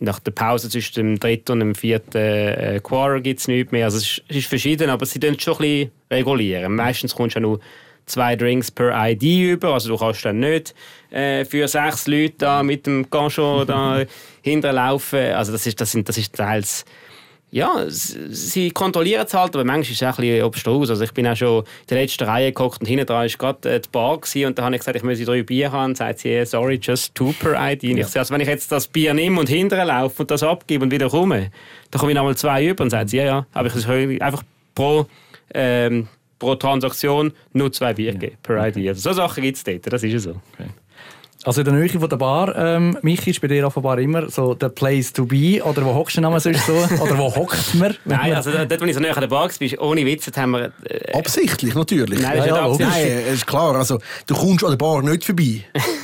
nach 0.00 0.18
der 0.20 0.32
Pause 0.32 0.68
zwischen 0.68 0.94
dem 0.94 1.20
dritten 1.20 1.52
und 1.52 1.60
dem 1.60 1.74
vierten 1.74 2.18
äh, 2.18 2.80
Quarter 2.82 3.20
gibt's 3.20 3.48
nichts 3.48 3.72
mehr. 3.72 3.84
Also 3.86 3.98
es 3.98 4.04
ist, 4.04 4.22
es 4.28 4.36
ist 4.36 4.48
verschieden, 4.48 4.90
aber 4.90 5.06
sie 5.06 5.18
tun 5.18 5.34
es 5.36 5.42
schon 5.42 5.54
ein 5.54 5.58
bisschen 5.58 5.90
regulieren. 6.10 6.74
Meistens 6.74 7.14
kommst 7.14 7.36
du 7.36 7.40
ja 7.40 7.42
nur 7.42 7.60
zwei 8.04 8.36
Drinks 8.36 8.70
per 8.70 8.92
ID 9.10 9.22
über, 9.22 9.74
also 9.74 9.88
du 9.88 9.96
kannst 9.96 10.24
dann 10.24 10.38
nicht 10.38 10.74
äh, 11.10 11.44
für 11.44 11.66
sechs 11.66 12.06
Leute 12.06 12.34
da 12.38 12.62
mit 12.62 12.86
dem 12.86 13.10
Ganchon 13.10 13.66
da 13.66 14.04
hinterlaufen. 14.42 15.32
Also 15.32 15.52
das 15.52 15.66
ist, 15.66 15.80
das 15.80 15.92
sind, 15.92 16.08
das 16.08 16.18
ist 16.18 16.34
teils 16.34 16.84
ja, 17.56 17.86
sie 17.88 18.70
kontrollieren 18.70 19.24
es 19.24 19.32
halt, 19.32 19.54
aber 19.54 19.64
manchmal 19.64 19.90
ist 19.90 20.02
es 20.02 20.02
auch 20.02 20.18
ein 20.18 20.26
bisschen 20.26 20.44
obstrus. 20.44 20.90
Also 20.90 21.04
ich 21.04 21.14
bin 21.14 21.26
auch 21.26 21.36
schon 21.36 21.60
in 21.60 21.86
der 21.88 22.02
letzten 22.02 22.24
Reihe 22.24 22.52
geguckt 22.52 22.82
und 22.82 22.86
hinten 22.86 23.06
dran 23.06 23.26
war 23.30 23.54
gerade 23.54 23.76
äh, 23.76 23.80
die 23.80 23.88
Bar 23.88 24.18
gewesen, 24.18 24.48
und 24.48 24.58
da 24.58 24.64
habe 24.64 24.74
ich 24.74 24.80
gesagt, 24.80 24.94
ich 24.94 25.02
möchte 25.02 25.24
drei 25.24 25.42
Bier 25.42 25.72
haben. 25.72 25.92
Und 25.92 25.96
sagt 25.96 26.18
sie, 26.18 26.44
sorry, 26.44 26.78
just 26.82 27.14
two 27.14 27.32
per 27.40 27.54
ID. 27.58 27.84
Und 27.84 27.96
ich 27.96 28.08
sage, 28.08 28.18
also 28.18 28.34
wenn 28.34 28.42
ich 28.42 28.48
jetzt 28.48 28.70
das 28.70 28.86
Bier 28.86 29.14
nehme 29.14 29.40
und 29.40 29.48
hinterher 29.48 29.86
laufe 29.86 30.22
und 30.22 30.30
das 30.30 30.42
abgebe 30.42 30.84
und 30.84 30.90
wieder 30.90 31.08
komme, 31.08 31.50
dann 31.90 31.98
komme 31.98 32.12
ich 32.12 32.16
nochmal 32.16 32.36
zwei 32.36 32.62
über. 32.66 32.84
Und 32.84 32.90
sagt 32.90 33.08
sie, 33.08 33.16
ja, 33.16 33.24
ja, 33.24 33.46
aber 33.54 33.68
ich 33.68 33.72
soll 33.72 34.18
einfach 34.20 34.42
pro, 34.74 35.06
ähm, 35.54 36.08
pro 36.38 36.56
Transaktion 36.56 37.32
nur 37.54 37.72
zwei 37.72 37.94
Bier 37.94 38.12
geben, 38.12 38.36
per 38.42 38.68
ID. 38.68 38.86
Also 38.88 39.00
so 39.00 39.12
Sachen 39.14 39.42
gibt 39.42 39.56
es 39.56 39.64
dort, 39.64 39.90
das 39.90 40.02
ist 40.02 40.12
ja 40.12 40.18
so. 40.18 40.34
Also 41.46 41.60
in 41.60 41.64
der 41.66 41.74
Nähe 41.74 41.88
von 41.88 42.08
der 42.08 42.16
Bar, 42.16 42.56
ähm, 42.56 42.98
Michi, 43.02 43.30
ist 43.30 43.40
bei 43.40 43.46
dir 43.46 43.64
offenbar 43.64 44.00
immer 44.00 44.28
so 44.28 44.54
der 44.54 44.68
Place 44.68 45.12
to 45.12 45.24
be. 45.26 45.62
Oder 45.62 45.84
wo 45.84 45.94
hockst 45.94 46.16
du 46.16 46.20
nochmal 46.20 46.40
sonst 46.40 46.66
so? 46.66 46.72
Oder 47.00 47.16
wo 47.16 47.32
hockt 47.34 47.72
man? 47.76 47.94
Nein, 48.04 48.34
also 48.34 48.50
dort, 48.50 48.80
wo 48.80 48.84
ich 48.84 48.94
so 48.94 48.98
näher 49.00 49.14
an 49.14 49.20
der 49.20 49.28
Bar 49.28 49.48
war, 49.48 49.82
ohne 49.82 50.04
Witz, 50.04 50.24
dort 50.24 50.38
haben 50.38 50.50
wir... 50.50 50.72
Äh, 50.90 51.16
Absichtlich, 51.16 51.72
natürlich. 51.76 52.20
Nein, 52.20 52.36
das 52.38 52.46
ist 52.46 52.50
Ja, 52.50 52.56
ja, 52.56 52.62
absichtlich. 52.66 53.14
Nein, 53.26 53.34
ist 53.34 53.46
klar. 53.46 53.76
Also, 53.76 54.00
du 54.26 54.34
kommst 54.34 54.64
an 54.64 54.70
der 54.70 54.76
Bar 54.76 55.02
nicht 55.02 55.24
vorbei. 55.24 55.62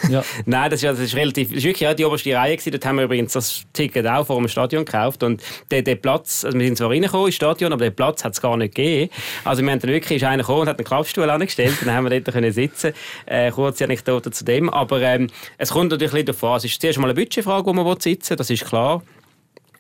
ja. 0.09 0.23
Nein, 0.47 0.71
das 0.71 0.79
ist, 0.79 0.83
ja- 0.85 0.93
das 0.93 1.01
ist 1.01 1.17
relativ, 1.17 1.49
das 1.49 1.57
ist 1.59 1.65
wirklich 1.65 1.81
ja 1.81 1.93
die 1.95 2.05
oberste 2.05 2.33
Reihe 2.37 2.57
gewesen. 2.57 2.71
Dort 2.71 2.87
haben 2.87 2.97
wir 2.99 3.05
übrigens 3.07 3.33
das 3.33 3.65
Ticket 3.73 4.07
auch 4.07 4.25
vor 4.25 4.37
dem 4.39 4.47
Stadion 4.47 4.85
gekauft 4.85 5.25
und 5.25 5.43
der, 5.73 5.83
der 5.83 5.97
Platz, 5.97 6.45
also 6.45 6.57
wir 6.57 6.67
sind 6.67 6.79
zwar 6.79 6.91
reingekommen 6.91 7.27
ins 7.27 7.35
Stadion, 7.35 7.73
aber 7.73 7.83
den 7.87 7.97
Platz 7.97 8.23
hat 8.23 8.35
es 8.35 8.41
gar 8.41 8.57
nicht 8.57 8.77
gegeben. 8.77 9.11
Also 9.45 9.65
wir 9.65 9.73
haben 9.73 9.81
dann 9.81 9.91
wirklich, 9.91 10.23
ist 10.23 10.25
einer 10.25 10.45
gekommen 10.45 10.61
und 10.61 10.69
hat 10.69 10.79
einen 10.79 10.87
Klappstuhl 10.87 11.29
angestellt 11.29 11.75
und 11.81 11.89
dann 11.89 11.97
haben 11.97 12.09
wir 12.09 12.21
dort 12.21 12.33
können 12.33 12.53
sitzen. 12.53 12.93
Äh, 13.27 13.51
kurze 13.51 13.83
Anekdote 13.83 14.31
zu 14.31 14.45
dem, 14.45 14.71
aber 14.71 15.01
ähm, 15.03 15.27
es 15.59 15.71
kommt 15.71 15.91
natürlich 15.91 16.13
ein 16.13 16.25
bisschen 16.25 16.27
davon. 16.27 16.57
Es 16.57 16.65
ist 16.65 16.81
zuerst 16.81 16.99
mal 16.99 17.07
eine 17.07 17.15
Budgetfrage, 17.15 17.67
wo 17.67 17.73
man 17.73 18.01
sitzen 18.01 18.31
will, 18.31 18.37
das 18.37 18.51
ist 18.51 18.65
klar. 18.65 19.03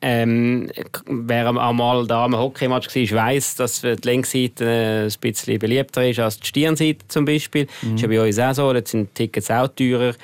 Ähm, 0.04 0.68
wer 1.06 1.48
auch 1.48 1.72
mal 1.72 2.04
da 2.08 2.24
am 2.24 2.36
Hockeymatch 2.36 2.88
war, 2.92 3.26
weiss, 3.26 3.54
dass 3.54 3.82
die 3.82 3.94
Längsseite 4.02 4.64
äh, 4.64 5.04
ein 5.04 5.12
bisschen 5.20 5.60
beliebter 5.60 6.08
ist 6.08 6.18
als 6.18 6.40
die 6.40 6.46
Stirnseite 6.48 7.06
zum 7.06 7.24
Beispiel. 7.24 7.66
Das 7.66 7.92
ist 7.92 8.00
ja 8.00 8.08
bei 8.08 8.20
uns 8.20 8.38
auch 8.40 8.52
so, 8.52 8.72
dort 8.72 8.88
sind 8.88 9.10
die 9.10 9.26
Tickets 9.26 9.48
auch 9.48 9.68
teurer. 9.68 10.14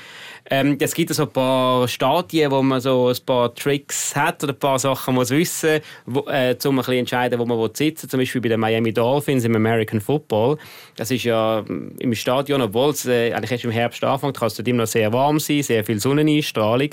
Ähm, 0.51 0.79
es 0.81 0.95
gibt 0.95 1.13
so 1.13 1.25
ein 1.25 1.31
paar 1.31 1.87
Stadien, 1.89 2.51
wo 2.51 2.63
man 2.63 2.81
so 2.81 3.09
ein 3.09 3.17
paar 3.27 3.55
Tricks 3.55 4.17
hat 4.17 4.43
oder 4.43 4.55
ein 4.55 4.59
paar 4.59 4.79
Sachen 4.79 5.15
muss 5.15 5.31
wissen 5.31 5.81
wo, 6.07 6.21
äh, 6.21 6.57
um 6.65 6.71
ein 6.71 6.77
bisschen 6.77 6.95
entscheiden, 6.95 7.39
wo 7.39 7.45
man 7.45 7.71
sitzen. 7.75 8.09
Zum 8.09 8.19
Beispiel 8.19 8.41
bei 8.41 8.49
den 8.49 8.61
Miami 8.61 8.93
Dolphins 8.93 9.45
im 9.45 9.55
American 9.57 10.01
Football. 10.01 10.57
Das 10.97 11.11
ist 11.11 11.25
ja 11.25 11.63
mm, 11.67 11.97
im 11.99 12.15
Stadion, 12.15 12.63
obwohl 12.63 12.91
es 12.91 13.07
äh, 13.07 13.33
eigentlich 13.33 13.53
erst 13.53 13.65
im 13.65 13.71
Herbst 13.71 14.03
anfängt, 14.03 14.39
kann 14.39 14.49
es 14.49 14.55
dort 14.55 14.69
immer 14.69 14.83
noch 14.83 14.89
sehr 14.89 15.13
warm 15.13 15.39
sein, 15.39 15.63
sehr 15.63 15.85
viel 15.85 16.01
Sonneneinstrahlung. 16.01 16.91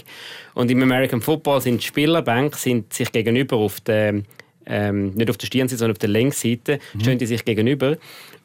Und 0.54 0.70
im 0.70 0.82
American 0.84 1.22
Football 1.22 1.62
sind 1.62 1.82
die 1.82 1.86
Spielerbänke 1.86 2.58
sind 2.58 2.94
sich 2.94 3.12
gegenüber 3.12 3.58
auf 3.58 3.80
der 3.82 4.22
ähm, 4.66 5.14
nicht 5.14 5.30
auf 5.30 5.38
der 5.38 5.48
Stirnseite, 5.48 5.78
sondern 5.78 5.94
auf 5.94 6.00
der 6.00 6.10
Längsseite, 6.10 6.80
stehen 7.02 7.18
die 7.18 7.26
sich 7.26 7.46
gegenüber. 7.46 7.98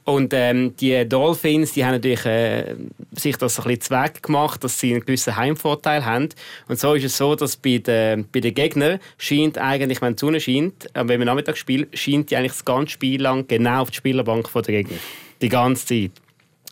Und 0.05 0.33
ähm, 0.35 0.75
die 0.77 1.09
Dolphins, 1.09 1.73
die 1.73 1.85
haben 1.85 1.93
natürlich 1.93 2.25
äh, 2.25 2.75
sich 3.13 3.37
das 3.37 3.59
ein 3.59 3.65
bisschen 3.65 3.81
zweck 3.83 4.23
gemacht, 4.23 4.65
dass 4.65 4.81
sie 4.81 4.93
einen 4.93 5.05
gewissen 5.05 5.37
Heimvorteil 5.37 6.05
haben. 6.05 6.31
Und 6.69 6.81
so 6.81 6.95
ist 6.95 7.05
es 7.05 7.17
so, 7.17 7.35
dass 7.37 7.57
bei 7.57 7.79
den, 7.79 8.27
bei 8.33 8.41
den 8.41 8.55
Gegnern 8.55 8.99
scheint 9.19 9.59
eigentlich, 9.59 10.01
wenn 10.01 10.17
die 10.17 10.21
Sonne 10.21 10.41
scheint, 10.41 10.87
äh, 10.97 11.07
wenn 11.07 11.21
man 11.21 11.27
Nachmittag 11.27 11.57
spielt, 11.57 11.97
scheint 11.97 12.31
die 12.31 12.37
eigentlich 12.37 12.53
das 12.53 12.65
ganze 12.65 12.93
Spiel 12.93 13.21
lang 13.21 13.47
genau 13.47 13.83
auf 13.83 13.91
die 13.91 13.99
Spielerbank 13.99 14.51
der 14.53 14.63
Gegner. 14.63 14.97
Die 15.43 15.49
ganze 15.49 15.87
Zeit. 15.87 16.13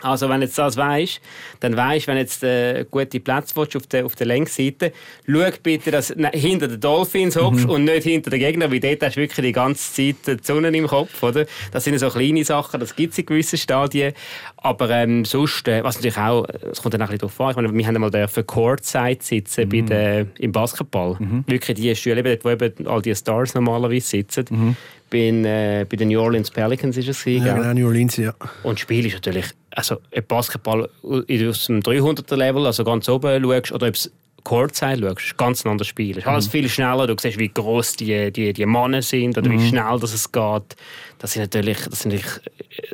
Also 0.00 0.28
wenn 0.28 0.42
jetzt 0.42 0.56
das 0.56 0.76
weißt, 0.76 1.20
dann 1.60 1.76
weißt, 1.76 2.06
wenn 2.06 2.18
jetzt 2.18 2.44
äh, 2.44 2.84
gute 2.88 3.20
willst 3.26 3.76
auf 3.76 3.86
der 3.88 4.06
auf 4.06 4.14
der 4.14 4.26
Längsseite, 4.28 4.92
schau 5.26 5.50
bitte, 5.62 5.90
dass 5.90 6.08
du 6.08 6.28
hinter 6.28 6.68
den 6.68 6.80
Dolphins 6.80 7.34
hockst 7.34 7.66
und 7.66 7.84
nicht 7.84 8.04
hinter 8.04 8.30
den 8.30 8.38
Gegnern, 8.38 8.70
weil 8.70 8.78
dort 8.78 9.02
hast 9.02 9.16
du 9.16 9.20
wirklich 9.20 9.44
die 9.44 9.52
ganze 9.52 9.92
Zeit 9.92 10.38
die 10.40 10.44
Sonne 10.44 10.68
im 10.68 10.86
Kopf, 10.86 11.20
oder? 11.22 11.46
Das 11.72 11.82
sind 11.82 11.98
so 11.98 12.10
kleine 12.10 12.44
Sachen, 12.44 12.78
das 12.78 12.94
gibt 12.94 13.12
es 13.12 13.18
in 13.18 13.26
gewissen 13.26 13.58
Stadien, 13.58 14.12
aber 14.56 14.88
ähm, 14.90 15.24
sonst, 15.24 15.66
äh, 15.66 15.82
was 15.82 15.96
natürlich 15.96 16.18
auch, 16.18 16.46
es 16.70 16.80
kommt 16.80 16.94
dann 16.94 17.02
auch 17.02 17.06
ein 17.06 17.18
bisschen 17.18 17.36
drauf 17.36 17.40
an, 17.40 17.50
ich 17.50 17.56
meine, 17.56 17.74
wir 17.76 17.86
haben 17.86 17.94
einmal 17.96 18.10
dürfen 18.10 18.46
Courtside 18.46 19.18
sitzen 19.20 19.68
bei 19.68 19.80
der, 19.80 20.26
im 20.38 20.52
Basketball, 20.52 21.16
wirklich 21.46 21.76
die 21.76 21.94
Stühle, 21.96 22.22
dort, 22.22 22.44
wo 22.44 22.50
eben 22.50 22.86
all 22.86 23.02
die 23.02 23.14
Stars 23.14 23.54
normalerweise 23.54 24.06
sitzen. 24.06 24.76
Bei, 25.10 25.18
äh, 25.18 25.86
bei 25.88 25.96
den 25.96 26.08
New 26.08 26.20
Orleans 26.20 26.50
Pelicans 26.50 26.96
ist 26.96 27.08
es 27.08 27.24
Ja, 27.24 27.54
genau, 27.54 27.72
New 27.72 27.86
Orleans, 27.86 28.16
ja. 28.16 28.34
Und 28.62 28.74
das 28.74 28.80
Spiel 28.80 29.06
ist 29.06 29.14
natürlich, 29.14 29.46
also 29.70 29.96
Basketball 30.26 30.88
aus 31.02 31.66
dem 31.66 31.80
300er 31.80 32.36
Level, 32.36 32.66
also 32.66 32.84
ganz 32.84 33.08
oben 33.08 33.42
schaust, 33.42 33.72
oder 33.72 33.88
ob 33.88 33.94
es 33.94 34.10
Courtside 34.44 35.00
schaust, 35.00 35.20
ist 35.20 35.36
ganz 35.36 35.64
ein 35.64 35.70
anderes 35.70 35.88
Spiel. 35.88 36.12
Es 36.12 36.18
ist 36.18 36.26
alles 36.26 36.48
viel 36.48 36.68
schneller, 36.68 37.06
du 37.06 37.14
siehst, 37.18 37.38
wie 37.38 37.48
groß 37.48 37.96
die, 37.96 38.32
die, 38.32 38.52
die 38.52 38.66
Männer 38.66 39.02
sind 39.02 39.36
oder 39.36 39.50
wie 39.50 39.66
schnell 39.66 39.98
das 40.00 40.14
es 40.14 40.30
geht. 40.30 40.76
Das 41.18 41.32
sind 41.32 41.42
natürlich, 41.42 41.78
das 41.88 42.00
sind 42.00 42.12
natürlich 42.12 42.40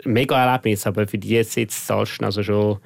mega 0.05 0.45
Erlebnisse, 0.45 0.89
aber 0.89 1.07
für 1.07 1.19
die 1.19 1.31
jetzt 1.31 1.55
zahlst 1.87 2.21
du 2.21 2.25
also 2.25 2.43
schon 2.43 2.79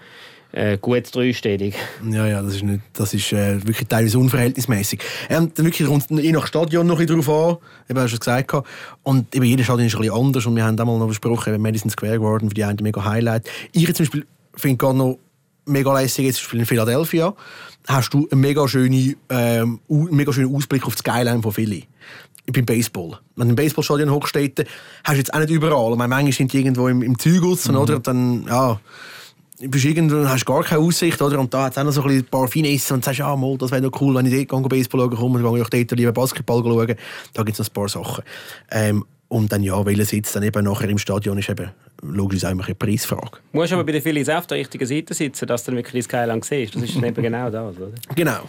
äh, 0.59 0.79
gut 0.79 1.15
dreistellig. 1.15 1.75
Ja, 2.11 2.27
ja, 2.27 2.43
das 2.43 2.57
ist, 2.57 2.65
nicht, 2.65 2.81
das 2.93 3.15
ist 3.15 3.33
äh, 3.33 3.65
wirklich 3.67 3.89
teilweise 3.89 4.19
unverhältnismäßig. 4.19 5.01
Ähm, 5.29 5.53
dann 5.55 5.67
wirklich 5.67 5.89
es 5.89 6.05
je 6.09 6.33
nach 6.33 6.47
Stadion 6.47 6.87
noch 6.87 6.99
ein 6.99 7.07
bisschen 7.07 7.23
drauf 7.23 7.51
an, 7.51 7.57
eben 7.89 8.01
hast 8.01 8.11
du 8.11 8.17
es 8.17 8.21
gesagt. 8.21 8.49
gehabt. 8.49 8.69
Und 9.03 9.35
eben 9.35 9.45
jedes 9.45 9.67
Stadion 9.67 9.87
ist 9.87 9.95
ein 9.95 10.01
bisschen 10.01 10.15
anders 10.15 10.47
und 10.47 10.57
wir 10.57 10.65
haben 10.65 10.79
einmal 10.79 10.99
noch 10.99 11.09
besprochen, 11.09 11.55
eben 11.55 11.63
Madison 11.63 11.91
Square 11.91 12.19
Garden 12.19 12.49
für 12.49 12.55
die 12.55 12.65
einen 12.65 12.79
mega 12.83 13.05
Highlight. 13.05 13.49
Ich 13.73 13.87
zum 13.87 14.05
Beispiel 14.05 14.27
finde 14.55 14.77
gerade 14.77 14.99
noch 14.99 15.19
mega 15.67 15.99
lässig, 16.01 16.25
jetzt 16.27 16.37
zum 16.37 16.45
Beispiel 16.45 16.61
in 16.61 16.67
Philadelphia 16.67 17.35
hast 17.87 18.13
du 18.13 18.29
einen 18.31 18.41
mega 18.41 18.67
schönen, 18.67 19.17
ähm, 19.31 19.81
einen 19.89 20.17
mega 20.17 20.33
schönen 20.33 20.55
Ausblick 20.55 20.87
auf 20.87 20.95
die 20.95 21.01
Skyline 21.01 21.41
von 21.41 21.53
Philly. 21.53 21.85
Beim 22.51 22.65
Baseball. 22.65 23.19
Wenn 23.37 23.49
du 23.49 23.51
im 23.51 23.57
Baseballstadion 23.57 24.11
hochst, 24.11 24.35
dort, 24.35 24.65
hast 25.05 25.15
du 25.15 25.19
jetzt 25.19 25.35
auch 25.35 25.39
nicht 25.39 25.51
überall. 25.51 25.93
Ich 25.93 25.99
meine, 25.99 26.09
manchmal 26.09 26.33
sind 26.33 26.53
die 26.53 26.59
irgendwo 26.59 26.89
im, 26.89 27.03
im 27.03 27.19
Zeug 27.19 27.43
raus, 27.43 27.69
oder? 27.69 27.97
Und 27.97 28.07
dann, 28.07 28.47
ja, 28.47 28.81
bist 29.59 29.85
irgendwo, 29.85 30.29
hast 30.29 30.47
gar 30.47 30.63
keine 30.63 30.81
Aussicht, 30.81 31.21
oder? 31.21 31.39
Und 31.39 31.53
da 31.53 31.65
hat 31.65 31.73
es 31.73 31.79
auch 31.79 31.85
noch 31.85 31.93
so 31.93 32.03
ein, 32.03 32.11
ein 32.11 32.25
paar 32.25 32.49
Finessen 32.49 32.95
und 32.95 33.05
sagst, 33.05 33.19
ja, 33.19 33.35
mal, 33.35 33.57
das 33.59 33.71
wäre 33.71 33.83
noch 33.83 34.01
cool, 34.01 34.15
wenn 34.15 34.27
ich 34.27 34.47
dort 34.47 34.69
Baseball 34.69 35.01
schauen 35.01 35.17
komme, 35.17 35.43
dann 35.43 35.55
gehe 35.55 35.63
ich 35.81 35.87
dort 35.87 35.99
lieber 35.99 36.13
Basketball 36.13 36.63
schauen. 36.63 36.95
Da 37.35 37.43
gibt 37.43 37.59
es 37.59 37.59
noch 37.59 37.67
ein 37.67 37.73
paar 37.73 37.89
Sachen. 37.89 38.25
Ähm, 38.71 39.05
und 39.29 39.53
dann, 39.53 39.63
ja, 39.63 39.85
welcher 39.85 40.05
Sitz 40.05 40.33
dann 40.33 40.43
eben 40.43 40.65
nachher 40.65 40.89
im 40.89 40.99
Stadion 40.99 41.39
ist 41.39 41.51
eben 41.51 41.71
logisch 42.03 42.45
immer 42.45 42.65
eine 42.65 42.75
Preisfrage. 42.75 43.39
Du 43.53 43.59
musst 43.59 43.73
aber 43.73 43.85
bei 43.85 43.93
den 43.93 44.03
Phillies 44.03 44.29
auf 44.29 44.47
der 44.47 44.59
richtigen 44.59 44.87
Seite 44.87 45.13
sitzen, 45.13 45.47
dass 45.47 45.65
du 45.65 45.73
dann 45.73 45.77
wirklich 45.79 45.93
die 45.93 46.03
Skyline 46.03 46.41
siehst. 46.43 46.75
Das 46.75 46.83
ist 46.85 46.97
eben 46.97 47.23
genau 47.23 47.51
das, 47.51 47.77
oder? 47.77 47.91
Genau. 48.15 48.49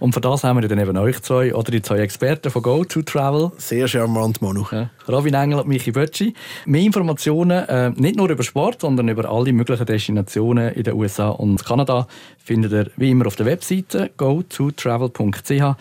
Und 0.00 0.12
für 0.12 0.20
das 0.20 0.44
haben 0.44 0.60
wir 0.60 0.68
dann 0.68 0.78
eben 0.78 0.96
euch 0.96 1.20
zwei 1.22 1.54
oder 1.54 1.70
die 1.70 1.82
zwei 1.82 1.98
Experten 1.98 2.50
von 2.50 2.62
Go 2.62 2.84
to 2.84 3.02
Travel. 3.02 3.52
Sehr 3.58 3.88
charmant, 3.88 4.42
Manu. 4.42 4.64
Ja. 4.70 4.90
Robin 5.08 5.34
Engel 5.34 5.60
und 5.60 5.68
Michi 5.68 5.92
Bötschi. 5.92 6.34
Mehr 6.66 6.82
Informationen, 6.82 7.68
äh, 7.68 7.90
nicht 7.90 8.16
nur 8.16 8.30
über 8.30 8.42
Sport, 8.42 8.80
sondern 8.80 9.08
über 9.08 9.28
alle 9.28 9.52
möglichen 9.52 9.86
Destinationen 9.86 10.72
in 10.74 10.84
den 10.84 10.94
USA 10.94 11.28
und 11.30 11.64
Kanada, 11.64 12.06
findet 12.38 12.72
ihr 12.72 12.90
wie 12.96 13.10
immer 13.10 13.26
auf 13.26 13.36
der 13.36 13.46
Webseite 13.46 14.10
go2travel.ch. 14.18 15.76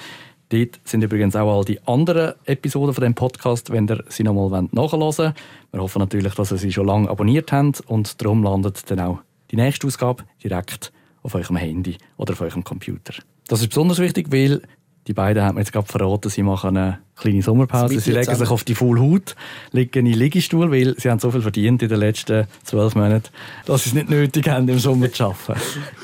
Dort 0.51 0.79
sind 0.83 1.01
übrigens 1.01 1.35
auch 1.37 1.57
all 1.57 1.63
die 1.63 1.79
anderen 1.87 2.33
Episoden 2.45 2.93
von 2.93 3.03
dem 3.03 3.15
Podcast, 3.15 3.71
wenn 3.71 3.87
ihr 3.87 4.03
sie 4.09 4.23
nochmal 4.23 4.67
nachhören 4.71 4.99
wollt. 4.99 5.33
Wir 5.71 5.81
hoffen 5.81 5.99
natürlich, 5.99 6.35
dass 6.35 6.51
ihr 6.51 6.57
sie 6.57 6.73
schon 6.73 6.87
lange 6.87 7.09
abonniert 7.09 7.53
habt 7.53 7.79
und 7.87 8.21
darum 8.21 8.43
landet 8.43 8.89
dann 8.91 8.99
auch 8.99 9.19
die 9.51 9.55
nächste 9.55 9.87
Ausgabe 9.87 10.23
direkt 10.43 10.91
auf 11.23 11.35
eurem 11.35 11.55
Handy 11.55 11.97
oder 12.17 12.33
auf 12.33 12.41
eurem 12.41 12.63
Computer. 12.63 13.13
Das 13.51 13.59
ist 13.59 13.67
besonders 13.67 13.99
wichtig, 13.99 14.31
weil 14.31 14.61
die 15.07 15.13
beiden 15.13 15.43
haben 15.43 15.55
mir 15.55 15.61
jetzt 15.61 15.73
gerade 15.73 15.85
verraten, 15.85 16.29
sie 16.29 16.41
machen 16.41 16.77
eine 16.77 16.99
kleine 17.17 17.41
Sommerpause. 17.41 17.99
Sie 17.99 18.13
legen 18.13 18.33
sich 18.33 18.49
auf 18.49 18.63
die 18.63 18.75
Full 18.75 18.97
Haut, 18.97 19.35
liegen 19.73 20.05
in 20.05 20.13
Liegestuhl, 20.13 20.71
weil 20.71 20.95
sie 20.97 21.09
haben 21.09 21.19
so 21.19 21.31
viel 21.31 21.41
verdient 21.41 21.83
in 21.83 21.89
den 21.89 21.99
letzten 21.99 22.47
zwölf 22.63 22.95
Monaten, 22.95 23.27
dass 23.65 23.83
sie 23.83 23.89
es 23.89 23.93
nicht 23.93 24.09
nötig 24.09 24.47
haben, 24.47 24.69
im 24.69 24.79
Sommer 24.79 25.11
zu 25.11 25.25
arbeiten. 25.25 25.59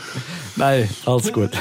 Nein, 0.57 0.89
alles 1.05 1.31
gut. 1.31 1.51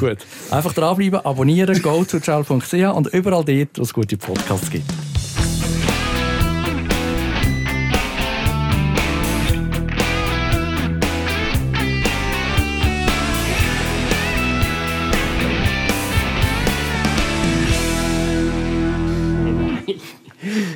gut. 0.00 0.18
Einfach 0.50 0.72
dranbleiben, 0.72 1.24
abonnieren, 1.24 1.80
go 1.80 2.02
to 2.02 2.18
travel.ch 2.18 2.72
und 2.72 3.06
überall 3.14 3.44
dort, 3.44 3.78
wo 3.78 3.82
es 3.82 3.94
gute 3.94 4.16
Podcasts 4.16 4.68
gibt. 4.68 4.92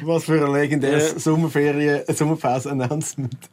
Was 0.06 0.24
für 0.24 0.44
ein 0.44 0.52
legendäres 0.52 1.22
Sommerferien, 1.22 2.02
Sommerpause-Announcement. 2.08 3.50